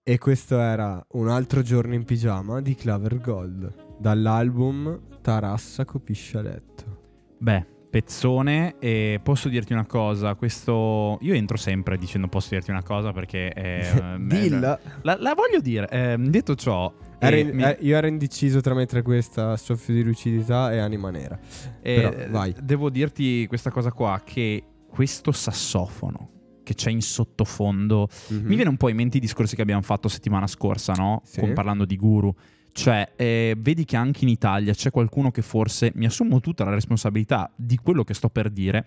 E 0.03 0.17
questo 0.17 0.57
era 0.57 1.05
un 1.11 1.29
altro 1.29 1.61
giorno 1.61 1.93
in 1.93 2.03
pigiama 2.03 2.59
di 2.59 2.75
Claver 2.75 3.19
Gold, 3.19 3.97
dall'album 3.99 5.19
Tarassa 5.21 5.85
Copiscia 5.85 6.41
Letto. 6.41 6.99
Beh, 7.37 7.65
pezzone 7.91 8.75
e 8.79 9.19
posso 9.21 9.49
dirti 9.49 9.73
una 9.73 9.85
cosa, 9.85 10.33
questo 10.35 11.17
io 11.21 11.33
entro 11.33 11.57
sempre 11.57 11.97
dicendo 11.97 12.27
posso 12.29 12.47
dirti 12.51 12.71
una 12.71 12.81
cosa 12.83 13.11
perché 13.11 13.51
eh, 13.53 14.15
Dilla. 14.17 14.79
la, 15.01 15.17
la 15.19 15.33
voglio 15.35 15.59
dire, 15.61 15.87
eh, 15.89 16.15
detto 16.17 16.55
ciò 16.55 16.91
eh, 17.19 17.39
in- 17.39 17.49
mi- 17.53 17.63
eh, 17.63 17.77
io 17.81 17.97
ero 17.97 18.07
indeciso 18.07 18.61
tra 18.61 18.73
mettere 18.73 19.01
questa 19.01 19.57
soffio 19.57 19.93
di 19.93 20.03
lucidità 20.03 20.71
e 20.71 20.79
anima 20.79 21.11
nera. 21.11 21.37
eh, 21.81 22.01
però, 22.09 22.29
vai. 22.31 22.55
devo 22.63 22.89
dirti 22.89 23.45
questa 23.47 23.69
cosa 23.69 23.91
qua 23.91 24.21
che 24.23 24.63
questo 24.89 25.31
sassofono 25.31 26.29
che 26.63 26.73
c'è 26.75 26.89
in 26.91 27.01
sottofondo 27.01 28.07
Mhm. 28.29 28.45
mi 28.45 28.55
viene 28.55 28.69
un 28.69 28.77
po' 28.77 28.87
in 28.89 28.95
mente 28.95 29.17
i 29.17 29.19
discorsi 29.19 29.55
che 29.55 29.61
abbiamo 29.63 29.81
fatto 29.81 30.07
settimana 30.07 30.47
scorsa, 30.47 30.93
no? 30.93 31.21
Sì. 31.25 31.41
Con- 31.41 31.53
parlando 31.53 31.83
di 31.85 31.97
guru. 31.97 32.33
Cioè, 32.73 33.13
eh, 33.17 33.55
vedi 33.57 33.83
che 33.85 33.97
anche 33.97 34.23
in 34.23 34.29
Italia 34.29 34.73
c'è 34.73 34.91
qualcuno 34.91 35.29
che 35.31 35.41
forse, 35.41 35.91
mi 35.95 36.05
assumo 36.05 36.39
tutta 36.39 36.63
la 36.63 36.71
responsabilità 36.73 37.51
di 37.55 37.77
quello 37.77 38.03
che 38.03 38.13
sto 38.13 38.29
per 38.29 38.49
dire, 38.49 38.85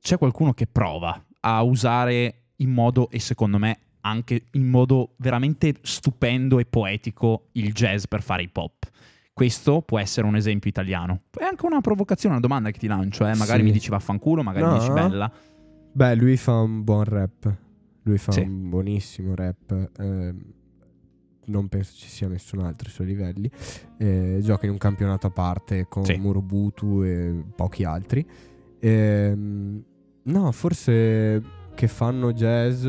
c'è 0.00 0.16
qualcuno 0.16 0.54
che 0.54 0.66
prova 0.66 1.22
a 1.40 1.62
usare 1.62 2.44
in 2.56 2.70
modo, 2.70 3.10
e 3.10 3.20
secondo 3.20 3.58
me 3.58 3.78
anche 4.00 4.46
in 4.52 4.66
modo 4.68 5.14
veramente 5.18 5.74
stupendo 5.82 6.58
e 6.58 6.64
poetico, 6.64 7.48
il 7.52 7.72
jazz 7.72 8.04
per 8.06 8.22
fare 8.22 8.42
hip 8.44 8.56
hop. 8.56 8.88
Questo 9.32 9.82
può 9.82 9.98
essere 10.00 10.26
un 10.26 10.34
esempio 10.34 10.68
italiano. 10.70 11.22
È 11.38 11.44
anche 11.44 11.66
una 11.66 11.80
provocazione, 11.80 12.34
una 12.36 12.44
domanda 12.44 12.70
che 12.70 12.78
ti 12.78 12.86
lancio, 12.88 13.24
eh? 13.26 13.34
magari 13.36 13.60
Sì. 13.60 13.64
mi 13.66 13.70
dici 13.72 13.88
vaffanculo, 13.90 14.42
magari 14.42 14.64
No. 14.64 14.72
mi 14.72 14.78
dici 14.78 14.90
bella. 14.90 15.30
Beh, 15.92 16.14
lui 16.16 16.36
fa 16.36 16.60
un 16.60 16.82
buon 16.82 17.04
rap. 17.04 17.56
Lui 18.02 18.18
fa 18.18 18.32
Sì. 18.32 18.40
un 18.40 18.68
buonissimo 18.68 19.34
rap. 19.34 19.90
ehm, 19.98 20.42
non 21.48 21.68
penso 21.68 21.92
ci 21.96 22.08
sia 22.08 22.28
nessun 22.28 22.60
altro 22.60 22.88
ai 22.88 22.94
suoi 22.94 23.06
livelli. 23.06 23.50
Eh, 23.98 24.38
gioca 24.42 24.66
in 24.66 24.72
un 24.72 24.78
campionato 24.78 25.26
a 25.26 25.30
parte 25.30 25.86
con 25.88 26.04
Sì. 26.04 26.16
Murobutu 26.16 27.02
e 27.02 27.42
pochi 27.54 27.84
altri. 27.84 28.26
Ehm, 28.80 29.82
no, 30.24 30.52
forse 30.52 31.42
che 31.74 31.88
fanno 31.88 32.32
jazz 32.32 32.84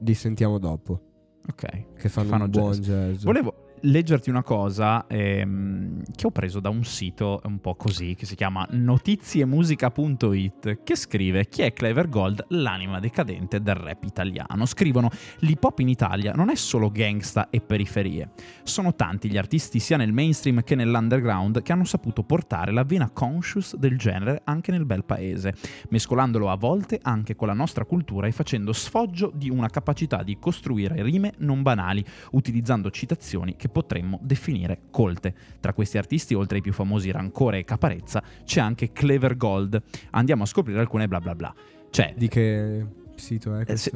li 0.00 0.14
sentiamo 0.14 0.58
dopo. 0.58 1.00
Ok. 1.48 1.94
Che 1.96 2.08
fanno, 2.08 2.28
fanno 2.28 2.44
un 2.44 2.50
buon 2.50 2.72
jazz. 2.80 3.22
Volevo 3.24 3.63
leggerti 3.84 4.30
una 4.30 4.42
cosa 4.42 5.06
ehm, 5.06 6.02
che 6.14 6.26
ho 6.26 6.30
preso 6.30 6.60
da 6.60 6.68
un 6.68 6.84
sito 6.84 7.40
un 7.44 7.60
po' 7.60 7.74
così 7.74 8.14
che 8.14 8.26
si 8.26 8.34
chiama 8.34 8.66
notiziemusica.it 8.70 10.82
che 10.82 10.96
scrive 10.96 11.48
chi 11.48 11.62
è 11.62 11.72
Clever 11.72 12.08
Gold, 12.08 12.46
l'anima 12.48 13.00
decadente 13.00 13.60
del 13.60 13.74
rap 13.74 14.04
italiano. 14.04 14.66
Scrivono 14.66 15.10
l'hip 15.40 15.64
hop 15.64 15.78
in 15.80 15.88
Italia 15.88 16.32
non 16.32 16.50
è 16.50 16.54
solo 16.54 16.90
gangsta 16.90 17.50
e 17.50 17.60
periferie. 17.60 18.30
Sono 18.62 18.94
tanti 18.94 19.28
gli 19.28 19.36
artisti 19.36 19.78
sia 19.78 19.96
nel 19.96 20.12
mainstream 20.12 20.62
che 20.62 20.74
nell'underground 20.74 21.62
che 21.62 21.72
hanno 21.72 21.84
saputo 21.84 22.22
portare 22.22 22.72
la 22.72 22.84
vena 22.84 23.10
conscious 23.10 23.76
del 23.76 23.98
genere 23.98 24.40
anche 24.44 24.70
nel 24.70 24.86
bel 24.86 25.04
paese, 25.04 25.54
mescolandolo 25.90 26.50
a 26.50 26.56
volte 26.56 26.98
anche 27.02 27.36
con 27.36 27.48
la 27.48 27.54
nostra 27.54 27.84
cultura 27.84 28.26
e 28.26 28.32
facendo 28.32 28.72
sfoggio 28.72 29.30
di 29.34 29.50
una 29.50 29.68
capacità 29.68 30.22
di 30.22 30.38
costruire 30.38 31.02
rime 31.02 31.32
non 31.38 31.62
banali 31.62 32.04
utilizzando 32.32 32.90
citazioni 32.90 33.56
che 33.56 33.68
potremmo 33.74 34.20
definire 34.22 34.82
colte. 34.90 35.34
Tra 35.60 35.72
questi 35.74 35.98
artisti, 35.98 36.32
oltre 36.34 36.56
ai 36.58 36.62
più 36.62 36.72
famosi 36.72 37.10
Rancore 37.10 37.58
e 37.58 37.64
Caparezza, 37.64 38.22
c'è 38.44 38.60
anche 38.60 38.92
Clever 38.92 39.36
Gold. 39.36 39.82
Andiamo 40.12 40.44
a 40.44 40.46
scoprire 40.46 40.78
alcune 40.78 41.08
bla 41.08 41.18
bla 41.20 41.34
bla. 41.34 41.52
Cioè, 41.90 42.14
Di 42.16 42.28
che 42.28 42.86
sito 43.16 43.54
è? 43.56 43.60
eh, 43.62 43.64
questo? 43.64 43.90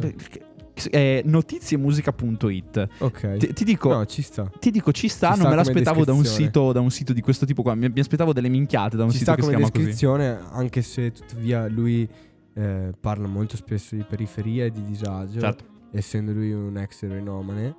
se- 0.75 0.91
eh, 0.91 1.23
notiziemusica.it. 1.25 2.89
ok. 2.99 3.37
Ti, 3.37 3.53
ti 3.53 3.65
dico, 3.65 3.89
no, 3.93 4.07
ci 4.07 4.23
sta. 4.23 4.51
ti 4.59 4.71
dico, 4.71 4.93
ci 4.93 5.09
sta, 5.09 5.33
Ci 5.35 5.39
non 5.41 5.47
sta 5.49 5.49
me 5.49 5.55
come 5.63 5.69
l'aspettavo 5.75 6.05
da 6.05 6.13
un, 6.13 6.25
sito, 6.25 6.73
da 6.73 6.81
un 6.81 6.91
sito 6.91 7.13
di 7.13 7.21
questo 7.21 7.47
tipo 7.47 7.63
qua. 7.63 7.75
Mi, 7.75 7.89
mi 7.89 8.01
aspettavo 8.01 8.33
delle 8.33 8.49
minchiate 8.49 8.97
da 8.97 9.05
un 9.05 9.11
Ci 9.11 9.19
sito 9.19 9.33
sta 9.33 9.41
che 9.41 9.43
si 9.43 9.49
come 9.49 9.59
chiama 9.61 9.73
così. 9.73 9.85
descrizione, 9.87 10.39
anche 10.53 10.83
se 10.83 11.11
tuttavia 11.13 11.67
lui 11.69 12.09
eh, 12.55 12.93
parla 13.01 13.27
molto 13.27 13.57
spesso 13.57 13.95
di 13.97 14.05
periferia 14.09 14.65
e 14.65 14.71
di 14.71 14.83
disagio. 14.85 15.41
Certo. 15.41 15.65
essendo 15.93 16.33
lui 16.33 16.53
un 16.53 16.77
ex 16.77 17.03
eroinomane, 17.03 17.75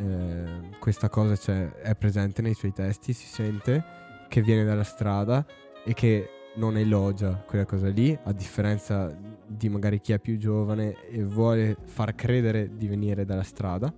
eh, 0.00 0.78
questa 0.78 1.08
cosa 1.08 1.36
c'è- 1.36 1.70
è 1.72 1.94
presente 1.94 2.42
nei 2.42 2.54
suoi 2.54 2.72
testi, 2.72 3.12
si 3.12 3.26
sente 3.26 3.84
che 4.28 4.40
viene 4.42 4.64
dalla 4.64 4.84
strada 4.84 5.44
e 5.84 5.92
che 5.92 6.28
non 6.56 6.76
elogia 6.76 7.44
quella 7.46 7.64
cosa 7.64 7.88
lì, 7.88 8.16
a 8.24 8.32
differenza 8.32 9.16
di 9.46 9.68
magari 9.68 10.00
chi 10.00 10.12
è 10.12 10.18
più 10.18 10.36
giovane 10.36 11.06
e 11.08 11.22
vuole 11.22 11.76
far 11.84 12.14
credere 12.14 12.76
di 12.76 12.86
venire 12.88 13.24
dalla 13.24 13.42
strada, 13.42 13.92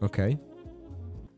ok? 0.00 0.38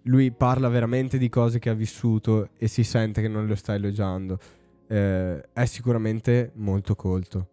Lui 0.02 0.30
parla 0.30 0.68
veramente 0.68 1.18
di 1.18 1.28
cose 1.28 1.58
che 1.58 1.68
ha 1.68 1.74
vissuto 1.74 2.50
e 2.56 2.68
si 2.68 2.84
sente 2.84 3.20
che 3.20 3.28
non 3.28 3.46
lo 3.46 3.56
sta 3.56 3.74
elogiando. 3.74 4.38
Eh, 4.86 5.40
è 5.52 5.64
sicuramente 5.64 6.52
molto 6.54 6.94
colto 6.94 7.50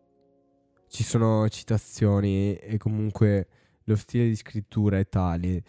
ci 0.94 1.04
sono 1.04 1.50
citazioni 1.50 2.54
e 2.54 2.78
comunque 2.78 3.48
lo 3.86 3.96
stile 3.96 4.26
di 4.26 4.36
scrittura 4.36 5.00
è 5.00 5.10
tale 5.10 5.64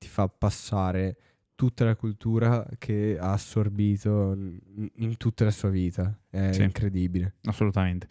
ti 0.00 0.08
fa 0.08 0.26
passare 0.28 1.16
tutta 1.60 1.84
la 1.84 1.94
cultura 1.94 2.66
che 2.78 3.18
ha 3.20 3.32
assorbito 3.32 4.32
in, 4.94 5.16
tutta 5.18 5.44
la 5.44 5.50
sua 5.50 5.68
vita. 5.68 6.18
È 6.30 6.52
Sì. 6.52 6.62
incredibile. 6.62 7.34
Assolutamente. 7.44 8.06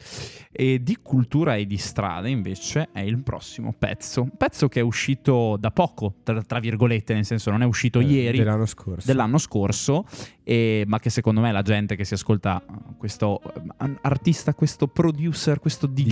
E 0.52 0.84
di 0.84 0.98
cultura 1.02 1.56
e 1.56 1.66
di 1.66 1.78
strada 1.78 2.28
invece 2.28 2.90
è 2.94 3.00
il 3.00 3.18
prossimo 3.24 3.74
pezzo. 3.74 4.22
Un 4.22 4.38
pezzo 4.38 4.68
che 4.68 4.82
è 4.82 4.84
uscito 4.84 5.58
da 5.60 5.72
poco, 5.72 6.18
tra, 6.22 6.40
tra 6.44 6.60
virgolette, 6.60 7.16
nel 7.16 7.26
senso 7.26 7.50
non 7.50 7.64
è 7.64 7.66
uscito 7.66 8.00
Eh, 8.02 8.04
ieri. 8.04 8.38
Dell'anno 8.38 8.68
scorso. 8.68 9.08
dell'anno 9.08 9.40
scorso, 9.40 10.06
e- 10.44 10.84
ma 10.86 11.00
che 11.00 11.10
secondo 11.10 11.42
me 11.42 11.52
la 11.52 11.64
gente 11.64 11.96
che 11.96 12.06
si 12.06 12.14
ascolta 12.14 12.64
questo 13.00 13.42
eh, 13.42 13.96
artista, 14.02 14.54
questo 14.54 14.88
producer, 14.88 15.60
questo 15.60 15.88
DJ, 15.88 16.04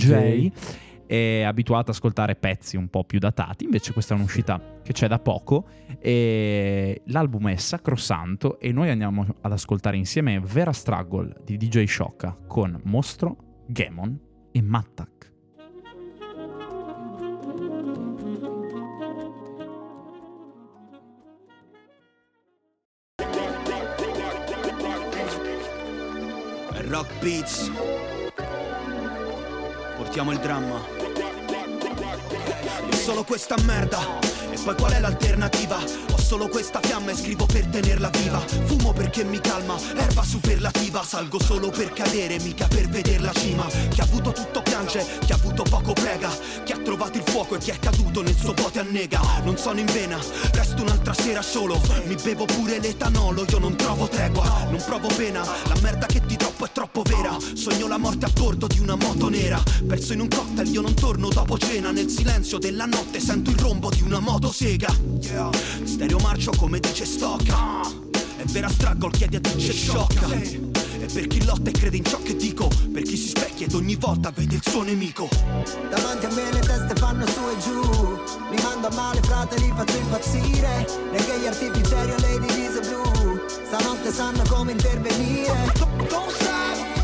DJ. 0.50 0.52
È 1.08 1.40
abituato 1.40 1.90
ad 1.90 1.96
ascoltare 1.96 2.36
pezzi 2.36 2.76
un 2.76 2.88
po' 2.88 3.02
più 3.02 3.18
datati, 3.18 3.64
invece 3.64 3.94
questa 3.94 4.14
è 4.14 4.18
un'uscita 4.18 4.60
che 4.82 4.92
c'è 4.92 5.08
da 5.08 5.18
poco 5.18 5.66
e 5.98 7.00
l'album 7.06 7.48
è 7.48 7.56
Sacrosanto 7.56 8.60
e 8.60 8.72
noi 8.72 8.90
andiamo 8.90 9.26
ad 9.40 9.52
ascoltare 9.52 9.96
insieme 9.96 10.38
Vera 10.38 10.72
Struggle 10.72 11.34
di 11.42 11.56
DJ 11.56 11.84
Sciocca 11.84 12.36
con 12.46 12.78
Mostro, 12.84 13.64
Gemon 13.66 14.20
e 14.52 14.60
Mattak. 14.60 15.32
Rock 26.88 27.20
Beats. 27.20 27.70
Portiamo 29.96 30.32
il 30.32 30.38
dramma. 30.38 30.97
È 32.48 32.94
solo 32.94 33.24
questa 33.24 33.56
merda. 33.62 33.98
E 34.50 34.58
poi 34.64 34.74
qual 34.74 34.92
è 34.92 35.00
l'alternativa? 35.00 35.76
Ho 35.76 36.18
solo 36.18 36.48
questa 36.48 36.80
fiamma 36.80 37.10
e 37.10 37.16
scrivo 37.16 37.46
per 37.46 37.66
tenerla 37.66 38.08
viva. 38.08 38.38
Fumo 38.38 38.92
perché 38.92 39.24
mi 39.24 39.40
calma, 39.40 39.76
erba 39.96 40.22
superlativa. 40.22 41.02
Salgo 41.02 41.40
solo 41.40 41.70
per 41.70 41.92
cadere, 41.92 42.38
mica 42.40 42.66
per 42.66 42.88
vedere 42.88 43.18
la 43.18 43.32
cima. 43.32 43.66
Chi 43.66 44.00
ha 44.00 44.04
avuto 44.04 44.32
tutto 44.32 44.62
piange, 44.62 45.04
chi 45.24 45.32
ha 45.32 45.34
avuto 45.34 45.62
poco 45.62 45.92
prega. 45.92 46.30
Chi 46.64 46.72
ha 46.72 46.78
trovato 46.78 47.18
il 47.18 47.24
fuoco 47.26 47.56
e 47.56 47.58
chi 47.58 47.70
è 47.70 47.78
caduto 47.78 48.22
nel 48.22 48.36
suo 48.36 48.54
pote 48.54 48.80
annega. 48.80 49.20
Non 49.44 49.56
sono 49.56 49.80
in 49.80 49.86
vena, 49.86 50.18
resto 50.52 50.82
un'altra 50.82 51.12
sera 51.12 51.42
solo. 51.42 51.80
Mi 52.04 52.16
bevo 52.16 52.46
pure 52.46 52.78
l'etanolo, 52.78 53.44
io 53.48 53.58
non 53.58 53.76
trovo 53.76 54.08
tregua, 54.08 54.66
non 54.70 54.82
provo 54.84 55.08
pena. 55.08 55.42
La 55.42 55.76
merda 55.82 56.06
che 56.06 56.20
ti 56.58 56.64
troppo 56.64 56.64
è 56.64 56.72
troppo 56.72 57.02
vera. 57.02 57.36
Sogno 57.54 57.86
la 57.86 57.98
morte 57.98 58.26
a 58.26 58.30
bordo 58.30 58.66
di 58.66 58.80
una 58.80 58.96
moto 58.96 59.28
nera. 59.28 59.62
Perso 59.86 60.12
in 60.12 60.20
un 60.20 60.28
cocktail, 60.28 60.68
io 60.68 60.80
non 60.80 60.94
torno 60.94 61.28
dopo 61.28 61.56
cena. 61.56 61.92
Nel 61.92 62.08
silenzio 62.08 62.58
della 62.58 62.86
notte 62.86 63.20
sento 63.20 63.50
il 63.50 63.58
rombo 63.58 63.90
di 63.90 64.02
una 64.02 64.18
motosega. 64.18 64.88
Yeah. 65.20 65.50
Stereo 65.84 66.18
marcio 66.18 66.50
come 66.56 66.80
dice 66.80 67.04
Stock. 67.04 67.48
È 68.36 68.44
vera 68.46 68.68
struggle, 68.68 69.10
chiedi 69.10 69.36
a 69.36 69.40
dice 69.40 69.72
sciocca. 69.72 70.26
E 71.00 71.06
per 71.12 71.26
chi 71.28 71.44
lotta 71.44 71.70
e 71.70 71.72
crede 71.72 71.96
in 71.96 72.04
ciò 72.04 72.20
che 72.22 72.34
dico, 72.34 72.68
per 72.92 73.02
chi 73.02 73.16
si 73.16 73.28
specchia 73.28 73.66
ed 73.66 73.74
ogni 73.74 73.94
volta 73.94 74.32
vede 74.34 74.56
il 74.56 74.62
suo 74.64 74.82
nemico. 74.82 75.28
Davanti 75.88 76.26
a 76.26 76.34
me 76.34 76.52
le 76.52 76.60
teste 76.60 76.94
fanno 76.96 77.24
su 77.26 77.38
e 77.38 77.62
giù 77.62 77.80
Li 78.50 78.62
mando 78.62 78.88
a 78.88 78.94
male 78.94 79.20
frate, 79.22 79.58
li 79.58 79.72
faccio 79.76 79.96
impazzire 79.96 80.86
Neanche 81.12 81.38
gli 81.40 81.46
artificieri 81.46 82.10
o 82.10 82.16
le 82.16 82.40
divise 82.40 82.80
blu 82.80 83.07
Stanotte 83.68 84.10
sanno 84.10 84.42
come 84.48 84.72
intervenire. 84.72 85.52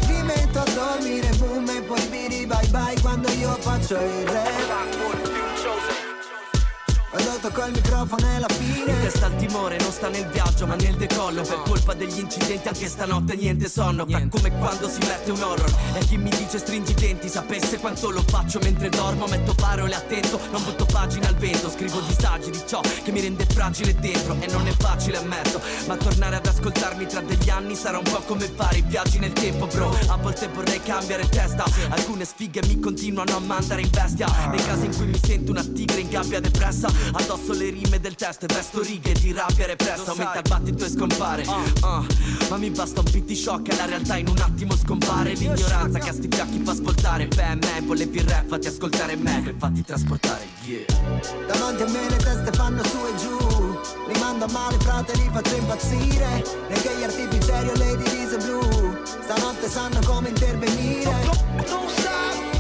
Mi 0.09 0.23
metto 0.23 0.61
a 0.61 0.65
dormire, 0.75 1.29
boom 1.37 1.69
e 1.69 1.83
poi 1.83 2.07
biri 2.07 2.47
bye 2.47 2.67
bye 2.69 2.99
Quando 3.03 3.29
io 3.33 3.55
faccio 3.61 3.97
il 3.97 4.27
re 4.27 6.14
Quando 7.15 7.39
tocco 7.41 7.65
il 7.67 7.73
microfono 7.73 8.27
e 8.27 8.39
la 8.41 8.47
In 8.59 8.73
fine 8.75 9.01
testa 9.01 9.27
al 9.27 9.37
timore 9.37 9.79
non 9.79 9.93
sta 9.93 10.09
nel 10.09 10.27
viaggio 10.27 10.67
ma 10.67 10.75
nel 10.75 10.97
decollo. 10.97 11.43
Per 11.43 11.63
colpa 11.65 11.95
degli 11.95 12.19
incidenti 12.19 12.67
anche 12.67 12.89
stanotte 12.89 13.37
niente 13.37 13.69
sonno. 13.69 14.05
Fa 14.05 14.21
come 14.29 14.51
quando 14.59 14.89
si 14.89 14.99
mette 15.07 15.31
un 15.31 15.41
horror. 15.41 15.73
E 15.95 16.01
chi 16.07 16.17
mi 16.17 16.31
dice 16.31 16.59
stringi 16.59 16.91
i 16.91 16.95
denti 16.95 17.29
Sapesse 17.29 17.79
quanto 17.79 18.11
lo 18.11 18.21
faccio 18.27 18.59
mentre 18.65 18.89
dormo. 18.89 19.27
Metto 19.29 19.55
parole 19.55 19.95
attento, 19.95 20.41
non 20.51 20.65
butto 20.65 20.87
pagine 20.87 21.29
al 21.29 21.37
vento. 21.37 21.71
Scrivo 21.71 22.01
disagi 22.01 22.51
di 22.51 22.61
ciò 22.67 22.81
che 22.81 23.13
mi 23.13 23.21
rende 23.21 23.47
fragile 23.47 23.95
dentro. 23.95 24.37
E 24.41 24.49
non 24.51 24.67
è 24.67 24.73
facile 24.77 25.19
ammetto. 25.19 25.61
Ma 25.87 25.97
tornare 25.97 26.35
ad 26.35 26.47
ascoltarmi 26.47 27.07
tra 27.07 27.21
degli 27.21 27.49
anni 27.49 27.77
Sarà 27.77 27.99
un 27.99 28.05
po' 28.05 28.23
come 28.27 28.51
fare 28.53 28.79
i 28.79 28.85
viaggi 28.85 29.21
nel 29.21 29.33
tempo 29.33 29.67
bro. 29.67 29.97
A 30.09 30.17
volte 30.17 30.49
vorrei 30.49 30.83
cambiare 30.83 31.29
testa. 31.29 31.65
Alcune 31.91 32.25
sfighe 32.25 32.61
mi 32.67 32.81
continuano 32.81 33.37
a 33.37 33.39
mandare 33.39 33.83
in 33.83 33.91
bestia. 33.91 34.27
Nei 34.51 34.65
casi 34.65 34.87
in 34.87 34.97
cui 34.97 35.07
mi 35.07 35.21
sento 35.23 35.53
una 35.53 35.63
tigre 35.63 36.01
in 36.01 36.09
gabbia 36.09 36.41
depressa 36.41 37.04
Addosso 37.13 37.53
le 37.53 37.71
rime 37.71 38.01
del 38.01 38.15
testo 38.15 38.47
e 38.47 38.55
vesto 38.55 38.83
righe 38.83 39.13
di 39.13 39.33
rabbia 39.33 39.67
repressa. 39.67 40.11
Aumenta 40.11 40.39
il 40.39 40.49
battito 40.49 40.85
e 40.85 40.89
scompare. 40.89 41.45
Ah, 41.81 42.05
Ma 42.49 42.57
mi 42.57 42.71
basta 42.71 43.01
un 43.01 43.11
beat 43.11 43.25
di 43.25 43.37
shock 43.37 43.73
e 43.73 43.77
la 43.77 43.87
realtà 43.87 44.17
in 44.17 44.29
un 44.29 44.39
attimo 44.39 44.77
scompare. 44.77 45.35
L'ignoranza 45.35 45.99
che 45.99 46.09
a 46.09 46.13
sti 46.13 46.29
fiacchi 46.31 46.61
fa 46.65 46.73
ascoltare 46.73 47.27
Beh, 47.27 47.55
me, 47.55 47.83
volevi 47.85 48.19
il 48.19 48.25
rap, 48.25 48.49
fatti 48.49 48.67
ascoltare 48.67 49.17
me. 49.17 49.43
Per 49.45 49.55
fatti 49.59 49.85
trasportare, 49.85 50.47
yeah. 50.65 50.85
Davanti 51.47 51.83
a 51.83 51.89
me 51.89 52.09
le 52.09 52.17
teste 52.17 52.53
fanno 52.53 52.83
su 52.85 52.97
e 52.97 53.17
giù. 53.17 53.79
Li 54.13 54.19
mando 54.19 54.45
a 54.45 54.51
male 54.51 54.79
frate, 54.79 55.15
li 55.17 55.29
faccio 55.33 55.55
impazzire. 55.57 56.45
Perché 56.69 56.97
gli 56.97 57.03
artificieri 57.03 57.69
o 57.69 57.73
le 57.75 57.97
divise 57.97 58.37
blu 58.39 58.65
Stanotte 59.23 59.69
sanno 59.69 60.01
come 60.05 60.29
intervenire. 60.29 61.11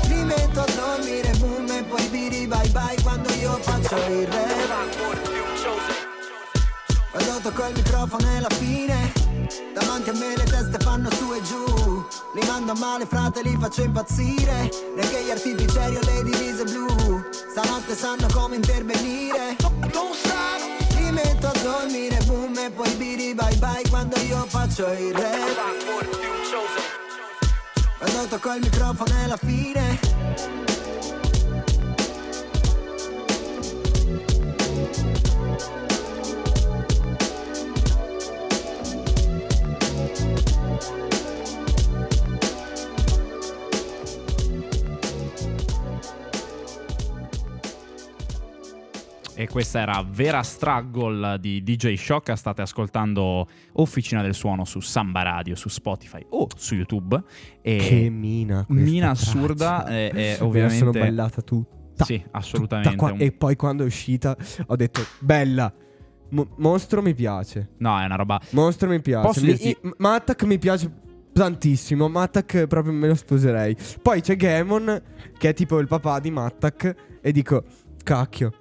Li 0.08 0.24
metto 0.24 0.60
a 0.60 0.66
dormire, 0.74 1.30
boom 1.38 1.63
E 1.74 1.82
poi 1.82 2.06
biri 2.06 2.46
bye 2.46 2.68
bye 2.68 2.94
quando 3.02 3.28
io 3.34 3.58
faccio 3.62 3.96
il 3.96 4.28
rap 4.28 4.94
Quando 7.10 7.40
tocco 7.42 7.66
il 7.66 7.74
microfono 7.74 8.28
è 8.28 8.38
la 8.38 8.50
fine. 8.50 9.12
Davanti 9.74 10.10
a 10.10 10.12
me 10.12 10.36
le 10.36 10.44
teste 10.44 10.78
fanno 10.78 11.10
su 11.10 11.32
e 11.32 11.42
giù. 11.42 12.04
Li 12.34 12.46
mando 12.46 12.72
a 12.72 12.78
male 12.78 13.06
frate, 13.06 13.42
li 13.42 13.56
faccio 13.58 13.82
impazzire. 13.82 14.70
Perché 14.94 15.24
gli 15.24 15.30
artificieri 15.30 15.96
o 15.96 16.00
le 16.00 16.22
divise 16.22 16.62
blu 16.62 17.24
Stanotte 17.50 17.96
sanno 17.96 18.28
come 18.32 18.54
intervenire. 18.54 19.56
Li 20.94 21.10
metto 21.10 21.48
a 21.48 21.52
dormire, 21.60 22.18
boom 22.24 22.56
E 22.56 22.70
poi 22.70 22.90
biri 22.94 23.34
bye 23.34 23.56
bye 23.56 23.82
quando 23.90 24.16
io 24.20 24.44
faccio 24.46 24.86
il 24.92 25.12
rap 25.12 26.06
Quando 27.98 28.26
tocco 28.28 28.52
il 28.54 28.60
microfono 28.60 29.12
è 29.22 29.26
la 29.26 29.36
fine 29.36 30.63
E 49.44 49.48
questa 49.48 49.80
era 49.80 50.02
Vera 50.08 50.42
Struggle 50.42 51.38
di 51.38 51.62
DJ 51.62 51.96
Shock. 51.96 52.32
State 52.34 52.62
ascoltando 52.62 53.46
Officina 53.74 54.22
del 54.22 54.32
Suono 54.32 54.64
su 54.64 54.80
Samba 54.80 55.20
Radio, 55.20 55.54
su 55.54 55.68
Spotify 55.68 56.24
o 56.30 56.48
su 56.56 56.74
YouTube. 56.74 57.22
E 57.60 57.76
Che 57.76 58.08
mina 58.08 58.64
mina 58.68 59.10
assurda. 59.10 59.86
E, 59.86 60.10
e 60.14 60.36
ovviamente. 60.40 60.76
sono 60.78 60.90
ballata 60.92 61.42
tutta 61.42 62.04
Sì, 62.06 62.22
tutta 62.22 62.38
assolutamente. 62.38 62.96
qua- 62.96 63.12
Un- 63.12 63.20
E 63.20 63.32
poi 63.32 63.54
quando 63.54 63.82
è 63.82 63.86
uscita 63.86 64.34
ho 64.66 64.76
detto 64.76 65.02
Bella 65.20 65.70
Mo- 66.30 66.48
Mostro 66.56 67.02
mi 67.02 67.12
piace 67.14 67.72
No, 67.78 68.00
è 68.00 68.04
una 68.06 68.16
roba. 68.16 68.40
Mostro 68.52 68.88
mi 68.88 69.00
piace 69.02 69.40
Mi- 69.42 69.46
dirti- 69.48 69.68
i- 69.68 69.76
Matak 69.98 70.42
mi 70.44 70.58
piace 70.58 70.90
tantissimo 71.34 72.08
Matak 72.08 72.66
proprio 72.66 72.92
me 72.94 73.08
lo 73.08 73.14
sposerei 73.14 73.76
Poi 74.00 74.20
c'è 74.22 74.36
Gamon 74.36 75.02
Che 75.36 75.48
è 75.50 75.52
tipo 75.52 75.78
il 75.80 75.86
papà 75.86 76.18
di 76.18 76.30
Matak 76.30 76.94
E 77.20 77.30
dico 77.30 77.62
Cacchio 78.02 78.52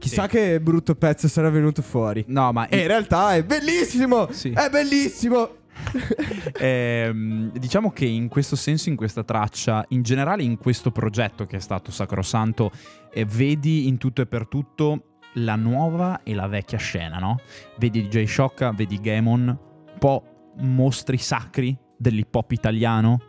Chissà 0.00 0.22
Sì. 0.22 0.28
che 0.28 0.60
brutto 0.60 0.94
pezzo 0.96 1.28
sarà 1.28 1.50
venuto 1.50 1.82
fuori 1.82 2.24
No, 2.28 2.50
ma. 2.52 2.66
E 2.68 2.80
in 2.80 2.86
realtà 2.88 3.34
è 3.36 3.44
bellissimo 3.44 4.32
Sì. 4.32 4.50
È 4.50 4.68
bellissimo 4.70 5.58
Ehm, 6.58 7.52
diciamo 7.52 7.90
che 7.90 8.04
in 8.04 8.28
questo 8.28 8.56
senso, 8.56 8.88
in 8.88 8.96
questa 8.96 9.22
traccia, 9.24 9.84
in 9.88 10.02
generale 10.02 10.42
in 10.42 10.58
questo 10.58 10.90
progetto 10.90 11.46
che 11.46 11.56
è 11.56 11.60
stato 11.60 11.90
Sacrosanto, 11.90 12.70
eh, 13.12 13.24
vedi 13.24 13.86
in 13.88 13.96
tutto 13.98 14.20
e 14.22 14.26
per 14.26 14.46
tutto 14.46 15.04
la 15.34 15.56
nuova 15.56 16.22
e 16.22 16.34
la 16.34 16.48
vecchia 16.48 16.78
scena, 16.78 17.18
no? 17.18 17.40
Vedi 17.78 18.08
DJ 18.08 18.24
Shock, 18.24 18.74
vedi 18.74 18.98
Gamon, 19.00 19.46
un 19.48 19.98
po' 19.98 20.52
mostri 20.58 21.16
sacri 21.18 21.76
dell'hip 21.96 22.34
hop 22.34 22.50
italiano, 22.52 23.20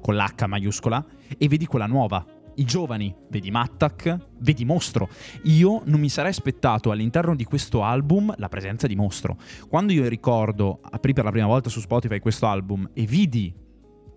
con 0.00 0.14
l'H 0.14 0.44
maiuscola, 0.46 1.04
e 1.36 1.48
vedi 1.48 1.66
quella 1.66 1.86
nuova. 1.86 2.24
I 2.58 2.64
giovani, 2.64 3.14
vedi 3.30 3.50
Mattak, 3.52 4.16
vedi 4.40 4.64
Mostro. 4.64 5.08
Io 5.44 5.82
non 5.84 6.00
mi 6.00 6.08
sarei 6.08 6.30
aspettato 6.30 6.90
all'interno 6.90 7.36
di 7.36 7.44
questo 7.44 7.82
album 7.84 8.34
la 8.36 8.48
presenza 8.48 8.86
di 8.88 8.96
Mostro. 8.96 9.36
Quando 9.68 9.92
io 9.92 10.08
ricordo, 10.08 10.80
aprì 10.82 11.12
per 11.12 11.22
la 11.24 11.30
prima 11.30 11.46
volta 11.46 11.68
su 11.70 11.78
Spotify 11.80 12.18
questo 12.18 12.46
album 12.46 12.90
e 12.94 13.04
vidi 13.06 13.54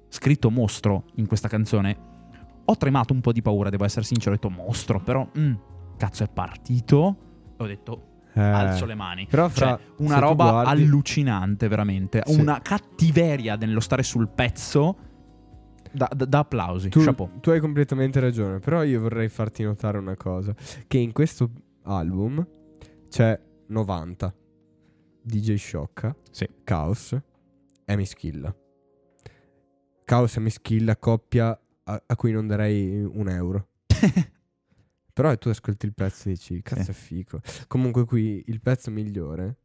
scritto 0.09 0.49
Mostro 0.49 1.05
in 1.15 1.27
questa 1.27 1.47
canzone, 1.47 1.97
ho 2.65 2.77
tremato 2.77 3.13
un 3.13 3.21
po' 3.21 3.31
di 3.31 3.41
paura, 3.43 3.69
devo 3.69 3.85
essere 3.85 4.05
sincero, 4.05 4.31
ho 4.31 4.33
detto 4.35 4.49
Mostro, 4.49 4.99
però 4.99 5.27
mm, 5.37 5.53
cazzo 5.97 6.23
è 6.23 6.27
partito 6.27 7.17
e 7.57 7.63
ho 7.63 7.67
detto 7.67 8.05
Eh, 8.33 8.41
alzo 8.41 8.85
le 8.85 8.95
mani. 8.95 9.27
Però 9.29 9.49
fra 9.49 9.77
Cioè, 9.77 9.79
una 9.97 10.17
roba 10.17 10.49
guardi- 10.49 10.81
allucinante, 10.83 11.67
veramente. 11.67 12.23
Sì. 12.25 12.39
Una 12.39 12.59
cattiveria 12.61 13.55
nello 13.55 13.81
stare 13.81 14.01
sul 14.03 14.29
pezzo. 14.29 15.09
Da, 15.93 16.09
da- 16.15 16.25
da 16.25 16.39
applausi. 16.39 16.89
tu, 16.89 17.03
tu 17.41 17.49
hai 17.49 17.59
completamente 17.59 18.19
ragione, 18.19 18.59
però 18.59 18.83
io 18.83 18.99
vorrei 19.01 19.27
farti 19.29 19.63
notare 19.63 19.97
una 19.97 20.15
cosa, 20.15 20.55
che 20.87 20.97
in 20.97 21.11
questo 21.11 21.51
album 21.83 22.45
c'è 23.09 23.39
90 23.67 24.33
DJ 25.23 25.55
Sciocca, 25.55 26.15
Sì. 26.31 26.47
Chaos 26.63 27.17
e 27.85 27.95
Mischilla. 27.95 28.55
Chaos 30.05 30.35
e 30.37 30.39
Mischilla, 30.39 30.97
coppia 30.97 31.59
a, 31.83 32.03
a 32.05 32.15
cui 32.15 32.31
non 32.31 32.47
darei 32.47 33.03
un 33.03 33.29
euro. 33.29 33.67
però 35.13 35.37
tu 35.37 35.49
ascolti 35.49 35.85
il 35.85 35.93
pezzo 35.93 36.29
e 36.29 36.31
dici, 36.33 36.61
cazzo 36.61 36.91
è 36.91 36.93
fico. 36.93 37.41
Comunque 37.67 38.05
qui 38.05 38.43
il 38.47 38.61
pezzo 38.61 38.91
migliore... 38.91 39.57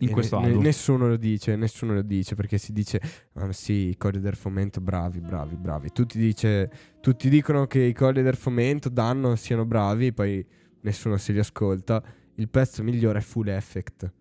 In 0.00 0.10
questo 0.10 0.38
ne- 0.38 0.46
album. 0.46 0.62
Nessuno 0.62 1.08
lo 1.08 1.16
dice, 1.16 1.56
nessuno 1.56 1.94
lo 1.94 2.02
dice 2.02 2.34
perché 2.34 2.58
si 2.58 2.72
dice, 2.72 3.00
ah 3.34 3.52
sì, 3.52 3.88
i 3.88 3.96
cori 3.96 4.20
del 4.20 4.36
fomento, 4.36 4.80
bravi, 4.80 5.20
bravi, 5.20 5.56
bravi. 5.56 5.90
Tutti, 5.92 6.18
dice, 6.18 6.70
tutti 7.00 7.28
dicono 7.28 7.66
che 7.66 7.80
i 7.80 7.92
cori 7.92 8.22
del 8.22 8.36
fomento 8.36 8.88
danno 8.88 9.34
siano 9.34 9.64
bravi, 9.64 10.12
poi 10.12 10.44
nessuno 10.82 11.16
se 11.16 11.32
li 11.32 11.40
ascolta. 11.40 12.02
Il 12.34 12.48
pezzo 12.48 12.82
migliore 12.84 13.18
è 13.18 13.22
Full 13.22 13.48
Effect. 13.48 14.12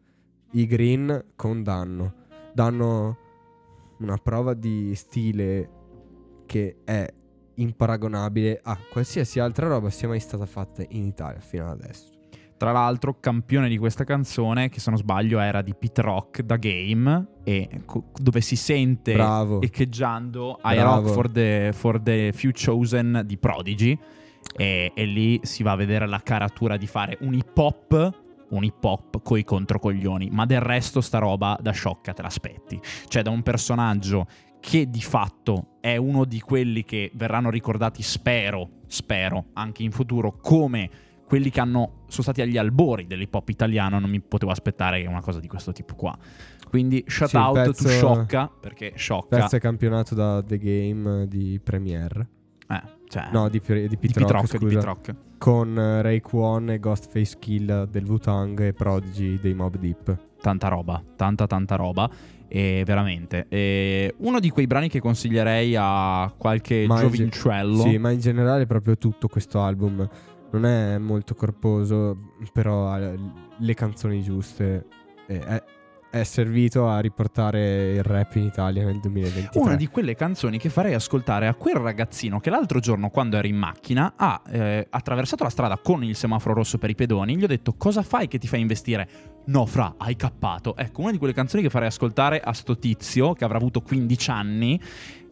I 0.51 0.65
Green 0.65 1.25
con 1.35 1.61
danno. 1.61 2.25
Danno 2.53 3.17
una 3.99 4.17
prova 4.17 4.53
di 4.53 4.95
stile 4.95 5.69
che 6.47 6.77
è 6.83 7.13
imparagonabile 7.55 8.59
a 8.63 8.77
qualsiasi 8.91 9.39
altra 9.39 9.67
roba 9.67 9.89
sia 9.89 10.07
mai 10.07 10.19
stata 10.19 10.45
fatta 10.45 10.83
in 10.89 11.05
Italia 11.05 11.39
fino 11.39 11.65
ad 11.65 11.81
adesso. 11.81 12.16
Tra 12.57 12.71
l'altro, 12.71 13.19
campione 13.19 13.69
di 13.69 13.77
questa 13.77 14.03
canzone, 14.03 14.69
che 14.69 14.79
se 14.79 14.89
non 14.89 14.97
sbaglio 14.97 15.39
era 15.39 15.61
di 15.61 15.75
Pete 15.75 16.01
Rock 16.01 16.41
da 16.41 16.55
Game, 16.55 17.27
e 17.43 17.69
co- 17.85 18.11
dove 18.15 18.41
si 18.41 18.55
sente 18.55 19.13
Bravo. 19.13 19.61
echeggiando 19.61 20.59
I 20.63 20.75
Bravo. 20.75 21.01
Rock 21.01 21.13
for 21.13 21.29
the, 21.29 21.69
for 21.73 22.01
the 22.01 22.31
Few 22.33 22.51
Chosen 22.51 23.21
di 23.25 23.37
Prodigy. 23.37 23.97
E, 24.55 24.91
e 24.95 25.05
lì 25.05 25.39
si 25.43 25.61
va 25.61 25.73
a 25.73 25.75
vedere 25.75 26.07
la 26.07 26.19
caratura 26.19 26.77
di 26.77 26.87
fare 26.87 27.17
un 27.21 27.35
hip 27.35 27.57
hop. 27.57 28.25
Un 28.49 28.63
hip 28.63 28.81
hop 28.81 29.21
coi 29.23 29.43
controcoglioni, 29.43 30.29
ma 30.31 30.45
del 30.45 30.61
resto 30.61 31.01
sta 31.01 31.17
roba 31.19 31.57
da 31.61 31.71
sciocca 31.71 32.13
te 32.13 32.21
l'aspetti. 32.21 32.79
Cioè, 33.07 33.21
da 33.21 33.29
un 33.29 33.43
personaggio 33.43 34.25
che 34.59 34.89
di 34.89 35.01
fatto 35.01 35.77
è 35.81 35.97
uno 35.97 36.23
di 36.23 36.39
quelli 36.39 36.83
che 36.83 37.11
verranno 37.13 37.49
ricordati, 37.49 38.01
spero, 38.01 38.69
spero, 38.87 39.47
anche 39.53 39.83
in 39.83 39.91
futuro, 39.91 40.37
come 40.41 40.89
quelli 41.27 41.49
che 41.49 41.59
hanno, 41.59 42.03
sono 42.07 42.23
stati 42.23 42.41
agli 42.41 42.57
albori 42.57 43.05
dell'hip 43.05 43.33
hop 43.35 43.49
italiano, 43.49 43.99
non 43.99 44.09
mi 44.09 44.21
potevo 44.21 44.51
aspettare 44.51 45.05
una 45.05 45.21
cosa 45.21 45.39
di 45.39 45.47
questo 45.47 45.73
tipo 45.73 45.93
qua. 45.95 46.17
Quindi 46.69 47.03
shout 47.07 47.29
Sì, 47.29 47.35
il 47.35 47.41
out 47.41 47.55
pezzo- 47.55 47.83
to 47.83 47.89
Sciocca, 47.89 48.51
perché 48.59 48.93
Sciocca... 48.95 49.37
Pezzo 49.37 49.55
è 49.57 49.59
campionato 49.59 50.15
da 50.15 50.41
The 50.41 50.57
Game 50.57 51.27
di 51.27 51.59
Premiere. 51.63 52.27
Eh, 52.69 52.81
cioè, 53.07 53.29
No, 53.31 53.47
di, 53.49 53.61
di 53.65 53.87
di 53.87 53.97
Pete 53.97 54.19
Pete 54.19 54.31
Rock, 54.31 54.31
Rock, 54.33 54.51
di 54.51 54.57
scusa. 54.57 54.75
Pete 54.75 54.85
Rock. 54.85 55.15
Con 55.37 55.77
eh, 55.77 56.01
Ray 56.01 56.19
Kwon 56.19 56.71
e 56.71 56.79
Ghostface 56.79 57.37
Kill 57.39 57.87
del 57.89 58.03
Wu-Tang 58.05 58.59
e 58.61 58.73
Prodigy 58.73 59.39
dei 59.39 59.53
Mob 59.53 59.77
Deep. 59.77 60.17
Tanta 60.41 60.67
roba, 60.67 61.01
tanta 61.15 61.47
tanta 61.47 61.75
roba. 61.75 62.09
E 62.49 62.83
veramente. 62.85 63.45
E 63.49 64.13
uno 64.19 64.39
di 64.39 64.49
quei 64.49 64.67
brani 64.67 64.87
che 64.89 64.99
consiglierei 65.01 65.75
a 65.77 66.33
qualche 66.37 66.85
Ma 66.87 66.95
in 67.01 67.09
ge- 67.09 67.15
giovincello. 67.17 67.81
Sì, 67.83 67.97
ma 67.97 68.11
in 68.11 68.19
generale 68.19 68.65
proprio 68.65 68.97
tutto 68.97 69.27
questo 69.27 69.61
album 69.61 70.07
non 70.51 70.65
è 70.65 70.97
molto 70.97 71.35
corposo, 71.35 72.17
però 72.53 72.89
ha 72.89 72.99
le 73.57 73.73
canzoni 73.73 74.21
giuste. 74.21 74.85
È, 75.25 75.63
è 76.09 76.23
servito 76.23 76.87
a 76.87 76.99
riportare 76.99 77.93
il 77.93 78.03
rap 78.03 78.35
in 78.35 78.43
Italia 78.43 78.85
nel 78.85 78.99
2023. 78.99 79.59
Una 79.59 79.75
di 79.75 79.87
quelle 79.87 80.15
canzoni 80.15 80.57
che 80.57 80.69
farei 80.69 80.93
ascoltare 80.93 81.47
a 81.47 81.53
quel 81.53 81.75
ragazzino 81.75 82.39
che 82.39 82.49
l'altro 82.49 82.79
giorno, 82.79 83.09
quando 83.09 83.37
era 83.37 83.47
in 83.47 83.57
macchina, 83.57 84.13
ha 84.15 84.41
eh, 84.49 84.87
attraversato 84.89 85.43
la 85.43 85.49
strada 85.49 85.77
con 85.77 86.03
il 86.03 86.15
semaforo 86.15 86.55
rosso 86.55 86.77
per 86.77 86.89
i 86.89 86.95
pedoni. 86.95 87.35
Gli 87.37 87.43
ho 87.43 87.47
detto: 87.47 87.75
Cosa 87.75 88.03
fai 88.03 88.27
che 88.27 88.37
ti 88.37 88.47
fai 88.47 88.61
investire? 88.61 89.09
No, 89.47 89.65
fra, 89.65 89.95
hai 89.97 90.15
cappato. 90.15 90.75
Ecco, 90.75 91.01
una 91.01 91.11
di 91.11 91.17
quelle 91.17 91.33
canzoni 91.33 91.61
che 91.61 91.69
farei 91.69 91.87
ascoltare 91.87 92.39
a 92.39 92.53
sto 92.53 92.77
tizio 92.77 93.33
che 93.33 93.43
avrà 93.43 93.57
avuto 93.57 93.81
15 93.81 94.29
anni. 94.31 94.79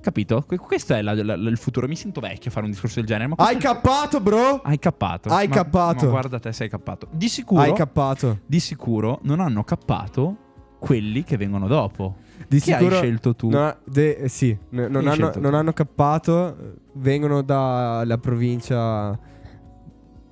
Capito? 0.06 0.44
Que- 0.46 0.58
Questo 0.60 0.94
è 0.94 1.02
la- 1.02 1.16
la- 1.16 1.34
il 1.34 1.58
futuro. 1.58 1.88
Mi 1.88 1.96
sento 1.96 2.22
vecchio 2.22 2.52
a 2.52 2.54
fare 2.54 2.66
un 2.66 2.72
discorso 2.72 2.98
del 3.00 3.06
genere. 3.08 3.28
Ma 3.30 3.36
Hai 3.40 3.58
cappato, 3.58 4.20
bro? 4.20 4.62
Hai 4.64 4.78
cappato. 4.78 5.30
Hai 5.30 5.48
Ma- 5.48 5.56
cappato. 5.56 6.06
Ma 6.06 6.12
guarda 6.12 6.38
te, 6.38 6.54
sei 6.54 6.70
cappato. 6.70 7.08
Di 7.10 7.28
sicuro. 7.28 7.62
Hai 7.62 7.74
cappato. 7.74 8.42
di 8.46 8.60
sicuro 8.60 9.18
non 9.24 9.40
hanno 9.40 9.64
cappato 9.64 10.38
quelli 10.78 11.24
che 11.24 11.38
vengono 11.38 11.66
dopo. 11.66 12.18
Di 12.48 12.60
Chi 12.60 12.72
hai 12.72 12.78
sicuro 12.82 12.98
scelto 12.98 13.36
tu? 13.36 13.50
No, 13.50 13.76
de- 13.84 14.16
eh, 14.18 14.28
sì, 14.30 14.56
n- 14.70 14.86
non, 14.92 15.08
hai 15.08 15.14
hanno, 15.14 15.32
non 15.40 15.50
tu? 15.52 15.58
hanno 15.58 15.74
cappato. 15.74 16.56
Vengono 16.94 17.42
dalla 17.42 18.18
provincia 18.20 19.18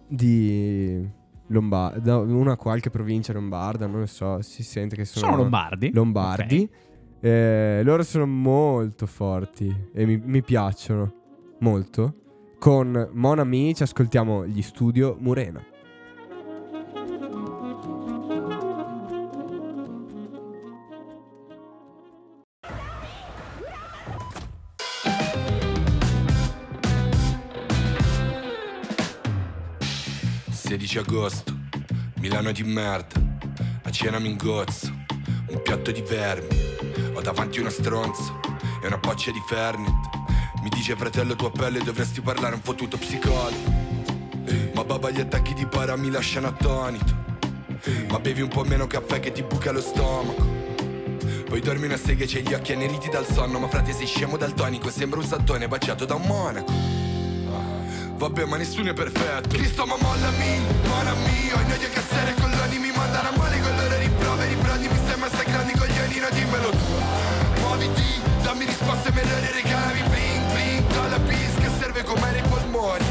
di 0.07 1.09
Lombardia. 1.47 1.99
Da 1.99 2.17
una 2.19 2.55
qualche 2.57 2.91
provincia 2.91 3.33
lombarda, 3.33 3.87
non 3.87 4.01
lo 4.01 4.05
so. 4.05 4.39
Si 4.43 4.61
sente 4.61 4.95
che 4.95 5.05
sono, 5.05 5.25
Sono 5.25 5.37
lombardi. 5.37 5.91
lombardi. 5.91 6.69
Eh, 7.25 7.83
loro 7.85 8.03
sono 8.03 8.25
molto 8.25 9.05
forti 9.05 9.73
e 9.93 10.05
mi, 10.05 10.17
mi 10.17 10.41
piacciono 10.41 11.55
molto. 11.59 12.15
Con 12.59 13.11
Mon 13.13 13.39
Ami 13.39 13.73
ci 13.73 13.83
ascoltiamo 13.83 14.45
gli 14.45 14.61
studio 14.61 15.15
Murena. 15.17 15.65
ok. 24.05 24.41
16 30.49 30.97
agosto, 30.97 31.57
Milano 32.19 32.51
di 32.51 32.63
merda, 32.63 33.21
a 33.83 33.89
cena 33.91 34.19
mi 34.19 34.29
ingozzo, 34.29 34.91
un 35.51 35.61
piatto 35.61 35.91
di 35.91 36.01
vermi, 36.01 36.72
ho 37.13 37.21
davanti 37.21 37.59
una 37.59 37.69
stronza 37.69 38.39
e 38.81 38.87
una 38.87 38.97
boccia 38.97 39.31
di 39.31 39.41
Fernet. 39.47 39.93
Mi 40.61 40.69
dice 40.69 40.95
fratello 40.95 41.35
tua 41.35 41.51
pelle 41.51 41.79
dovresti 41.83 42.21
parlare 42.21 42.55
un 42.55 42.61
fottuto 42.61 42.97
psicologo. 42.97 43.81
Ma 44.73 44.83
baba 44.83 45.09
gli 45.09 45.19
attacchi 45.19 45.53
di 45.53 45.65
para 45.65 45.95
mi 45.95 46.09
lasciano 46.09 46.47
attonito. 46.47 47.21
Ma 48.09 48.19
bevi 48.19 48.41
un 48.41 48.49
po' 48.49 48.63
meno 48.63 48.87
caffè 48.87 49.19
che 49.19 49.31
ti 49.31 49.43
buca 49.43 49.71
lo 49.71 49.81
stomaco. 49.81 50.53
Poi 51.53 51.61
dormi 51.61 51.85
una 51.85 51.97
sega 51.97 52.23
e 52.23 52.27
c'hai 52.27 52.41
gli 52.41 52.53
occhi 52.53 52.71
anneriti 52.71 53.09
dal 53.09 53.27
sonno 53.27 53.59
Ma 53.59 53.67
frate 53.67 53.93
sei 53.93 54.07
scemo 54.07 54.37
dal 54.37 54.55
tonico 54.55 54.89
Sembra 54.89 55.19
un 55.19 55.25
santone 55.27 55.67
baciato 55.67 56.03
da 56.03 56.15
un 56.15 56.23
monaco 56.23 56.73
Vabbè 58.17 58.45
ma 58.45 58.57
nessuno 58.57 58.89
è 58.89 58.93
perfetto 58.93 59.49
Cristo 59.49 59.85
ma 59.85 59.95
mollami, 60.01 60.59
mollami 60.87 61.51
Ho 61.53 61.59
in 61.59 61.71
odio 61.71 61.89
cazzare 61.93 62.33
colloni 62.41 62.79
Mi 62.79 62.91
mandano 62.95 63.29
a 63.29 63.37
male 63.37 63.59
con 63.59 63.75
loro 63.75 63.97
rimproveri 63.99 64.55
Brodi 64.55 64.87
mi 64.87 64.97
stai 65.05 65.19
massacrando 65.19 65.52
coglionino 66.13 66.29
Dimmelo 66.29 66.69
tu. 66.69 67.61
Muoviti, 67.61 68.21
dammi 68.43 68.65
risposte 68.65 69.11
migliori 69.11 69.51
Regalami 69.51 70.01
bling 70.09 70.51
bling 70.53 70.87
Dalla 70.93 71.19
bis 71.19 71.55
che 71.55 71.69
serve 71.79 72.03
come 72.03 72.29
ai 72.29 72.41
polmoni. 72.41 73.05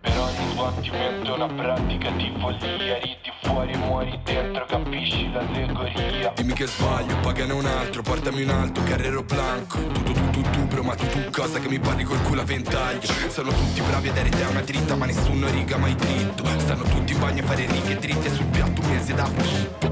Per 0.00 0.18
ogni 0.18 0.50
sbattimento 0.52 1.34
una 1.34 1.48
pratica 1.48 2.10
di 2.10 2.32
follia 2.38 2.98
Ridi 2.98 3.32
fuori, 3.42 3.76
muori 3.76 4.20
dentro, 4.24 4.41
capisci 4.66 5.30
l'allegoria 5.30 6.32
Dimmi 6.34 6.52
che 6.52 6.66
sbaglio, 6.66 7.16
pagane 7.16 7.52
un 7.52 7.66
altro, 7.66 8.02
portami 8.02 8.42
un 8.42 8.50
altro, 8.50 8.82
carrero 8.84 9.22
blanco. 9.22 9.78
Tu 9.78 10.02
tu 10.02 10.12
tu 10.12 10.30
tu 10.30 10.40
tu, 10.50 10.66
bro, 10.66 10.82
ma 10.82 10.94
tu 10.94 11.06
tu 11.06 11.30
cosa 11.30 11.58
che 11.58 11.68
mi 11.68 11.78
parli 11.78 12.04
col 12.04 12.20
culo 12.22 12.40
a 12.40 12.44
ventaglio. 12.44 13.06
Sono 13.28 13.50
tutti 13.50 13.80
bravi 13.80 14.08
a 14.08 14.12
dare 14.12 14.28
te 14.28 14.42
una 14.44 14.60
dritta, 14.60 14.94
ma 14.96 15.06
nessuno 15.06 15.48
riga 15.50 15.76
mai 15.76 15.94
dritto. 15.94 16.44
Stanno 16.58 16.84
tutti 16.84 17.12
in 17.12 17.18
bagno 17.18 17.42
a 17.42 17.46
fare 17.46 17.66
righe 17.66 17.96
dritte 17.96 18.32
sul 18.32 18.46
piatto 18.46 18.80
un 18.80 18.88
mese 18.88 19.14
da 19.14 19.24
Pippo. 19.24 19.88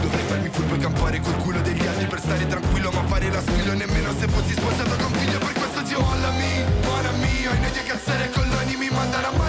Dovrei 0.00 0.24
farmi 0.26 0.48
furbo 0.48 0.74
e 0.74 0.78
campare 0.78 1.20
col 1.20 1.36
culo 1.36 1.60
degli 1.60 1.86
altri 1.86 2.06
per 2.06 2.20
stare 2.20 2.46
tranquillo, 2.46 2.90
ma 2.90 3.02
fare 3.04 3.30
la 3.30 3.40
squillo 3.40 3.74
nemmeno 3.74 4.12
se 4.18 4.28
fossi 4.28 4.52
sposato 4.52 4.96
con 5.02 5.12
figlio. 5.12 5.38
Per 5.38 5.52
questo 5.52 5.86
zio 5.86 6.00
mollami, 6.00 6.64
buona 6.82 7.10
mia, 7.12 7.54
in 7.54 7.64
odio 7.64 7.82
cazzare 7.86 8.30
colloni 8.30 8.76
mi 8.76 8.88
mandano 8.90 9.28
a 9.28 9.36
male 9.36 9.47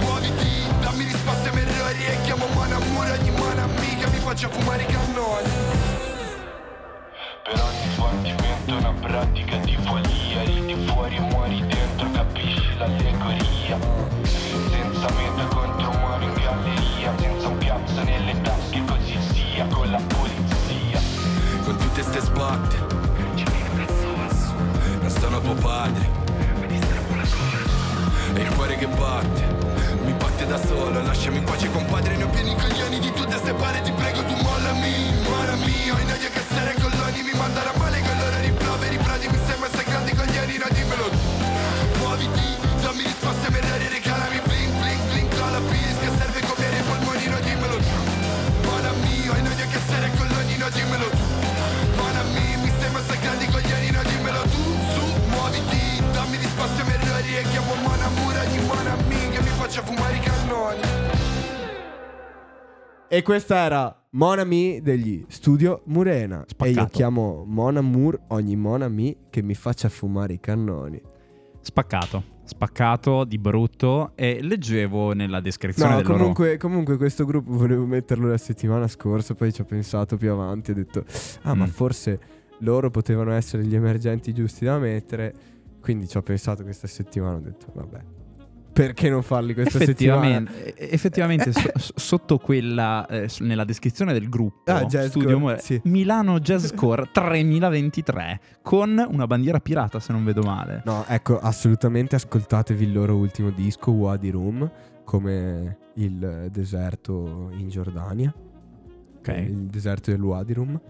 Muoviti, 0.00 0.62
dammi 0.80 1.04
risposte 1.04 1.50
migliori 1.52 2.04
e 2.04 2.20
chiamo 2.22 2.46
Mona 2.54 2.78
Mura 2.78 3.12
ogni 3.12 3.30
Mona 3.30 3.62
amica 3.62 4.08
mi 4.08 4.18
faccia 4.18 4.48
fumare 4.48 4.82
i 4.82 4.86
cannoni. 4.86 5.48
Per 7.42 7.60
ogni 7.60 7.92
sbattimento 7.94 8.76
una 8.76 8.92
pratica 8.92 9.56
di 9.56 9.76
follia 9.82 10.42
Ridi 10.42 10.74
fuori 10.86 11.16
e 11.16 11.20
muori 11.20 11.66
dentro, 11.66 12.10
capisci 12.12 12.76
l'allegoria. 12.78 13.78
Senza 14.22 15.08
meta 15.14 15.44
contro 15.48 15.90
muori 15.98 16.24
in 16.24 16.34
galleria 16.34 17.12
Senza 17.18 17.48
un 17.48 17.58
cazzo 17.58 18.02
nelle 18.02 18.40
tasche 18.42 18.84
così 18.84 19.18
sia 19.32 19.66
Con 19.66 19.90
la 19.90 20.00
polizia 20.06 21.00
Con 21.64 21.76
tutte 21.76 22.02
ste 22.02 22.20
sbatte 22.20 22.76
Non 25.00 25.10
sono 25.10 25.40
tuo 25.40 25.54
padre 25.54 26.19
E 28.32 28.40
il 28.42 28.54
cuore 28.54 28.76
che 28.76 28.86
batte 28.86 29.42
Mi 30.04 30.12
batte 30.12 30.46
da 30.46 30.58
solo. 30.64 31.02
Lasciami 31.02 31.38
in 31.38 31.44
pace 31.44 31.70
compadre 31.70 32.16
Ne 32.16 32.24
ho 32.24 32.28
pieni 32.28 32.54
coglioni 32.56 32.98
di 33.00 33.12
tutte 33.12 33.36
ste 33.36 33.52
pare. 33.54 33.80
Ti 33.82 33.92
prego 33.92 34.24
tu 34.24 34.34
mollami 34.42 34.94
Mollami. 35.28 35.90
Ho 35.90 35.98
in 35.98 36.10
odio 36.10 36.28
cazzare 36.32 36.74
colloni 36.80 37.22
Mi 37.22 37.32
mandano 37.36 37.70
a 37.74 37.78
male 37.78 38.00
con 38.00 38.16
loro 38.18 38.38
rimproveri 38.40 38.96
Bradi 38.96 39.28
mi 39.28 39.38
stai 39.44 39.58
massacrando 39.58 40.10
i 40.10 40.14
coglioni 40.14 40.56
No 40.58 40.66
dimmelo 40.70 41.08
tu 41.10 41.18
Muoviti 41.98 42.48
Dammi 42.82 43.02
risposte 43.02 43.50
migliori 43.50 43.86
Regalami. 43.88 44.40
Bling 44.46 44.72
bling 44.78 45.02
bling 45.10 45.28
Cola 45.36 45.60
bis 45.60 45.96
Che 46.00 46.10
serve 46.18 46.40
come 46.46 46.66
i 46.70 46.82
polmoni 46.86 47.26
No 47.26 47.38
dimmelo 47.40 47.76
tu 47.76 47.94
Mollami 48.64 49.28
Ho 49.28 49.34
in 49.36 49.46
odio 49.46 49.66
cazzare 49.70 50.10
colloni 50.16 50.56
No 50.56 50.68
dimmelo 50.70 51.08
tu 51.10 51.26
Mollami 51.98 52.46
Mi 52.62 52.70
stai 52.78 52.90
massacrando 52.90 53.42
i 53.44 53.48
coglioni 53.50 53.90
No 53.90 54.02
dimmelo 54.06 54.42
tu 54.54 54.62
Su 54.94 55.02
Muoviti 55.28 56.02
Dammi 56.12 56.36
risposte 56.36 56.82
migliori 56.84 57.36
E 57.36 57.44
Mi 59.70 59.76
faccia 59.76 59.86
fumare 59.86 60.16
i 60.16 60.18
cannoni 60.18 60.80
E 63.08 63.22
questa 63.22 63.54
era 63.56 64.04
Monami 64.10 64.80
degli 64.82 65.24
Studio 65.28 65.82
Murena. 65.84 66.38
E 66.38 66.40
io 66.40 66.44
Spaccato. 66.48 66.88
chiamo 66.88 67.44
Mona 67.46 67.80
Moore 67.80 68.18
ogni 68.30 68.56
Monami 68.56 69.16
che 69.30 69.42
mi 69.42 69.54
faccia 69.54 69.88
fumare 69.88 70.32
i 70.32 70.40
cannoni. 70.40 71.00
Spaccato. 71.60 72.24
Spaccato 72.42 73.22
di 73.22 73.38
brutto. 73.38 74.10
E 74.16 74.40
leggevo 74.42 75.12
nella 75.12 75.38
descrizione 75.38 75.94
No, 75.98 76.02
comunque, 76.02 76.56
comunque 76.56 76.96
questo 76.96 77.24
gruppo 77.24 77.52
volevo 77.52 77.86
metterlo 77.86 78.26
la 78.28 78.38
settimana 78.38 78.88
scorsa, 78.88 79.34
poi 79.36 79.52
ci 79.52 79.60
ho 79.60 79.64
pensato 79.64 80.16
più 80.16 80.32
avanti 80.32 80.70
e 80.70 80.72
ho 80.72 80.76
detto, 80.78 81.04
ah 81.42 81.54
ma 81.54 81.66
Mm. 81.66 81.68
forse 81.68 82.20
loro 82.62 82.90
potevano 82.90 83.30
essere 83.30 83.64
gli 83.64 83.76
emergenti 83.76 84.34
giusti 84.34 84.64
da 84.64 84.80
mettere, 84.80 85.32
quindi 85.80 86.08
ci 86.08 86.16
ho 86.16 86.22
pensato 86.22 86.64
questa 86.64 86.88
settimana, 86.88 87.36
ho 87.36 87.40
detto, 87.40 87.66
vabbè, 87.72 88.00
perché 88.72 89.10
non 89.10 89.22
farli 89.22 89.54
questa 89.54 89.78
settimana? 89.78 90.26
Effettivamente, 90.26 90.74
eh, 90.74 90.88
effettivamente 90.94 91.52
so- 91.52 91.70
so- 91.76 91.92
sotto 91.96 92.38
quella, 92.38 93.06
eh, 93.06 93.28
nella 93.40 93.64
descrizione 93.64 94.12
del 94.12 94.28
gruppo, 94.28 94.70
Ah, 94.70 94.88
Studio 94.88 95.10
Core, 95.22 95.34
Mo- 95.36 95.56
sì. 95.58 95.80
Milano 95.84 96.38
Jazz 96.40 96.70
Core 96.74 97.08
3023, 97.12 98.40
con 98.62 99.04
una 99.08 99.26
bandiera 99.26 99.58
pirata 99.60 99.98
se 100.00 100.12
non 100.12 100.24
vedo 100.24 100.42
male. 100.42 100.82
No, 100.84 101.04
ecco, 101.08 101.38
assolutamente 101.38 102.14
ascoltatevi 102.16 102.84
il 102.84 102.92
loro 102.92 103.16
ultimo 103.16 103.50
disco, 103.50 103.90
Wadi 103.90 104.30
Room, 104.30 104.70
come 105.04 105.78
il 105.94 106.48
deserto 106.50 107.50
in 107.56 107.68
Giordania. 107.68 108.32
Ok. 109.18 109.28
Il 109.28 109.66
deserto 109.66 110.10
del 110.10 110.22
Wadi 110.22 110.52
Rum. 110.54 110.80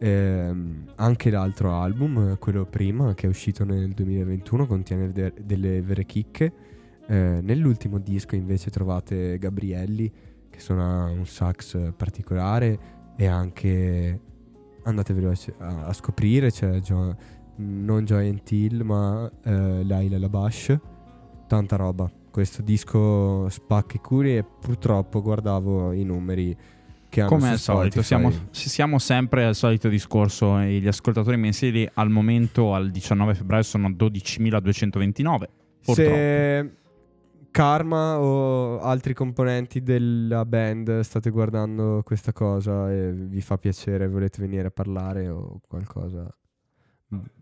Ehm, 0.00 0.84
anche 0.96 1.30
l'altro 1.30 1.72
album, 1.74 2.30
eh, 2.32 2.38
quello 2.38 2.64
prima, 2.66 3.14
che 3.14 3.26
è 3.26 3.28
uscito 3.28 3.64
nel 3.64 3.92
2021, 3.94 4.66
contiene 4.66 5.10
de- 5.12 5.32
delle 5.42 5.80
vere 5.82 6.04
chicche. 6.04 6.52
Eh, 7.08 7.40
nell'ultimo 7.42 7.98
disco 7.98 8.34
invece 8.36 8.70
trovate 8.70 9.38
Gabrielli, 9.38 10.10
che 10.50 10.60
suona 10.60 11.04
un 11.06 11.24
sax 11.26 11.92
particolare, 11.96 12.78
e 13.16 13.26
anche 13.26 14.20
andatevelo 14.84 15.30
a, 15.58 15.86
a- 15.86 15.92
scoprire, 15.92 16.50
c'è 16.50 16.80
Gio- 16.80 17.16
non 17.56 18.04
Giant 18.04 18.50
Hill, 18.50 18.82
ma 18.82 19.30
eh, 19.42 19.84
Laila 19.84 20.18
Labash. 20.18 20.78
Tanta 21.46 21.76
roba. 21.76 22.10
Questo 22.30 22.60
disco 22.62 23.48
spacca 23.48 23.96
i 23.96 24.00
curi 24.00 24.36
e 24.36 24.44
purtroppo 24.44 25.22
guardavo 25.22 25.92
i 25.92 26.04
numeri 26.04 26.54
che 27.08 27.22
hanno 27.22 27.30
Come 27.30 27.48
al 27.48 27.58
solito, 27.58 28.02
siamo, 28.02 28.30
si- 28.50 28.68
siamo 28.68 28.98
sempre 28.98 29.44
al 29.46 29.54
solito 29.54 29.88
discorso. 29.88 30.58
e 30.60 30.78
Gli 30.78 30.86
ascoltatori 30.86 31.38
mensili 31.38 31.88
al 31.94 32.10
momento, 32.10 32.74
al 32.74 32.90
19 32.90 33.34
febbraio, 33.34 33.62
sono 33.62 33.88
12.229. 33.88 35.48
Purtroppo. 35.82 36.10
Se 36.10 36.72
Karma 37.58 38.20
o 38.20 38.78
altri 38.78 39.14
componenti 39.14 39.82
della 39.82 40.44
band? 40.44 41.00
State 41.00 41.28
guardando 41.30 42.02
questa 42.04 42.32
cosa 42.32 42.88
e 42.88 43.10
vi 43.12 43.40
fa 43.40 43.58
piacere, 43.58 44.06
volete 44.06 44.40
venire 44.40 44.68
a 44.68 44.70
parlare 44.70 45.28
o 45.28 45.60
qualcosa, 45.66 46.32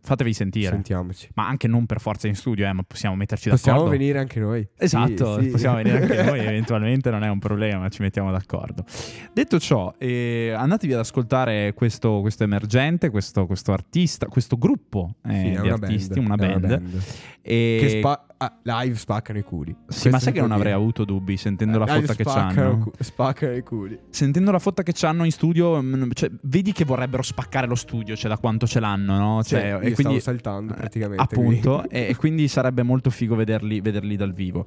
Fatevi 0.06 0.32
sentire. 0.32 0.70
sentiamoci. 0.70 1.28
Ma 1.34 1.48
anche 1.48 1.66
non 1.66 1.84
per 1.84 2.00
forza 2.00 2.28
in 2.28 2.34
studio, 2.36 2.64
eh, 2.66 2.72
ma 2.72 2.82
possiamo 2.86 3.16
metterci 3.16 3.48
Possiamo 3.50 3.78
d'accordo. 3.80 3.98
venire 3.98 4.18
anche 4.20 4.38
noi. 4.40 4.66
Esatto, 4.78 5.38
Sì, 5.38 5.44
sì. 5.46 5.50
possiamo 5.50 5.76
venire 5.76 6.00
anche 6.00 6.22
noi, 6.22 6.38
eventualmente 6.46 7.10
non 7.10 7.24
è 7.24 7.28
un 7.28 7.38
problema, 7.40 7.88
ci 7.88 8.02
mettiamo 8.02 8.30
d'accordo. 8.30 8.84
Detto 9.32 9.58
ciò, 9.58 9.92
eh, 9.98 10.52
andatevi 10.56 10.92
ad 10.92 11.00
ascoltare 11.00 11.74
questo, 11.74 12.20
questo 12.20 12.44
emergente, 12.44 13.10
questo, 13.10 13.46
questo 13.46 13.72
artista, 13.72 14.26
questo 14.26 14.56
gruppo 14.56 15.16
eh, 15.26 15.34
Sì, 15.34 15.50
di 15.50 15.56
una 15.56 15.74
artisti, 15.74 16.14
band, 16.20 16.26
una 16.26 16.36
band. 16.36 16.66
band. 16.66 17.02
E- 17.42 17.76
Che 17.80 17.88
spa- 17.98 18.26
ah, 18.38 18.58
live 18.62 18.96
spaccano 18.96 19.38
i 19.38 19.42
culi. 19.42 19.70
Sì, 19.72 19.84
Questo 19.86 20.08
ma 20.10 20.18
sai 20.18 20.32
che 20.32 20.40
non 20.40 20.50
avrei 20.50 20.72
avuto 20.72 21.04
dubbi 21.04 21.36
sentendo 21.36 21.78
la 21.78 21.84
Live 21.84 22.00
fotta 22.06 22.14
che 22.14 22.24
c'hanno? 22.24 22.78
cu- 22.78 23.00
spaccano 23.00 23.54
i 23.54 23.62
culi. 23.62 23.98
Sentendo 24.10 24.50
la 24.50 24.58
fotta 24.58 24.82
che 24.82 24.90
c'hanno 24.92 25.24
in 25.24 25.30
studio, 25.30 25.80
mm, 25.80 26.10
cioè, 26.12 26.30
vedi 26.42 26.72
che 26.72 26.84
vorrebbero 26.84 27.22
spaccare 27.22 27.68
lo 27.68 27.76
studio, 27.76 28.16
cioè 28.16 28.28
da 28.28 28.38
quanto 28.38 28.66
ce 28.66 28.80
l'hanno, 28.80 29.16
no? 29.16 29.42
Sì, 29.44 29.54
Io 30.02 30.20
stavo 30.20 30.20
saltando 30.20 30.74
praticamente, 30.74 31.22
Appunto, 31.22 31.84
quindi. 31.88 32.06
e, 32.08 32.16
quindi 32.16 32.48
sarebbe 32.48 32.82
molto 32.82 33.10
figo 33.10 33.34
vederli, 33.34 33.80
vederli 33.80 34.16
dal 34.16 34.32
vivo. 34.32 34.64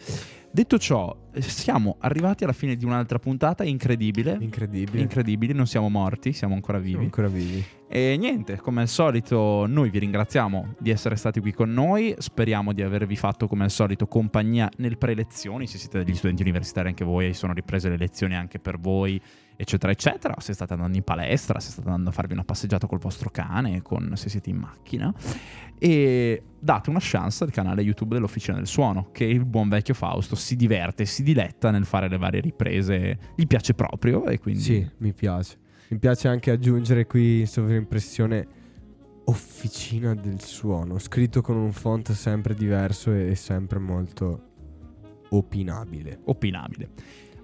Detto 0.51 0.77
ciò, 0.79 1.15
eh, 1.31 1.41
siamo 1.41 1.97
arrivati 1.99 2.43
alla 2.43 2.53
fine 2.53 2.75
di 2.75 2.85
un'altra 2.85 3.19
puntata 3.19 3.63
incredibile. 3.63 4.37
Incredibile. 4.39 5.01
Incredibile, 5.01 5.53
non 5.53 5.67
siamo 5.67 5.89
morti, 5.89 6.33
siamo 6.33 6.55
ancora 6.55 6.77
vivi. 6.77 6.89
Siamo 6.91 7.05
ancora 7.05 7.27
vivi. 7.27 7.65
E 7.91 8.17
niente, 8.17 8.57
come 8.57 8.81
al 8.81 8.87
solito, 8.87 9.65
noi 9.67 9.89
vi 9.89 9.99
ringraziamo 9.99 10.75
di 10.77 10.91
essere 10.91 11.15
stati 11.15 11.39
qui 11.39 11.53
con 11.53 11.71
noi. 11.71 12.13
Speriamo 12.17 12.71
di 12.71 12.81
avervi 12.83 13.15
fatto, 13.15 13.47
come 13.47 13.63
al 13.63 13.71
solito, 13.71 14.07
compagnia 14.07 14.69
nel 14.77 14.97
pre-elezioni. 14.97 15.65
Se 15.65 15.77
siete 15.77 16.03
degli 16.03 16.15
studenti 16.15 16.41
universitari, 16.43 16.89
anche 16.89 17.03
voi, 17.03 17.33
sono 17.33 17.53
riprese 17.53 17.89
le 17.89 17.97
lezioni 17.97 18.35
anche 18.35 18.59
per 18.59 18.79
voi, 18.79 19.19
eccetera, 19.61 19.91
eccetera. 19.91 20.35
Se 20.39 20.53
state 20.53 20.73
andando 20.73 20.95
in 20.95 21.03
palestra, 21.03 21.59
se 21.59 21.71
state 21.71 21.87
andando 21.87 22.11
a 22.11 22.13
farvi 22.13 22.31
una 22.31 22.45
passeggiata 22.45 22.87
col 22.87 22.99
vostro 22.99 23.29
cane, 23.29 23.81
con- 23.81 24.13
se 24.15 24.29
siete 24.29 24.49
in 24.49 24.55
macchina. 24.55 25.13
E 25.77 26.43
date 26.57 26.89
una 26.89 26.99
chance 27.01 27.43
al 27.43 27.51
canale 27.51 27.81
YouTube 27.81 28.15
dell'Officina 28.15 28.55
del 28.55 28.67
Suono, 28.67 29.09
che 29.11 29.25
il 29.25 29.43
buon 29.43 29.67
vecchio 29.67 29.93
Fausto 29.93 30.35
si 30.35 30.55
diverte, 30.55 31.05
si 31.05 31.23
diletta 31.23 31.71
nel 31.71 31.85
fare 31.85 32.07
le 32.07 32.17
varie 32.17 32.39
riprese. 32.39 33.17
Gli 33.35 33.45
piace 33.47 33.73
proprio 33.73 34.25
e 34.27 34.39
quindi... 34.39 34.61
Sì, 34.61 34.89
mi 34.99 35.13
piace. 35.13 35.57
Mi 35.89 35.97
piace 35.97 36.29
anche 36.29 36.51
aggiungere 36.51 37.05
qui 37.05 37.41
in 37.41 37.47
sovraimpressione 37.47 38.47
Officina 39.25 40.15
del 40.15 40.41
suono, 40.41 40.97
scritto 40.97 41.41
con 41.41 41.55
un 41.55 41.71
font 41.71 42.11
sempre 42.13 42.55
diverso 42.55 43.13
e 43.13 43.35
sempre 43.35 43.77
molto 43.77 44.47
opinabile. 45.29 46.19
opinabile. 46.25 46.89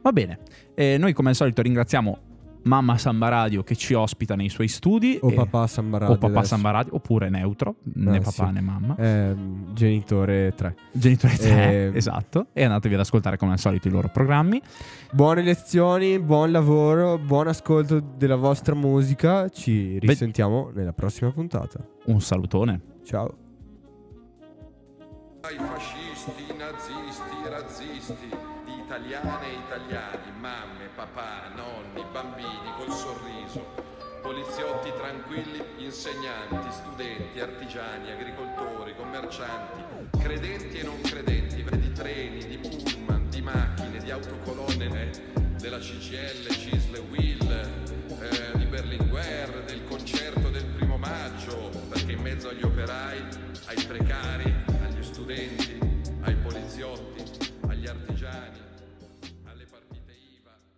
Va 0.05 0.11
bene, 0.13 0.37
Eh, 0.75 0.97
noi 0.99 1.13
come 1.13 1.29
al 1.29 1.35
solito 1.35 1.63
ringraziamo 1.63 2.17
Mamma 2.65 2.95
Samba 2.95 3.27
Radio 3.29 3.63
che 3.63 3.75
ci 3.75 3.95
ospita 3.95 4.35
nei 4.35 4.49
suoi 4.49 4.67
studi. 4.67 5.17
O 5.19 5.31
e- 5.31 5.33
papà 5.33 5.65
Samba 5.65 5.97
Radio 5.97 6.13
O 6.13 6.17
papà 6.19 6.33
adesso. 6.37 6.45
Samba 6.53 6.69
Radio, 6.69 6.93
oppure 6.95 7.29
neutro, 7.29 7.77
né 7.95 8.17
Eh, 8.17 8.19
papà 8.19 8.45
sì. 8.47 8.51
né 8.53 8.61
mamma. 8.61 8.95
Ehm, 8.99 9.73
genitore 9.73 10.53
3. 10.55 10.75
Genitore 10.91 11.33
3, 11.37 11.87
Ehm, 11.87 11.95
esatto. 11.95 12.47
E 12.53 12.63
andatevi 12.63 12.93
ad 12.93 12.99
ascoltare 12.99 13.37
come 13.37 13.53
al 13.53 13.57
solito 13.59 13.87
i 13.87 13.91
loro 13.91 14.09
programmi. 14.09 14.61
Buone 15.11 15.41
lezioni, 15.41 16.19
buon 16.19 16.51
lavoro, 16.51 17.17
buon 17.17 17.47
ascolto 17.47 17.99
della 17.99 18.35
vostra 18.35 18.75
musica. 18.75 19.49
Ci 19.49 19.97
risentiamo 19.97 20.69
nella 20.71 20.93
prossima 20.93 21.31
puntata. 21.31 21.79
Un 22.05 22.21
salutone. 22.21 22.81
Ciao. 23.03 23.37
Ai 25.41 25.55
fascisti, 25.57 26.31
nazisti, 26.57 27.49
razzisti, 27.49 28.13
italiani, 28.85 29.54
papà, 31.16 31.49
nonni, 31.55 32.03
bambini 32.11 32.74
col 32.78 32.91
sorriso, 32.91 33.66
poliziotti 34.22 34.91
tranquilli, 34.97 35.63
insegnanti, 35.78 36.70
studenti, 36.72 37.39
artigiani, 37.39 38.11
agricoltori, 38.11 38.93
commercianti, 38.95 39.82
credenti 40.20 40.80
e 40.80 40.84
non 40.84 40.99
credenti, 41.01 41.63
di 41.63 41.91
treni, 41.93 42.45
di 42.45 42.57
pullman, 42.57 43.30
di 43.30 43.41
macchine, 43.41 43.99
di 43.99 44.11
autocolonne, 44.11 44.86
eh, 44.86 45.09
della 45.57 45.80
CGL, 45.80 46.49
Cisle, 46.49 46.84